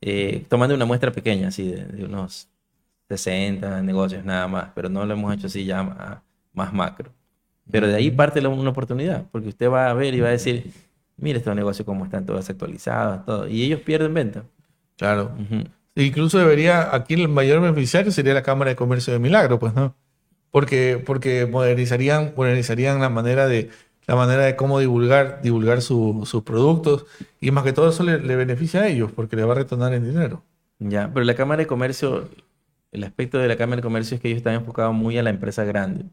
eh, 0.00 0.44
tomando 0.48 0.74
una 0.74 0.84
muestra 0.84 1.12
pequeña, 1.12 1.48
así 1.48 1.68
de, 1.70 1.84
de 1.86 2.04
unos 2.04 2.48
60 3.08 3.82
negocios 3.82 4.24
nada 4.24 4.48
más, 4.48 4.70
pero 4.74 4.88
no 4.88 5.06
lo 5.06 5.14
hemos 5.14 5.34
hecho 5.34 5.46
así 5.48 5.64
ya 5.64 6.22
más 6.52 6.72
macro. 6.72 7.12
Pero 7.70 7.88
de 7.88 7.96
ahí 7.96 8.10
parte 8.10 8.40
la- 8.40 8.48
una 8.48 8.70
oportunidad, 8.70 9.24
porque 9.32 9.48
usted 9.48 9.70
va 9.70 9.90
a 9.90 9.94
ver 9.94 10.14
y 10.14 10.20
va 10.20 10.28
a 10.28 10.32
decir, 10.32 10.72
mire 11.16 11.38
estos 11.38 11.54
negocios 11.54 11.86
cómo 11.86 12.04
están 12.04 12.26
todos 12.26 12.48
actualizados, 12.50 13.24
todo, 13.24 13.48
y 13.48 13.62
ellos 13.62 13.80
pierden 13.80 14.14
venta. 14.14 14.44
Claro. 14.96 15.32
Incluso 15.94 16.38
debería, 16.38 16.94
aquí 16.94 17.14
el 17.14 17.28
mayor 17.28 17.60
beneficiario 17.60 18.12
sería 18.12 18.34
la 18.34 18.42
Cámara 18.42 18.70
de 18.70 18.76
Comercio 18.76 19.12
de 19.12 19.18
Milagro, 19.18 19.58
pues, 19.58 19.74
¿no? 19.74 19.94
Porque, 20.50 21.02
porque 21.04 21.46
modernizarían, 21.46 22.32
modernizarían 22.36 23.00
la 23.00 23.08
manera 23.08 23.46
de, 23.46 23.70
la 24.06 24.14
manera 24.14 24.44
de 24.44 24.56
cómo 24.56 24.78
divulgar, 24.78 25.40
divulgar 25.42 25.82
su- 25.82 26.22
sus 26.26 26.42
productos 26.42 27.06
y 27.40 27.50
más 27.50 27.64
que 27.64 27.72
todo 27.72 27.90
eso 27.90 28.04
le, 28.04 28.20
le 28.20 28.36
beneficia 28.36 28.82
a 28.82 28.88
ellos 28.88 29.10
porque 29.12 29.36
le 29.36 29.44
va 29.44 29.52
a 29.52 29.56
retornar 29.56 29.92
en 29.94 30.04
dinero. 30.04 30.42
Ya, 30.78 31.10
pero 31.12 31.24
la 31.24 31.34
Cámara 31.34 31.60
de 31.62 31.66
Comercio, 31.66 32.28
el 32.92 33.04
aspecto 33.04 33.38
de 33.38 33.48
la 33.48 33.56
Cámara 33.56 33.76
de 33.76 33.82
Comercio 33.82 34.14
es 34.14 34.20
que 34.20 34.28
ellos 34.28 34.38
están 34.38 34.54
enfocados 34.54 34.94
muy 34.94 35.18
a 35.18 35.22
la 35.22 35.30
empresa 35.30 35.64
grande. 35.64 36.04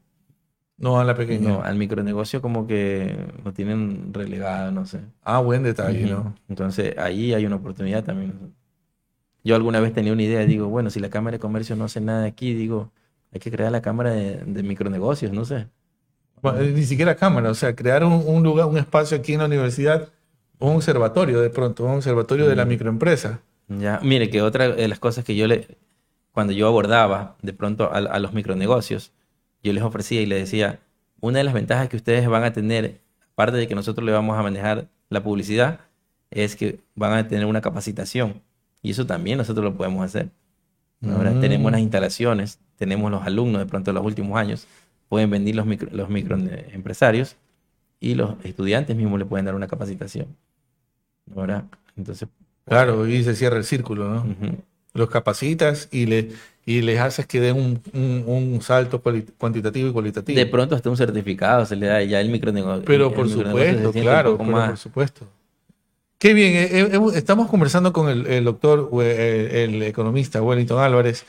No 0.78 1.00
a 1.00 1.04
la 1.04 1.16
pequeña. 1.16 1.50
No, 1.50 1.62
al 1.64 1.76
micronegocio 1.78 2.42
como 2.42 2.68
que 2.68 3.16
lo 3.44 3.54
tienen 3.54 4.14
relegado, 4.14 4.72
no 4.72 4.86
sé. 4.86 5.02
Ah, 5.24 5.40
buen 5.40 5.64
detalle. 5.64 6.06
¿no? 6.06 6.36
Entonces 6.50 6.98
ahí 6.98 7.34
hay 7.34 7.46
una 7.46 7.58
oportunidad 7.58 8.04
también. 8.04 8.54
Yo 9.44 9.56
alguna 9.56 9.80
vez 9.80 9.94
tenía 9.94 10.14
una 10.14 10.24
idea, 10.24 10.46
digo, 10.46 10.68
bueno, 10.68 10.90
si 10.90 11.00
la 11.00 11.10
Cámara 11.10 11.36
de 11.36 11.40
Comercio 11.40 11.76
no 11.76 11.84
hace 11.86 12.00
nada 12.02 12.26
aquí, 12.26 12.54
digo, 12.54 12.92
hay 13.32 13.40
que 13.40 13.52
crear 13.52 13.72
la 13.72 13.82
Cámara 13.82 14.12
de, 14.12 14.38
de 14.38 14.64
Micronegocios, 14.64 15.32
no 15.34 15.44
sé. 15.46 15.68
Bueno, 16.42 16.62
eh, 16.62 16.72
Ni 16.74 16.84
siquiera 16.84 17.16
cámara, 17.16 17.50
o 17.52 17.54
sea, 17.54 17.76
crear 17.76 18.04
un, 18.04 18.24
un 18.26 18.44
lugar, 18.44 18.68
un 18.68 18.78
espacio 18.78 19.18
aquí 19.18 19.34
en 19.34 19.40
la 19.40 19.46
universidad, 19.46 20.10
un 20.60 20.76
observatorio 20.78 21.42
de 21.42 21.50
pronto, 21.50 21.86
un 21.86 21.92
observatorio 21.98 22.48
de 22.48 22.56
la 22.56 22.66
microempresa. 22.66 23.42
Ya, 23.68 24.00
mire 24.04 24.30
que 24.30 24.42
otra 24.42 24.70
de 24.70 24.88
las 24.88 25.00
cosas 25.00 25.24
que 25.26 25.36
yo 25.36 25.48
le, 25.48 25.78
cuando 26.32 26.54
yo 26.54 26.68
abordaba 26.68 27.38
de 27.42 27.54
pronto 27.54 27.86
a, 27.92 27.98
a 27.98 28.20
los 28.20 28.34
micronegocios, 28.34 29.12
yo 29.64 29.74
les 29.74 29.84
ofrecía 29.84 30.22
y 30.22 30.26
les 30.26 30.40
decía, 30.42 30.80
una 31.22 31.38
de 31.40 31.44
las 31.46 31.54
ventajas 31.54 31.88
que 31.90 31.96
ustedes 31.96 32.28
van 32.28 32.44
a 32.44 32.54
tener, 32.54 33.00
aparte 33.32 33.58
de 33.58 33.68
que 33.68 33.76
nosotros 33.76 34.06
le 34.06 34.12
vamos 34.12 34.38
a 34.38 34.44
manejar 34.44 34.88
la 35.10 35.24
publicidad, 35.24 35.80
es 36.32 36.56
que 36.56 36.80
van 36.96 37.14
a 37.14 37.28
tener 37.28 37.46
una 37.46 37.62
capacitación. 37.62 38.42
Y 38.82 38.92
eso 38.92 39.06
también 39.06 39.38
nosotros 39.38 39.64
lo 39.64 39.76
podemos 39.76 40.04
hacer. 40.04 40.30
Ahora 41.06 41.32
Mm. 41.32 41.42
tenemos 41.42 41.72
las 41.72 41.82
instalaciones, 41.82 42.60
tenemos 42.78 43.10
los 43.12 43.24
alumnos 43.24 43.60
de 43.62 43.66
pronto 43.66 43.92
de 43.92 43.96
los 43.96 44.06
últimos 44.06 44.38
años, 44.38 44.68
pueden 45.10 45.30
venir 45.30 45.56
los, 45.56 45.66
micro, 45.66 45.90
los 45.92 46.10
microempresarios 46.10 47.36
y 48.00 48.16
los 48.16 48.36
estudiantes 48.44 48.96
mismos 48.96 49.20
le 49.20 49.26
pueden 49.26 49.46
dar 49.46 49.56
una 49.56 49.68
capacitación. 49.68 50.28
Ahora, 51.36 51.66
entonces, 51.96 52.28
Claro, 52.66 53.06
y 53.08 53.24
se 53.24 53.36
cierra 53.36 53.58
el 53.58 53.66
círculo, 53.66 54.10
¿no? 54.10 54.26
Los 54.94 55.10
capacitas 55.10 55.88
y, 55.92 56.06
le, 56.06 56.30
y 56.66 56.82
les 56.82 57.00
haces 57.00 57.26
que 57.26 57.40
den 57.40 57.56
un, 57.58 57.82
un- 57.94 58.24
un 58.28 58.62
salto 58.62 59.02
cuantitativo 59.38 59.90
y 59.90 59.92
cualitativo. 59.92 60.38
De 60.38 60.46
pronto 60.46 60.76
hasta 60.76 60.90
un 60.90 60.98
certificado 60.98 61.66
se 61.66 61.76
le 61.76 61.88
da 61.88 62.04
ya 62.04 62.22
el 62.22 62.30
micronegocio. 62.30 62.84
pero 62.86 63.08
el 63.08 63.14
por 63.14 63.26
supuesto, 63.30 63.92
claro, 64.04 64.38
pero 64.38 64.50
por 64.70 64.78
supuesto. 64.78 65.28
Qué 66.20 66.34
bien, 66.34 66.54
eh, 66.56 66.70
eh, 66.72 67.00
estamos 67.16 67.50
conversando 67.50 67.92
con 67.92 68.08
el, 68.10 68.26
el 68.28 68.46
doctor, 68.46 68.90
eh, 69.02 69.66
el 69.66 69.82
economista 69.84 70.42
Wellington 70.42 70.80
Álvarez, 70.82 71.26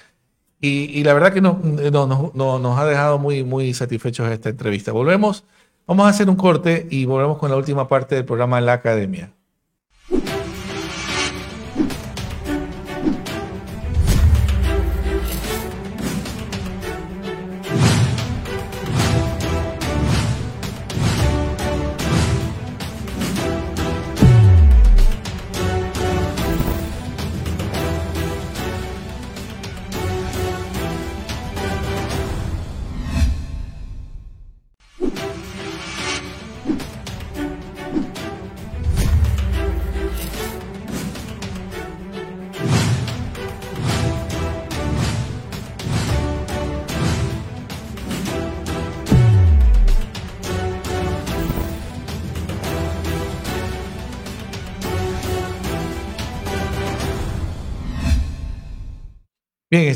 y, 0.61 0.85
y 0.99 1.03
la 1.03 1.15
verdad 1.15 1.33
que 1.33 1.41
nos, 1.41 1.63
no- 1.65 2.07
nos- 2.07 2.35
no- 2.35 2.59
nos 2.61 2.79
ha 2.79 2.87
dejado 2.87 3.19
muy, 3.19 3.43
muy 3.43 3.75
satisfechos 3.75 4.31
esta 4.31 4.51
entrevista. 4.51 4.93
Volvemos, 4.93 5.45
vamos 5.87 6.07
a 6.07 6.11
hacer 6.11 6.29
un 6.31 6.37
corte 6.37 6.87
y 6.91 7.07
volvemos 7.07 7.39
con 7.39 7.51
la 7.51 7.57
última 7.57 7.89
parte 7.89 8.15
del 8.15 8.25
programa 8.25 8.61
La 8.61 8.75
Academia. 8.75 9.33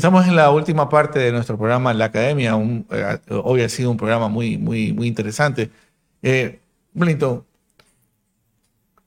Estamos 0.09 0.27
en 0.27 0.35
la 0.35 0.49
última 0.49 0.89
parte 0.89 1.19
de 1.19 1.31
nuestro 1.31 1.55
programa 1.55 1.93
La 1.93 2.05
Academia. 2.05 2.55
Un- 2.55 2.87
eh, 2.89 3.19
hoy 3.43 3.61
ha 3.61 3.69
sido 3.69 3.91
un 3.91 3.97
programa 3.97 4.27
muy, 4.27 4.57
muy, 4.57 4.91
muy 4.91 5.07
interesante. 5.07 5.69
Eh, 6.23 6.59
Wellington, 6.95 7.45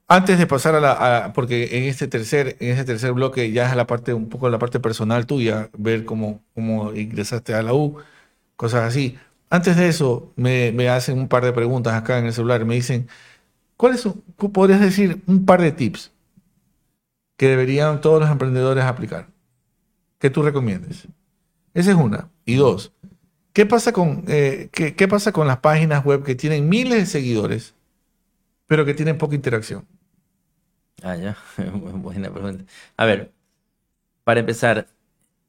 antes 0.06 0.38
de 0.38 0.46
pasar 0.46 0.74
a 0.76 0.80
la, 0.80 0.92
a- 1.24 1.32
porque 1.32 1.76
en 1.78 1.84
este 1.84 2.06
tercer, 2.06 2.56
en 2.60 2.70
este 2.70 2.84
tercer 2.84 3.12
bloque 3.14 3.50
ya 3.50 3.68
es 3.68 3.74
la 3.76 3.86
parte, 3.88 4.14
un 4.14 4.28
poco 4.28 4.48
la 4.50 4.58
parte 4.60 4.78
personal 4.78 5.26
tuya, 5.26 5.70
ver 5.76 6.04
cómo, 6.04 6.40
cómo 6.54 6.92
ingresaste 6.94 7.52
a 7.54 7.62
la 7.62 7.74
U, 7.74 7.96
cosas 8.56 8.84
así. 8.84 9.18
Antes 9.50 9.76
de 9.76 9.88
eso, 9.88 10.32
me, 10.36 10.72
me 10.72 10.88
hacen 10.88 11.18
un 11.18 11.28
par 11.28 11.44
de 11.44 11.52
preguntas 11.52 11.94
acá 11.94 12.18
en 12.18 12.26
el 12.26 12.32
celular. 12.34 12.64
Me 12.64 12.74
dicen, 12.76 13.08
¿cuáles 13.78 14.06
podrías 14.52 14.80
decir 14.80 15.22
un 15.26 15.46
par 15.46 15.62
de 15.62 15.72
tips 15.72 16.12
que 17.36 17.48
deberían 17.48 18.00
todos 18.00 18.20
los 18.20 18.30
emprendedores 18.30 18.84
aplicar? 18.84 19.31
Que 20.22 20.30
tú 20.30 20.40
recomiendes? 20.44 21.08
Esa 21.74 21.90
es 21.90 21.96
una. 21.96 22.30
Y 22.46 22.54
dos, 22.54 22.92
¿qué 23.52 23.66
pasa 23.66 23.92
con, 23.92 24.22
eh, 24.28 24.68
qué, 24.70 24.94
qué 24.94 25.08
pasa 25.08 25.32
con 25.32 25.48
las 25.48 25.58
páginas 25.58 26.04
web 26.04 26.22
que 26.22 26.36
tienen 26.36 26.68
miles 26.68 26.96
de 26.96 27.06
seguidores, 27.06 27.74
pero 28.68 28.84
que 28.84 28.94
tienen 28.94 29.18
poca 29.18 29.34
interacción? 29.34 29.84
Ah, 31.02 31.16
ya. 31.16 31.36
Buena 31.74 32.32
pregunta. 32.32 32.64
A 32.96 33.04
ver, 33.04 33.32
para 34.22 34.38
empezar, 34.38 34.86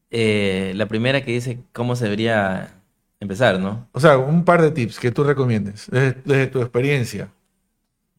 eh, 0.09 0.74
la 0.76 0.88
primera 0.88 1.24
que 1.24 1.34
dice 1.34 1.59
cómo 1.71 1.95
se 1.95 2.05
debería 2.05 2.82
empezar, 3.19 3.59
¿no? 3.59 3.88
O 3.91 3.99
sea, 3.99 4.17
un 4.17 4.43
par 4.43 4.63
de 4.63 4.71
tips 4.71 4.99
que 4.99 5.11
tú 5.11 5.24
recomiendes 5.24 5.88
desde, 5.91 6.13
desde 6.26 6.47
tu 6.47 6.61
experiencia. 6.61 7.32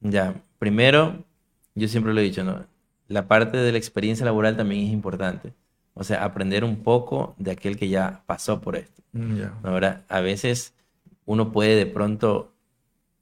Ya, 0.01 0.41
primero, 0.61 1.25
yo 1.75 1.89
siempre 1.89 2.15
lo 2.15 2.21
he 2.21 2.25
dicho, 2.25 2.45
¿no? 2.45 2.65
La 3.09 3.27
parte 3.27 3.57
de 3.57 3.73
la 3.73 3.79
experiencia 3.79 4.25
laboral 4.25 4.57
también 4.57 4.87
es 4.87 4.93
importante. 4.93 5.53
O 5.95 6.05
sea, 6.05 6.25
aprender 6.25 6.65
un 6.65 6.83
poco 6.83 7.35
de 7.39 7.53
aquel 7.53 7.77
que 7.77 7.89
ya 7.89 8.23
pasó 8.27 8.61
por 8.61 8.77
esto. 8.77 9.03
Mm. 9.13 9.43
Ahora, 9.63 10.05
a 10.09 10.21
veces 10.21 10.75
uno 11.25 11.53
puede 11.53 11.77
de 11.77 11.87
pronto 11.87 12.53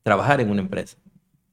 trabajar 0.03 0.41
en 0.41 0.51
una 0.51 0.63
empresa, 0.63 0.97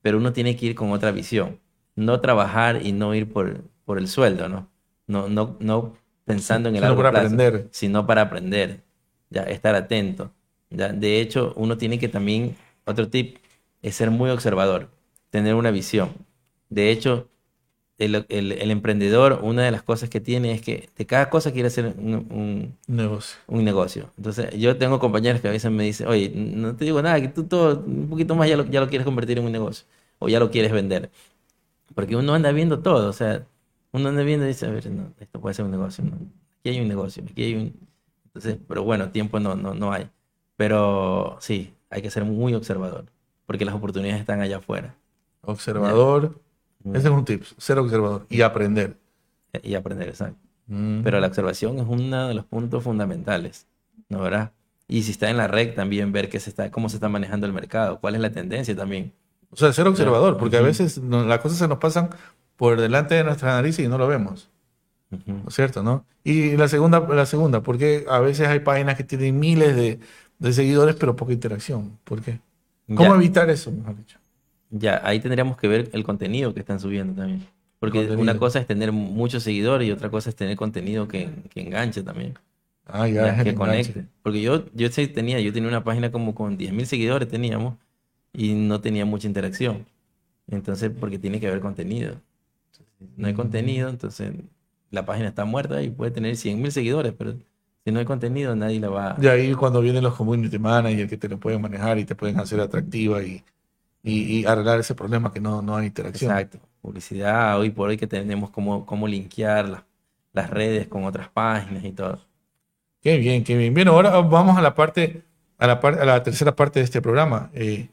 pero 0.02 0.18
uno 0.18 0.34
tiene 0.34 0.56
que 0.56 0.68
ir 0.68 0.76
con 0.76 0.92
otra 0.92 1.12
visión, 1.12 1.60
no 1.96 2.22
trabajar 2.22 2.86
y 2.86 2.92
no 2.94 3.14
ir 3.14 3.32
por, 3.32 3.64
por 3.86 3.98
el 3.98 4.08
sueldo, 4.08 4.50
¿no? 4.50 4.70
No, 5.08 5.28
no, 5.28 5.58
no 5.60 5.98
pensando 6.26 6.70
en 6.70 6.76
el 6.76 6.82
Sino 6.82 6.88
largo 6.90 7.02
para 7.04 7.12
plazo, 7.12 7.36
aprender. 7.36 7.68
sino 7.72 8.06
para 8.08 8.22
aprender, 8.24 8.84
ya 9.30 9.44
estar 9.44 9.76
atento. 9.76 10.32
Ya, 10.70 10.90
de 10.90 11.20
hecho, 11.20 11.54
uno 11.56 11.78
tiene 11.78 12.00
que 12.00 12.08
también, 12.08 12.56
otro 12.86 13.10
tip, 13.10 13.38
es 13.82 13.96
ser 13.96 14.12
muy 14.12 14.30
observador, 14.30 14.90
tener 15.32 15.56
una 15.56 15.72
visión. 15.72 16.10
De 16.70 16.92
hecho, 16.92 17.28
el, 18.00 18.26
el- 18.30 18.52
el 18.54 18.72
emprendedor, 18.72 19.40
una 19.44 19.64
de 19.64 19.72
las 19.72 19.84
cosas 19.84 20.10
que 20.10 20.20
tiene 20.22 20.52
es 20.54 20.62
que 20.62 20.90
de 20.98 21.06
cada 21.06 21.30
cosa 21.30 21.52
quiere 21.54 21.68
hacer 21.68 21.94
un, 21.98 22.16
un- 22.32 22.78
Negocio. 22.88 23.40
un 23.48 23.64
negocio. 23.66 24.12
Entonces, 24.18 24.52
yo 24.58 24.78
tengo 24.78 25.00
compañeros 25.00 25.42
que 25.42 25.48
a 25.50 25.52
veces 25.52 25.72
me 25.72 25.84
dicen, 25.84 26.08
oye, 26.08 26.32
no 26.36 26.76
te 26.76 26.86
digo 26.86 27.02
nada, 27.02 27.22
que 27.22 27.30
tú 27.30 27.46
todo, 27.46 27.80
un 27.86 28.10
poquito 28.10 28.36
más 28.36 28.50
ya 28.50 28.58
lo, 28.58 28.66
ya 28.66 28.80
lo 28.82 28.90
quieres 28.90 29.06
convertir 29.06 29.40
en 29.40 29.46
un 29.46 29.52
negocio, 29.52 29.86
o 30.20 30.30
ya 30.30 30.40
lo 30.40 30.52
quieres 30.52 30.72
vender. 30.72 31.12
Porque 31.96 32.16
uno 32.16 32.34
anda 32.34 32.52
viendo 32.52 32.82
todo, 32.82 33.10
o 33.10 33.14
sea, 33.14 33.48
uno 33.92 34.10
anda 34.10 34.24
viendo 34.24 34.46
y 34.46 34.50
dice, 34.50 34.66
a 34.68 34.70
ver, 34.72 34.90
no, 34.92 35.14
esto 35.20 35.42
puede 35.42 35.56
ser 35.56 35.66
un 35.66 35.72
negocio, 35.72 36.04
¿no? 36.04 36.16
Aquí 36.60 36.70
hay 36.70 36.80
un 36.82 36.88
negocio, 36.88 37.24
aquí 37.30 37.44
hay 37.44 37.56
un... 37.56 37.90
Entonces, 38.26 38.58
pero 38.68 38.84
bueno, 38.84 39.12
tiempo 39.12 39.40
no, 39.40 39.56
no, 39.56 39.74
no 39.74 39.92
hay. 39.92 40.10
Pero 40.56 41.38
sí, 41.42 41.74
hay 41.90 42.02
que 42.02 42.12
ser 42.12 42.26
muy 42.26 42.54
observador, 42.54 43.06
porque 43.46 43.66
las 43.66 43.76
oportunidades 43.76 44.22
están 44.22 44.42
allá 44.42 44.58
afuera. 44.58 44.96
Observador. 45.42 46.40
Ese 46.86 47.08
es 47.08 47.14
un 47.14 47.26
tip. 47.26 47.44
Ser 47.58 47.78
observador 47.78 48.26
y 48.30 48.42
aprender. 48.42 48.98
Y 49.64 49.76
aprender, 49.76 50.10
exacto. 50.10 50.40
Mm. 50.68 51.02
Pero 51.04 51.20
la 51.20 51.28
observación 51.28 51.80
es 51.80 51.86
uno 51.88 52.28
de 52.28 52.34
los 52.34 52.46
puntos 52.46 52.84
fundamentales, 52.84 53.68
¿no 54.08 54.22
verdad? 54.22 54.52
Y 54.88 55.04
si 55.04 55.12
está 55.12 55.30
en 55.30 55.38
la 55.38 55.48
red, 55.48 55.74
también 55.74 56.12
ver 56.12 56.30
qué 56.30 56.40
se 56.40 56.50
está, 56.50 56.72
cómo 56.72 56.90
se 56.90 56.98
está 56.98 57.10
manejando 57.10 57.46
el 57.46 57.54
mercado, 57.54 58.00
cuál 58.00 58.16
es 58.16 58.22
la 58.22 58.32
tendencia 58.32 58.76
también. 58.76 59.14
O 59.52 59.56
sea, 59.56 59.74
ser 59.74 59.88
observador, 59.88 60.38
porque 60.38 60.58
a 60.58 60.62
veces 60.62 60.98
las 60.98 61.40
cosas 61.40 61.58
se 61.58 61.68
nos 61.68 61.80
pasan 61.80 62.10
por 62.56 62.80
delante 62.80 63.16
de 63.16 63.24
nuestra 63.24 63.54
nariz 63.54 63.80
y 63.80 63.88
no 63.88 63.98
lo 63.98 64.08
vemos. 64.08 64.50
Ujú. 65.12 65.32
¿no 65.32 65.44
es 65.48 65.56
cierto? 65.56 65.82
¿no? 65.82 66.06
Y 66.24 66.56
la 66.56 66.68
segunda, 66.68 67.00
la 67.00 67.26
segunda, 67.26 67.62
porque 67.62 68.06
a 68.10 68.20
veces 68.20 68.48
hay 68.48 68.60
páginas 68.60 68.96
que 68.96 69.04
tienen 69.04 69.40
miles 69.40 69.76
de, 69.76 70.00
de 70.38 70.54
seguidores, 70.54 70.96
pero 70.96 71.16
poca 71.16 71.34
interacción. 71.34 71.98
¿Por 72.04 72.22
qué? 72.22 72.40
¿Cómo 72.88 73.12
Ya, 73.12 73.16
evitar 73.16 73.50
eso, 73.50 73.72
mejor 73.72 73.98
dicho? 73.98 74.18
Ya, 74.70 75.02
ahí 75.04 75.20
tendríamos 75.20 75.58
que 75.58 75.68
ver 75.68 75.90
el 75.94 76.04
contenido 76.04 76.54
que 76.54 76.60
están 76.62 76.80
subiendo 76.80 77.14
también. 77.16 77.46
Porque 77.80 78.00
Contenido. 78.00 78.22
una 78.24 78.38
cosa 78.38 78.60
es 78.60 78.68
tener 78.68 78.92
muchos 78.92 79.44
seguidores 79.44 79.88
y 79.88 79.92
otra 79.92 80.10
cosa 80.10 80.30
es 80.30 80.36
tener 80.36 80.58
contenido 80.58 81.08
que, 81.08 81.30
que 81.50 81.62
enganche 81.62 82.04
también, 82.04 82.34
Ah, 82.86 83.08
ya, 83.08 83.44
que 83.44 83.52
enganche. 83.52 83.56
conecte. 83.56 84.06
Porque 84.24 84.42
yo, 84.42 84.66
yo 84.74 84.90
tenía, 85.14 85.40
yo 85.40 85.54
tenía 85.54 85.70
una 85.70 85.84
página 85.84 86.12
como 86.12 86.36
con 86.36 86.58
10.000 86.58 86.86
seguidores 86.88 87.28
teníamos 87.30 87.76
y 88.34 88.54
no 88.54 88.82
tenía 88.82 89.06
mucha 89.06 89.28
interacción. 89.28 89.86
Entonces, 90.48 90.92
porque 91.00 91.20
tiene 91.20 91.40
que 91.40 91.48
haber 91.48 91.62
contenido. 91.62 92.16
No 93.18 93.28
hay 93.28 93.34
Mm. 93.34 93.36
contenido, 93.38 93.90
entonces 93.90 94.34
la 94.92 95.06
página 95.06 95.30
está 95.30 95.46
muerta 95.46 95.82
y 95.82 95.90
puede 95.90 96.12
tener 96.12 96.36
100.000 96.36 96.72
seguidores, 96.72 97.14
pero 97.18 97.36
si 97.86 97.92
no 97.92 98.00
hay 98.00 98.06
contenido 98.06 98.56
nadie 98.56 98.80
la 98.80 98.90
va 98.90 99.18
Y 99.22 99.28
ahí 99.28 99.54
cuando 99.54 99.82
vienen 99.82 100.04
los 100.04 100.16
community 100.16 100.60
managers 100.60 101.10
que 101.10 101.18
te 101.18 101.30
lo 101.30 101.40
pueden 101.40 101.62
manejar 101.62 101.98
y 102.00 102.06
te 102.06 102.16
pueden 102.16 102.40
hacer 102.40 102.60
atractiva 102.60 103.24
y, 103.24 103.44
y, 104.04 104.40
y 104.40 104.46
arreglar 104.46 104.80
ese 104.80 104.96
problema 104.96 105.32
que 105.32 105.40
no, 105.40 105.62
no 105.62 105.76
hay 105.76 105.88
interacción. 105.88 106.32
Exacto. 106.32 106.60
Publicidad, 106.82 107.60
hoy 107.60 107.70
por 107.72 107.90
hoy 107.90 107.98
que 107.98 108.08
tenemos 108.08 108.50
cómo, 108.52 108.86
cómo 108.86 109.08
linkear 109.08 109.68
las, 109.68 109.84
las 110.34 110.50
redes 110.50 110.88
con 110.88 111.04
otras 111.04 111.30
páginas 111.30 111.84
y 111.84 111.92
todo. 111.92 112.20
Qué 113.02 113.18
bien, 113.18 113.44
qué 113.44 113.58
bien. 113.58 113.74
Bien, 113.74 113.88
ahora 113.88 114.12
vamos 114.22 114.58
a 114.58 114.62
la 114.62 114.74
parte, 114.76 115.24
a 115.58 115.68
la 115.68 115.80
parte, 115.80 116.02
a 116.02 116.06
la 116.06 116.24
tercera 116.24 116.56
parte 116.56 116.80
de 116.80 116.86
este 116.86 117.02
programa. 117.02 117.50
Eh, 117.54 117.90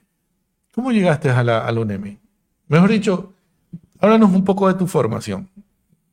¿cómo 0.73 0.93
llegaste 0.93 1.31
a 1.31 1.43
la, 1.43 1.67
a 1.67 1.73
la 1.73 1.81
UNEMI? 1.81 2.19
Mejor 2.69 2.91
dicho, 2.91 3.33
háblanos 4.01 4.33
un 4.33 4.45
poco 4.45 4.69
de 4.69 4.75
tu 4.75 4.87
formación. 4.87 5.49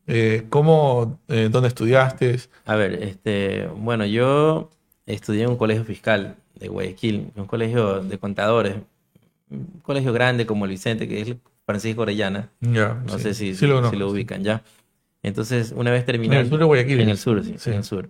Eh, 0.05 0.45
¿cómo, 0.49 1.19
eh, 1.27 1.49
dónde 1.51 1.69
estudiaste? 1.69 2.37
A 2.65 2.75
ver, 2.75 3.01
este, 3.03 3.67
bueno, 3.67 4.05
yo 4.05 4.69
estudié 5.05 5.43
en 5.43 5.51
un 5.51 5.57
colegio 5.57 5.85
fiscal 5.85 6.35
de 6.55 6.67
Guayaquil, 6.67 7.31
un 7.35 7.45
colegio 7.45 8.01
de 8.01 8.17
contadores, 8.17 8.75
un 9.49 9.79
colegio 9.81 10.13
grande 10.13 10.45
como 10.45 10.65
el 10.65 10.71
Vicente, 10.71 11.07
que 11.07 11.21
es 11.21 11.27
el 11.29 11.39
Francisco 11.65 12.01
Orellana. 12.01 12.49
Ya, 12.61 13.01
No 13.05 13.17
sí, 13.17 13.23
sé 13.23 13.33
si, 13.33 13.55
sí 13.55 13.67
lo 13.67 13.89
si 13.89 13.95
ubican 14.03 14.43
ya. 14.43 14.63
Entonces, 15.21 15.73
una 15.75 15.91
vez 15.91 16.01
En 16.01 16.05
terminando... 16.07 16.41
el 16.41 16.49
sur 16.49 16.59
de 16.59 16.65
Guayaquil. 16.65 16.99
En 16.99 17.09
el 17.09 17.17
sur, 17.17 17.43
sí, 17.43 17.55
Sí. 17.57 17.69
en 17.69 17.77
el 17.77 17.83
sur. 17.83 18.09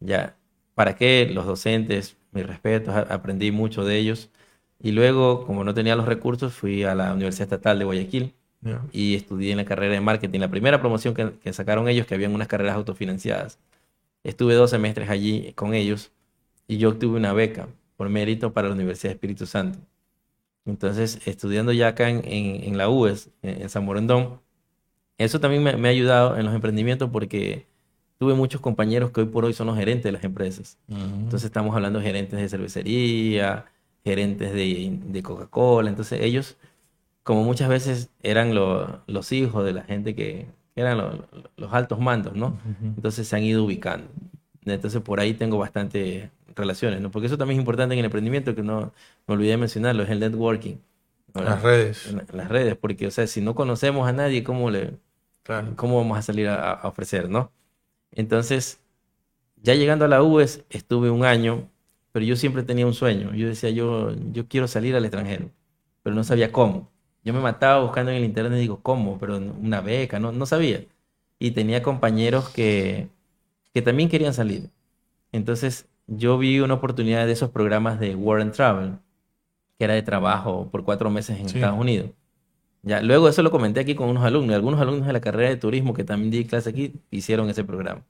Ya. 0.00 0.36
¿Para 0.74 0.94
qué? 0.96 1.28
Los 1.32 1.46
docentes, 1.46 2.16
mis 2.32 2.46
respetos, 2.46 2.94
aprendí 2.94 3.50
mucho 3.50 3.84
de 3.84 3.96
ellos. 3.98 4.30
Y 4.80 4.92
luego, 4.92 5.44
como 5.46 5.64
no 5.64 5.74
tenía 5.74 5.96
los 5.96 6.06
recursos, 6.06 6.52
fui 6.54 6.84
a 6.84 6.94
la 6.94 7.12
Universidad 7.12 7.44
Estatal 7.46 7.78
de 7.78 7.84
Guayaquil 7.84 8.34
Ya. 8.62 8.80
y 8.92 9.14
estudié 9.16 9.50
en 9.52 9.56
la 9.58 9.64
carrera 9.64 9.94
de 9.94 10.00
marketing. 10.00 10.38
La 10.40 10.48
primera 10.50 10.80
promoción 10.80 11.14
que, 11.14 11.32
que 11.42 11.52
sacaron 11.52 11.88
ellos, 11.88 12.06
que 12.06 12.14
habían 12.14 12.34
unas 12.34 12.48
carreras 12.48 12.76
autofinanciadas. 12.76 13.58
Estuve 14.24 14.54
dos 14.54 14.70
semestres 14.70 15.10
allí 15.10 15.52
con 15.54 15.74
ellos 15.74 16.12
y 16.68 16.78
yo 16.78 16.90
obtuve 16.90 17.16
una 17.16 17.32
beca 17.32 17.66
por 17.96 18.08
mérito 18.08 18.52
para 18.52 18.68
la 18.68 18.74
Universidad 18.74 19.10
de 19.10 19.14
Espíritu 19.14 19.46
Santo. 19.46 19.78
Entonces, 20.64 21.20
estudiando 21.26 21.72
ya 21.72 21.88
acá 21.88 22.08
en, 22.08 22.22
en- 22.24 22.64
en 22.64 22.78
la 22.78 22.88
UES, 22.88 23.30
en, 23.42 23.62
en 23.62 23.68
San 23.68 23.84
Borondón, 23.86 24.40
eso 25.18 25.40
también 25.40 25.62
me, 25.62 25.76
me 25.76 25.88
ha 25.88 25.90
ayudado 25.90 26.36
en 26.38 26.44
los 26.46 26.54
emprendimientos 26.54 27.10
porque 27.10 27.66
tuve 28.18 28.34
muchos 28.34 28.60
compañeros 28.60 29.10
que 29.12 29.20
hoy 29.22 29.26
por 29.26 29.44
hoy 29.44 29.52
son 29.52 29.66
los 29.68 29.76
gerentes 29.76 30.04
de 30.04 30.12
las 30.12 30.24
empresas. 30.24 30.78
Entonces 31.24 31.44
estamos 31.44 31.74
hablando 31.74 31.98
de 32.00 32.06
gerentes 32.06 32.40
de 32.40 32.48
cervecería, 32.48 33.66
gerentes 34.04 34.52
de, 34.52 34.98
de 35.04 35.22
Coca-Cola. 35.22 35.90
Entonces 35.90 36.20
ellos, 36.20 36.56
como 37.22 37.44
muchas 37.44 37.68
veces 37.68 38.10
eran 38.22 38.54
lo- 38.54 39.02
los 39.06 39.32
hijos 39.32 39.64
de 39.64 39.72
la 39.72 39.82
gente 39.84 40.14
que, 40.14 40.46
eran 40.76 40.98
lo- 40.98 41.26
los 41.56 41.72
altos 41.72 42.00
mandos, 42.00 42.34
¿no? 42.34 42.58
Entonces 42.96 43.28
se 43.28 43.36
han 43.36 43.42
ido 43.44 43.64
ubicando. 43.64 44.06
Entonces 44.64 45.00
por 45.02 45.20
ahí 45.20 45.34
tengo 45.34 45.58
bastante 45.58 46.30
relaciones, 46.54 47.00
¿no? 47.00 47.10
Porque 47.10 47.26
eso 47.26 47.38
también 47.38 47.58
es 47.58 47.62
importante 47.62 47.94
en 47.94 47.98
el 48.00 48.04
emprendimiento, 48.06 48.54
que 48.54 48.62
no 48.62 48.92
me 49.26 49.34
olvidé 49.34 49.52
de 49.52 49.56
mencionarlo, 49.58 50.02
es 50.04 50.10
el 50.10 50.20
networking. 50.20 50.76
¿no? 51.34 51.42
Las 51.44 51.62
redes. 51.62 52.02
En, 52.04 52.20
en 52.20 52.26
las 52.36 52.48
redes, 52.48 52.76
porque, 52.76 53.06
o 53.06 53.10
sea, 53.10 53.26
si 53.26 53.40
no 53.40 53.54
conocemos 53.54 54.08
a 54.08 54.12
nadie, 54.12 54.44
¿cómo 54.44 54.70
le, 54.70 54.98
Claro. 55.42 55.76
cómo 55.76 55.96
vamos 55.98 56.18
a 56.18 56.22
salir 56.22 56.48
a, 56.48 56.72
a 56.72 56.88
ofrecer, 56.88 57.28
no? 57.30 57.52
Entonces, 58.12 58.80
ya 59.62 59.74
llegando 59.74 60.04
a 60.04 60.08
la 60.08 60.22
UES, 60.22 60.64
estuve 60.70 61.10
un 61.10 61.24
año, 61.24 61.68
pero 62.12 62.24
yo 62.24 62.36
siempre 62.36 62.62
tenía 62.62 62.86
un 62.86 62.94
sueño. 62.94 63.34
Yo 63.34 63.48
decía, 63.48 63.70
yo, 63.70 64.12
yo 64.32 64.48
quiero 64.48 64.68
salir 64.68 64.96
al 64.96 65.04
extranjero, 65.04 65.50
pero 66.02 66.14
no 66.16 66.24
sabía 66.24 66.52
cómo. 66.52 66.90
Yo 67.24 67.32
me 67.32 67.40
mataba 67.40 67.82
buscando 67.84 68.10
en 68.10 68.18
el 68.18 68.24
internet 68.24 68.58
y 68.58 68.62
digo, 68.62 68.82
¿cómo? 68.82 69.18
Pero 69.18 69.36
una 69.38 69.80
beca, 69.80 70.18
no, 70.18 70.32
no 70.32 70.46
sabía. 70.46 70.84
Y 71.38 71.52
tenía 71.52 71.82
compañeros 71.82 72.48
que, 72.50 73.08
que 73.74 73.82
también 73.82 74.08
querían 74.08 74.34
salir. 74.34 74.70
Entonces, 75.32 75.86
yo 76.06 76.38
vi 76.38 76.60
una 76.60 76.74
oportunidad 76.74 77.26
de 77.26 77.32
esos 77.32 77.50
programas 77.50 77.98
de 78.00 78.14
Work 78.14 78.42
and 78.42 78.52
Travel, 78.52 78.92
que 79.78 79.84
era 79.84 79.94
de 79.94 80.02
trabajo 80.02 80.68
por 80.70 80.84
cuatro 80.84 81.10
meses 81.10 81.38
en 81.40 81.48
Sí. 81.48 81.58
Estados 81.58 81.78
Unidos. 81.78 82.10
Ya, 82.82 83.00
luego 83.00 83.28
eso 83.28 83.42
lo 83.42 83.50
comenté 83.50 83.80
aquí 83.80 83.94
con 83.94 84.08
unos 84.08 84.24
alumnos. 84.24 84.54
Algunos 84.56 84.80
alumnos 84.80 85.06
de 85.06 85.12
la 85.12 85.20
carrera 85.20 85.48
de 85.50 85.56
turismo 85.56 85.94
que 85.94 86.02
también 86.04 86.30
di 86.30 86.44
clase 86.44 86.70
aquí 86.70 86.92
hicieron 87.10 87.48
ese 87.48 87.62
programa. 87.64 88.02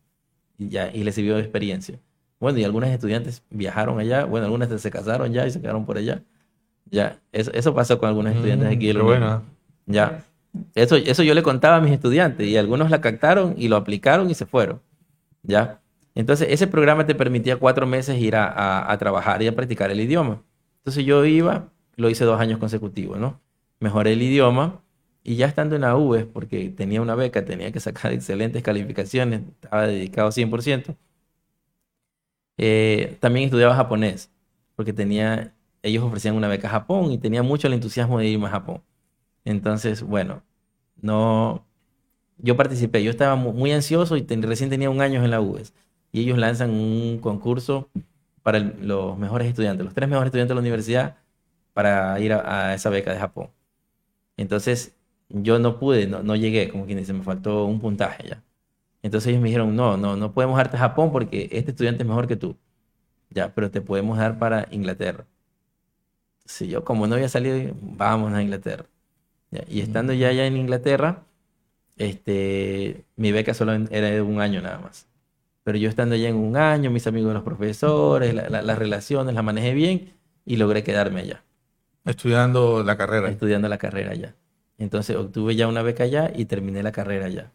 Y 0.58 0.68
ya, 0.68 0.90
y 0.92 1.04
les 1.04 1.14
sirvió 1.14 1.34
de 1.36 1.42
experiencia. 1.42 1.98
Bueno, 2.40 2.58
y 2.58 2.64
algunos 2.64 2.88
estudiantes 2.88 3.42
viajaron 3.50 3.98
allá. 4.00 4.24
Bueno, 4.24 4.46
algunas 4.46 4.80
se 4.80 4.90
casaron 4.90 5.32
ya 5.32 5.46
y 5.46 5.50
se 5.50 5.60
quedaron 5.60 5.84
por 5.84 5.98
allá. 5.98 6.22
Ya, 6.90 7.20
eso, 7.32 7.52
eso 7.52 7.74
pasó 7.74 7.98
con 7.98 8.08
algunos 8.08 8.34
estudiantes 8.34 8.68
Mm, 8.68 8.72
aquí. 8.72 8.90
UNED. 8.90 9.02
buena. 9.02 9.42
Ya. 9.86 10.24
Eso, 10.74 10.96
eso 10.96 11.22
yo 11.22 11.34
le 11.34 11.42
contaba 11.42 11.76
a 11.76 11.80
mis 11.80 11.92
estudiantes 11.92 12.46
y 12.46 12.56
algunos 12.56 12.90
la 12.90 13.00
captaron 13.00 13.54
y 13.56 13.68
lo 13.68 13.76
aplicaron 13.76 14.30
y 14.30 14.34
se 14.34 14.46
fueron. 14.46 14.80
¿Ya? 15.42 15.80
Entonces, 16.14 16.48
ese 16.50 16.66
programa 16.66 17.06
te 17.06 17.14
permitía 17.14 17.56
cuatro 17.58 17.86
meses 17.86 18.18
ir 18.20 18.36
a, 18.36 18.90
a- 18.92 18.98
trabajar 18.98 19.42
y 19.42 19.48
a 19.48 19.56
practicar 19.56 19.90
el 19.90 20.00
idioma. 20.00 20.42
Entonces, 20.78 21.04
yo 21.04 21.24
iba, 21.24 21.70
lo 21.96 22.10
hice 22.10 22.24
dos 22.24 22.40
años 22.40 22.58
consecutivos, 22.58 23.18
¿no? 23.18 23.40
Mejoré 23.80 24.12
el 24.12 24.22
idioma 24.22 24.82
y 25.24 25.36
ya 25.36 25.46
estando 25.46 25.74
en 25.76 25.82
la 25.82 25.96
UES, 25.96 26.26
porque 26.26 26.68
tenía 26.70 27.00
una 27.02 27.14
beca, 27.14 27.44
tenía 27.44 27.72
que 27.72 27.80
sacar 27.80 28.12
excelentes 28.12 28.62
calificaciones, 28.62 29.42
estaba 29.62 29.86
dedicado 29.86 30.30
100%. 30.32 30.96
eh, 32.56 33.16
también 33.20 33.46
estudiaba 33.46 33.74
japonés, 33.74 34.30
porque 34.76 34.92
tenía, 34.92 35.54
ellos 35.82 36.04
ofrecían 36.04 36.36
una 36.36 36.48
beca 36.48 36.68
a 36.68 36.70
Japón 36.72 37.10
y 37.12 37.18
tenía 37.18 37.42
mucho 37.42 37.66
el 37.66 37.74
entusiasmo 37.74 38.18
de 38.18 38.26
irme 38.28 38.46
a 38.46 38.50
Japón. 38.50 38.82
Entonces, 39.44 40.02
bueno, 40.02 40.44
no, 40.96 41.66
yo 42.42 42.56
participé, 42.56 43.02
yo 43.04 43.10
estaba 43.10 43.36
mu- 43.36 43.52
muy 43.54 43.72
ansioso 43.72 44.16
y 44.16 44.22
recién 44.26 44.70
tenía 44.70 44.90
un 44.90 45.00
año 45.02 45.24
en 45.24 45.30
la 45.30 45.40
UES 45.40 45.72
y 46.12 46.22
ellos 46.22 46.38
lanzan 46.38 46.70
un 46.70 47.18
concurso 47.20 47.90
para 48.42 48.58
los 48.60 49.18
mejores 49.18 49.48
estudiantes, 49.48 49.84
los 49.84 49.94
tres 49.94 50.08
mejores 50.08 50.28
estudiantes 50.28 50.50
de 50.50 50.54
la 50.56 50.60
universidad 50.60 51.16
para 51.74 52.18
ir 52.20 52.32
a, 52.34 52.74
esa 52.74 52.90
beca 52.90 53.12
de 53.12 53.20
Japón. 53.20 53.50
Entonces, 54.36 54.94
yo 55.28 55.58
no 55.58 55.78
pude, 55.78 56.06
no, 56.06 56.22
llegué, 56.36 56.68
como 56.70 56.86
quien 56.86 56.98
dice, 56.98 57.12
me 57.12 57.22
faltó 57.24 57.64
un 57.66 57.80
puntaje 57.80 58.28
ya. 58.28 58.44
Entonces 59.02 59.30
ellos 59.30 59.42
me 59.42 59.48
dijeron, 59.48 59.76
no, 59.76 59.96
no, 59.96 60.16
no 60.16 60.32
podemos 60.34 60.56
darte 60.58 60.76
a 60.76 60.80
Japón 60.80 61.12
porque 61.12 61.48
este 61.52 61.72
estudiante 61.72 62.02
es 62.04 62.08
mejor 62.08 62.28
que 62.28 62.36
tú. 62.36 62.56
Ya, 63.30 63.54
pero 63.54 63.70
te 63.70 63.80
podemos 63.82 64.18
dar 64.18 64.38
para 64.38 64.68
Inglaterra. 64.72 65.26
Sí, 66.44 66.68
yo 66.68 66.84
como 66.84 67.06
no 67.06 67.14
había 67.14 67.28
salido, 67.28 67.74
vamos 67.80 68.32
a 68.32 68.42
Inglaterra. 68.42 68.86
Y 69.68 69.80
estando 69.80 70.12
ya 70.14 70.28
allá 70.28 70.46
en 70.46 70.56
Inglaterra, 70.56 71.24
este, 71.96 73.04
mi 73.16 73.32
beca 73.32 73.54
solo 73.54 73.72
era 73.90 74.10
de 74.10 74.22
un 74.22 74.40
año 74.40 74.60
nada 74.60 74.78
más. 74.78 75.06
Pero 75.64 75.78
yo 75.78 75.88
estando 75.88 76.14
allá 76.14 76.28
en 76.28 76.36
un 76.36 76.56
año, 76.56 76.90
mis 76.90 77.06
amigos 77.06 77.32
los 77.34 77.44
profesores, 77.44 78.34
las 78.34 78.78
relaciones, 78.78 79.34
las 79.34 79.44
manejé 79.44 79.74
bien 79.74 80.12
y 80.44 80.56
logré 80.56 80.82
quedarme 80.82 81.20
allá. 81.20 81.44
Estudiando 82.04 82.82
la 82.82 82.96
carrera. 82.96 83.28
Estudiando 83.28 83.68
la 83.68 83.78
carrera 83.78 84.10
allá. 84.10 84.34
Entonces 84.78 85.16
obtuve 85.16 85.54
ya 85.54 85.68
una 85.68 85.82
beca 85.82 86.04
allá 86.04 86.32
y 86.34 86.46
terminé 86.46 86.82
la 86.82 86.90
carrera 86.90 87.26
allá. 87.26 87.52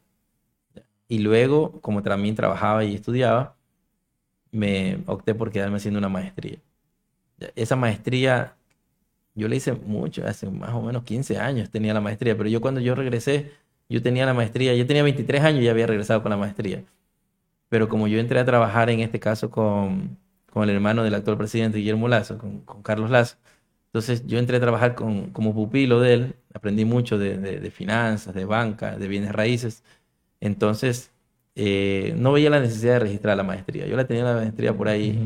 Y 1.10 1.20
luego, 1.20 1.82
como 1.82 2.02
también 2.02 2.36
trabajaba 2.36 2.84
y 2.86 2.96
estudiaba, 2.96 3.56
me 4.52 5.00
opté 5.06 5.36
por 5.36 5.52
quedarme 5.52 5.78
haciendo 5.78 5.98
una 5.98 6.10
maestría. 6.10 6.58
Esa 7.56 7.76
maestría, 7.76 8.56
yo 9.36 9.48
la 9.48 9.56
hice 9.56 9.74
mucho, 9.74 10.26
hace 10.26 10.50
más 10.50 10.74
o 10.74 10.82
menos 10.82 11.04
15 11.04 11.38
años 11.38 11.70
tenía 11.70 11.94
la 11.94 12.02
maestría, 12.02 12.38
pero 12.38 12.50
yo 12.50 12.62
cuando 12.62 12.82
yo 12.82 12.96
regresé, 12.96 13.52
yo 13.90 14.02
tenía 14.02 14.26
la 14.26 14.34
maestría, 14.34 14.76
yo 14.76 14.86
tenía 14.88 15.04
23 15.04 15.44
años 15.44 15.62
y 15.62 15.66
ya 15.66 15.72
había 15.72 15.88
regresado 15.88 16.22
con 16.22 16.32
la 16.32 16.38
maestría. 16.38 16.84
Pero 17.70 17.90
como 17.90 18.08
yo 18.08 18.20
entré 18.20 18.40
a 18.40 18.46
trabajar 18.46 18.90
en 18.90 19.02
este 19.02 19.20
caso 19.20 19.52
con, 19.52 20.18
con 20.52 20.64
el 20.64 20.76
hermano 20.76 21.04
del 21.04 21.16
actual 21.16 21.38
presidente 21.38 21.80
Guillermo 21.80 22.08
Lazo, 22.08 22.38
con, 22.38 22.62
con 22.62 22.82
Carlos 22.84 23.10
Lazo, 23.12 23.38
entonces 23.88 24.28
yo 24.28 24.38
entré 24.38 24.58
a 24.58 24.60
trabajar 24.60 24.96
con, 24.96 25.32
como 25.32 25.54
pupilo 25.54 26.00
de 26.02 26.14
él, 26.14 26.36
aprendí 26.54 26.86
mucho 26.86 27.18
de, 27.18 27.38
de, 27.38 27.72
finanzas, 27.72 28.36
de 28.36 28.46
banca, 28.46 28.98
de 28.98 29.08
bienes 29.08 29.32
raíces. 29.32 29.84
Entonces 30.42 31.12
eh, 31.56 32.14
no 32.18 32.34
veía 32.34 32.50
la 32.50 32.60
necesidad 32.60 32.94
de 32.94 33.00
registrar 33.00 33.38
la 33.38 33.44
maestría. 33.44 33.88
Yo 33.88 33.96
la 33.98 34.06
tenía 34.08 34.24
la 34.24 34.36
maestría 34.36 34.76
por 34.76 34.88
ahí. 34.90 35.18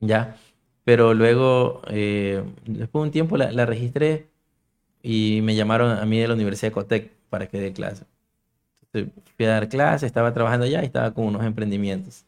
Ya. 0.00 0.36
Pero 0.84 1.12
luego, 1.14 1.82
eh, 1.90 2.42
después 2.66 3.02
de 3.02 3.06
un 3.08 3.10
tiempo 3.12 3.36
la, 3.36 3.52
la, 3.52 3.66
registré 3.66 4.28
y 5.02 5.40
me 5.42 5.54
llamaron 5.54 5.90
a 5.98 6.04
mí 6.06 6.18
de 6.18 6.28
la 6.28 6.34
Universidad 6.34 6.68
de 6.70 6.74
Cotec 6.74 7.12
para 7.30 7.46
que 7.48 7.60
dé 7.60 7.72
clase. 7.72 8.04
Entonces, 8.82 9.12
fui 9.36 9.46
a 9.46 9.50
dar 9.50 9.68
clase, 9.68 10.06
estaba 10.06 10.32
trabajando 10.32 10.66
allá 10.66 10.82
y 10.82 10.86
estaba 10.86 11.12
con 11.12 11.26
unos 11.26 11.44
emprendimientos. 11.44 12.24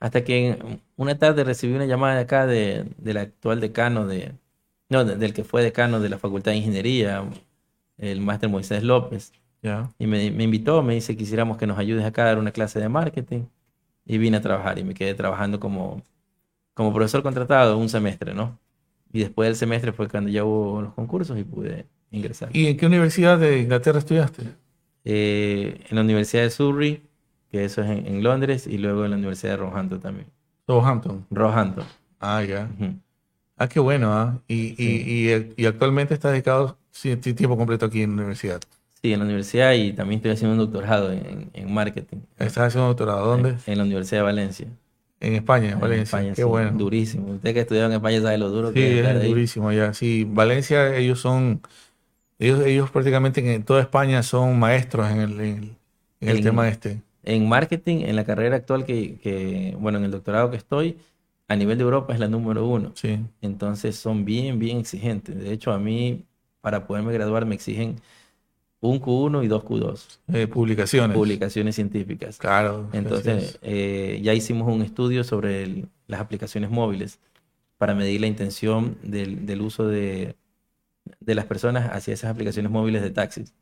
Hasta 0.00 0.24
que 0.24 0.58
una 0.96 1.18
tarde 1.18 1.44
recibí 1.44 1.74
una 1.74 1.86
llamada 1.86 2.16
de 2.16 2.20
acá 2.22 2.46
de, 2.46 2.86
del 2.98 3.18
actual 3.18 3.60
decano 3.60 4.06
de, 4.06 4.32
no, 4.88 5.04
del 5.04 5.32
que 5.34 5.44
fue 5.44 5.62
decano 5.62 6.00
de 6.00 6.08
la 6.08 6.18
Facultad 6.18 6.52
de 6.52 6.58
Ingeniería, 6.58 7.24
el 7.98 8.20
máster 8.20 8.48
Moisés 8.50 8.82
López. 8.82 9.32
Y 9.98 10.06
me, 10.06 10.30
me, 10.32 10.44
invitó, 10.44 10.82
me 10.82 10.94
dice 10.94 11.12
que 11.14 11.18
quisiéramos 11.18 11.56
que 11.56 11.66
nos 11.68 11.78
ayudes 11.78 12.04
acá 12.04 12.22
a 12.24 12.26
dar 12.26 12.38
una 12.38 12.50
clase 12.52 12.80
de 12.80 12.88
marketing. 12.88 13.44
Y 14.04 14.18
vine 14.18 14.38
a 14.38 14.40
trabajar 14.40 14.78
y 14.78 14.84
me 14.84 14.94
quedé 14.94 15.14
trabajando 15.14 15.60
como, 15.60 16.02
como 16.74 16.92
profesor 16.92 17.22
contratado 17.22 17.78
un 17.78 17.88
semestre, 17.88 18.34
¿no? 18.34 18.58
Y 19.12 19.20
después 19.20 19.48
del 19.48 19.56
semestre 19.56 19.92
fue 19.92 20.08
cuando 20.08 20.30
ya 20.30 20.44
hubo 20.44 20.82
los 20.82 20.94
concursos 20.94 21.38
y 21.38 21.44
pude 21.44 21.86
ingresar. 22.12 22.48
¿Y 22.52 22.68
en 22.68 22.76
qué 22.76 22.86
universidad 22.86 23.38
de 23.38 23.60
Inglaterra 23.60 23.98
estudiaste? 23.98 24.42
Eh, 25.04 25.84
en 25.90 25.96
la 25.96 26.02
Universidad 26.02 26.44
de 26.44 26.50
Surrey 26.50 27.02
que 27.52 27.66
eso 27.66 27.82
es 27.82 27.90
en, 27.90 28.22
Londres, 28.22 28.66
y 28.66 28.78
luego 28.78 29.04
en 29.04 29.10
la 29.10 29.18
Universidad 29.18 29.52
de 29.52 29.56
Roehampton 29.58 30.00
también. 30.00 30.26
Roehampton. 30.66 31.26
Roehampton. 31.30 31.84
Ah, 32.18 32.42
ya. 32.42 32.68
Ah, 33.58 33.68
qué 33.68 33.78
bueno, 33.78 34.10
¿ah? 34.14 34.40
Y, 34.48 34.74
y, 34.82 35.52
y, 35.56 35.66
actualmente 35.66 36.14
estás 36.14 36.32
dedicado 36.32 36.78
sí, 36.90 37.14
tiempo 37.16 37.58
completo 37.58 37.84
aquí 37.84 38.02
en 38.02 38.10
la 38.10 38.22
universidad. 38.22 38.60
Sí, 39.02 39.12
en 39.12 39.18
la 39.18 39.26
universidad 39.26 39.74
y 39.74 39.92
también 39.92 40.18
estoy 40.18 40.30
haciendo 40.30 40.54
un 40.54 40.58
doctorado 40.60 41.12
en, 41.12 41.50
en 41.52 41.74
marketing. 41.74 42.18
¿Estás 42.38 42.68
haciendo 42.68 42.86
un 42.86 42.90
doctorado? 42.96 43.26
¿Dónde? 43.26 43.56
En, 43.66 43.76
la 43.76 43.84
Universidad 43.84 44.20
de 44.20 44.24
Valencia. 44.24 44.66
En 45.20 45.34
España, 45.34 45.72
en 45.72 45.80
Valencia. 45.80 46.04
España, 46.04 46.32
qué 46.34 46.44
bueno. 46.44 46.70
Durísimo. 46.72 47.32
Usted 47.32 47.52
que 47.52 47.60
estudió 47.60 47.84
en 47.84 47.92
España 47.92 48.22
sabe 48.22 48.38
lo 48.38 48.48
duro 48.48 48.72
que 48.72 49.00
es. 49.00 49.06
Sí, 49.06 49.12
es 49.14 49.28
durísimo 49.28 49.72
ya. 49.72 49.92
Sí, 49.92 50.26
Valencia, 50.26 50.96
ellos 50.96 51.20
son, 51.20 51.60
ellos, 52.42 52.66
ellos 52.66 52.90
prácticamente 52.90 53.54
en 53.54 53.62
toda 53.62 53.80
España 53.80 54.22
son 54.22 54.58
maestros 54.58 55.10
en 55.10 55.20
el, 55.20 55.40
en 55.40 55.76
el 56.20 56.42
tema 56.42 56.68
este 56.68 57.00
en 57.24 57.48
marketing, 57.48 58.00
en 58.02 58.16
la 58.16 58.24
carrera 58.24 58.56
actual 58.56 58.84
que, 58.84 59.76
bueno, 59.78 59.98
en 59.98 60.04
el 60.04 60.10
doctorado 60.10 60.50
que 60.50 60.56
estoy, 60.56 60.98
a 61.48 61.56
nivel 61.56 61.78
de 61.78 61.84
Europa 61.84 62.12
es 62.12 62.20
la 62.20 62.28
número 62.28 62.66
uno. 62.66 62.92
Sí. 62.94 63.18
Entonces 63.40 63.96
son 63.96 64.24
bien, 64.24 64.58
bien 64.58 64.78
exigentes. 64.78 65.38
De 65.38 65.52
hecho, 65.52 65.72
a 65.72 65.78
mí, 65.78 66.24
para 66.60 66.86
poderme 66.86 67.12
graduar, 67.12 67.46
me 67.46 67.54
exigen 67.54 68.00
un 68.80 69.00
Q1 69.00 69.44
y 69.44 69.48
dos 69.48 69.64
Q2. 69.64 70.18
Eh, 70.32 70.46
publicaciones. 70.48 71.16
Publicaciones 71.16 71.76
científicas. 71.76 72.38
Claro. 72.38 72.88
Entonces, 72.92 73.58
eh, 73.62 74.20
ya 74.22 74.34
hicimos 74.34 74.72
un 74.72 74.82
estudio 74.82 75.22
sobre 75.22 75.84
las 76.08 76.20
aplicaciones 76.20 76.70
móviles 76.70 77.20
para 77.78 77.94
medir 77.94 78.20
la 78.20 78.26
intención 78.26 78.96
del, 79.02 79.46
del 79.46 79.60
uso 79.60 79.86
de, 79.86 80.34
de 81.20 81.34
las 81.34 81.46
personas 81.46 81.90
hacia 81.92 82.14
esas 82.14 82.30
aplicaciones 82.30 82.70
móviles 82.70 83.02
de 83.02 83.10
taxis. 83.10 83.54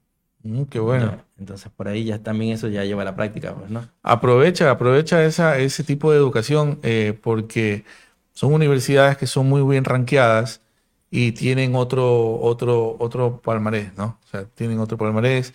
Mm, 0.42 0.64
qué 0.64 0.80
bueno. 0.80 1.22
entonces 1.38 1.70
por 1.70 1.88
ahí 1.88 2.04
ya 2.04 2.22
también 2.22 2.52
eso 2.52 2.68
ya 2.68 2.84
lleva 2.84 3.02
a 3.02 3.04
la 3.04 3.14
práctica, 3.14 3.54
pues, 3.54 3.70
¿no? 3.70 3.86
Aprovecha, 4.02 4.70
aprovecha 4.70 5.24
esa, 5.24 5.58
ese 5.58 5.84
tipo 5.84 6.10
de 6.10 6.16
educación 6.18 6.78
eh, 6.82 7.18
porque 7.22 7.84
son 8.32 8.54
universidades 8.54 9.18
que 9.18 9.26
son 9.26 9.48
muy 9.48 9.62
bien 9.62 9.84
ranqueadas 9.84 10.62
y 11.10 11.32
tienen 11.32 11.74
otro, 11.74 12.40
otro, 12.40 12.96
otro 13.00 13.40
palmarés, 13.42 13.94
¿no? 13.96 14.18
O 14.24 14.28
sea, 14.28 14.44
tienen 14.46 14.78
otro 14.78 14.96
palmarés, 14.96 15.52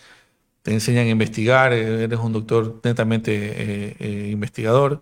te 0.61 0.73
enseñan 0.73 1.07
a 1.07 1.09
investigar, 1.09 1.73
eh, 1.73 2.03
eres 2.03 2.19
un 2.19 2.33
doctor 2.33 2.81
netamente 2.83 3.95
eh, 3.99 4.29
investigador. 4.31 5.01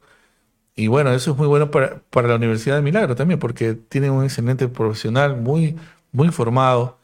Y 0.75 0.87
bueno, 0.87 1.13
eso 1.13 1.31
es 1.31 1.37
muy 1.37 1.47
bueno 1.47 1.71
para, 1.71 2.01
para, 2.09 2.27
la 2.29 2.35
Universidad 2.35 2.77
de 2.77 2.81
Milagro 2.81 3.15
también, 3.15 3.39
porque 3.39 3.73
tienen 3.75 4.11
un 4.11 4.23
excelente 4.23 4.67
profesional 4.67 5.37
muy, 5.37 5.77
muy 6.13 6.29
formado 6.29 6.99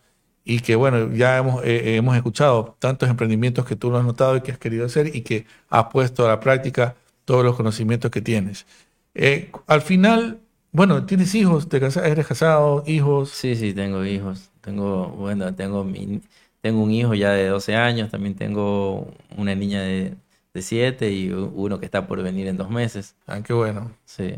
y 0.46 0.62
que 0.62 0.76
bueno, 0.76 1.14
ya 1.14 1.38
hemos, 1.38 1.64
eh, 1.66 1.98
hemos 1.98 2.16
escuchado 2.16 2.76
tantos 2.80 3.10
emprendimientos 3.10 3.66
que 3.66 3.76
tú 3.76 3.92
lo 3.92 3.98
has 3.98 4.06
notado 4.06 4.38
y 4.38 4.42
que 4.42 4.52
has 4.52 4.58
querido 4.60 4.86
hacer 4.86 5.16
y 5.16 5.22
que 5.22 5.46
has 5.70 5.86
puesto 5.88 6.26
a 6.26 6.30
la 6.30 6.40
práctica 6.40 6.96
todos 7.26 7.44
los 7.46 7.56
conocimientos 7.56 8.12
que 8.12 8.22
tienes. 8.22 8.66
Eh, 9.14 9.52
al 9.68 9.82
final, 9.82 10.40
bueno, 10.72 11.06
¿tienes 11.06 11.36
hijos? 11.36 11.70
¿Te 11.70 11.78
¿Eres 11.78 12.28
casado? 12.28 12.84
¿Hijos? 12.88 13.30
Sí, 13.32 13.56
sí, 13.56 13.74
tengo 13.74 14.06
hijos. 14.06 14.52
Tengo, 14.62 15.10
bueno, 15.10 15.54
tengo, 15.56 15.84
mi, 15.84 16.22
tengo 16.62 16.84
un 16.84 16.92
hijo 16.92 17.14
ya 17.14 17.32
de 17.32 17.48
12 17.48 17.76
años, 17.76 18.12
también 18.12 18.36
tengo 18.36 19.14
una 19.38 19.56
niña 19.56 19.82
de, 19.82 20.16
de 20.54 20.62
7 20.62 21.12
y 21.12 21.32
uno 21.32 21.80
que 21.80 21.86
está 21.86 22.08
por 22.08 22.22
venir 22.24 22.48
en 22.48 22.58
dos 22.58 22.70
meses. 22.70 23.16
Ah, 23.28 23.42
qué 23.44 23.54
bueno. 23.54 23.92
Sí. 24.06 24.36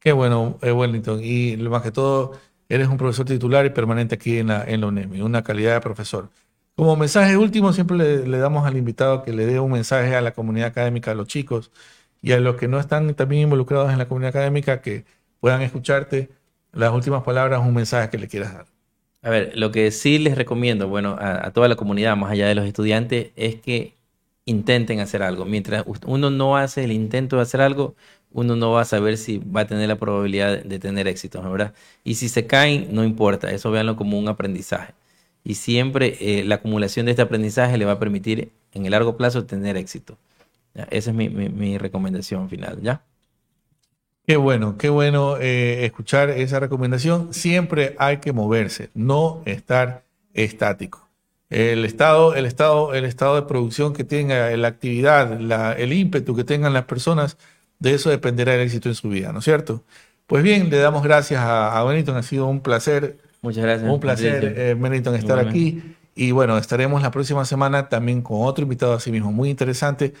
Qué 0.00 0.12
bueno, 0.12 0.58
eh, 0.62 0.72
Wellington. 0.72 1.20
Y 1.22 1.56
más 1.56 1.82
que 1.82 1.90
todo, 1.90 2.32
eres 2.68 2.88
un 2.88 2.96
profesor 2.96 3.26
titular 3.26 3.64
y 3.66 3.70
permanente 3.70 4.14
aquí 4.16 4.38
en 4.38 4.48
la, 4.48 4.64
en 4.64 4.80
la 4.80 4.88
UNEMI, 4.88 5.20
una 5.22 5.42
calidad 5.42 5.74
de 5.74 5.80
profesor. 5.80 6.30
Como 6.76 6.94
mensaje 6.96 7.36
último, 7.36 7.72
siempre 7.72 7.96
le, 7.96 8.38
damos 8.38 8.66
al 8.66 8.76
invitado 8.76 9.24
que 9.24 9.32
le 9.32 9.46
dé 9.46 9.58
un 9.58 9.72
mensaje 9.72 10.14
a 10.14 10.20
la 10.20 10.32
comunidad 10.32 10.68
académica, 10.68 11.10
a 11.10 11.14
los 11.14 11.26
chicos 11.26 11.72
y 12.22 12.32
a 12.32 12.40
los 12.40 12.56
que 12.56 12.68
no 12.68 12.78
están 12.78 13.14
también 13.14 13.42
involucrados 13.42 13.92
en 13.92 13.98
la 13.98 14.06
comunidad 14.06 14.30
académica, 14.30 14.80
que 14.80 15.04
puedan 15.40 15.62
escucharte 15.62 16.30
las 16.72 16.92
últimas 16.92 17.22
palabras, 17.24 17.60
un 17.60 17.74
mensaje 17.74 18.10
que 18.10 18.18
le 18.18 18.28
quieras 18.28 18.54
dar. 18.54 18.66
A 19.22 19.30
ver, 19.30 19.52
lo 19.56 19.72
que 19.72 19.90
sí 19.90 20.18
les 20.18 20.36
recomiendo, 20.38 20.88
bueno, 20.88 21.16
a, 21.18 21.46
a 21.48 21.52
toda 21.52 21.68
la 21.68 21.76
comunidad, 21.76 22.16
más 22.16 22.30
allá 22.30 22.46
de 22.46 22.54
los 22.54 22.66
estudiantes, 22.66 23.32
es 23.36 23.56
que 23.56 23.96
intenten 24.44 25.00
hacer 25.00 25.22
algo. 25.22 25.44
Mientras 25.44 25.84
uno 26.06 26.30
no 26.30 26.56
hace 26.56 26.84
el 26.84 26.92
intento 26.92 27.36
de 27.36 27.42
hacer 27.42 27.60
algo, 27.60 27.96
uno 28.32 28.56
no 28.56 28.72
va 28.72 28.82
a 28.82 28.84
saber 28.84 29.16
si 29.16 29.38
va 29.38 29.62
a 29.62 29.66
tener 29.66 29.88
la 29.88 29.96
probabilidad 29.96 30.62
de 30.62 30.78
tener 30.78 31.08
éxito, 31.08 31.42
¿verdad? 31.50 31.74
Y 32.04 32.16
si 32.16 32.28
se 32.28 32.46
caen, 32.46 32.88
no 32.92 33.04
importa, 33.04 33.50
eso 33.50 33.70
véanlo 33.70 33.96
como 33.96 34.18
un 34.18 34.28
aprendizaje. 34.28 34.94
Y 35.44 35.54
siempre 35.54 36.16
eh, 36.20 36.44
la 36.44 36.56
acumulación 36.56 37.06
de 37.06 37.12
este 37.12 37.22
aprendizaje 37.22 37.78
le 37.78 37.84
va 37.84 37.92
a 37.92 37.98
permitir 37.98 38.52
en 38.74 38.84
el 38.84 38.90
largo 38.90 39.16
plazo 39.16 39.44
tener 39.44 39.76
éxito. 39.76 40.18
Esa 40.90 41.10
es 41.10 41.16
mi, 41.16 41.78
recomendación 41.78 42.48
final, 42.48 42.80
¿ya? 42.82 43.02
Qué 44.26 44.36
bueno, 44.36 44.76
qué 44.76 44.90
bueno 44.90 45.38
eh, 45.38 45.86
escuchar 45.86 46.28
esa 46.30 46.60
recomendación. 46.60 47.32
Siempre 47.32 47.96
hay 47.98 48.18
que 48.18 48.32
moverse, 48.32 48.90
no 48.94 49.42
estar 49.46 50.04
estático. 50.34 51.08
El 51.50 51.86
estado, 51.86 52.34
el 52.34 52.44
estado, 52.44 52.92
el 52.92 53.06
estado 53.06 53.36
de 53.36 53.42
producción 53.42 53.94
que 53.94 54.04
tenga, 54.04 54.54
la 54.54 54.68
actividad, 54.68 55.80
el 55.80 55.92
ímpetu 55.94 56.36
que 56.36 56.44
tengan 56.44 56.74
las 56.74 56.84
personas 56.84 57.38
de 57.78 57.94
eso 57.94 58.10
dependerá 58.10 58.54
el 58.54 58.60
éxito 58.60 58.88
en 58.88 58.94
su 58.94 59.08
vida, 59.08 59.32
¿no 59.32 59.38
es 59.38 59.44
cierto? 59.44 59.82
Pues 60.26 60.42
bien, 60.42 60.68
le 60.68 60.78
damos 60.78 61.02
gracias 61.02 61.40
a, 61.40 61.78
a 61.78 61.90
ha 61.90 62.22
sido 62.22 62.46
un 62.46 62.60
placer. 62.60 63.16
Muchas 63.40 63.64
gracias. 63.64 63.90
Un 63.90 64.00
placer, 64.00 64.54
eh, 64.56 64.76
estar 65.16 65.38
aquí. 65.38 65.94
Y 66.14 66.32
bueno, 66.32 66.58
estaremos 66.58 67.00
la 67.00 67.10
próxima 67.10 67.44
semana 67.44 67.88
también 67.88 68.22
con 68.22 68.42
otro 68.42 68.64
invitado 68.64 68.92
así 68.92 69.12
mismo, 69.12 69.32
muy 69.32 69.48
interesante. 69.48 70.14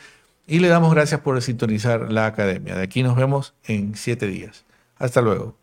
Y 0.46 0.60
le 0.60 0.68
damos 0.68 0.94
gracias 0.94 1.20
por 1.20 1.40
sintonizar 1.42 2.10
la 2.10 2.24
academia. 2.26 2.74
De 2.74 2.82
aquí 2.82 3.02
nos 3.02 3.16
vemos 3.16 3.54
en 3.64 3.96
siete 3.96 4.26
días. 4.26 4.64
Hasta 4.96 5.20
luego. 5.20 5.56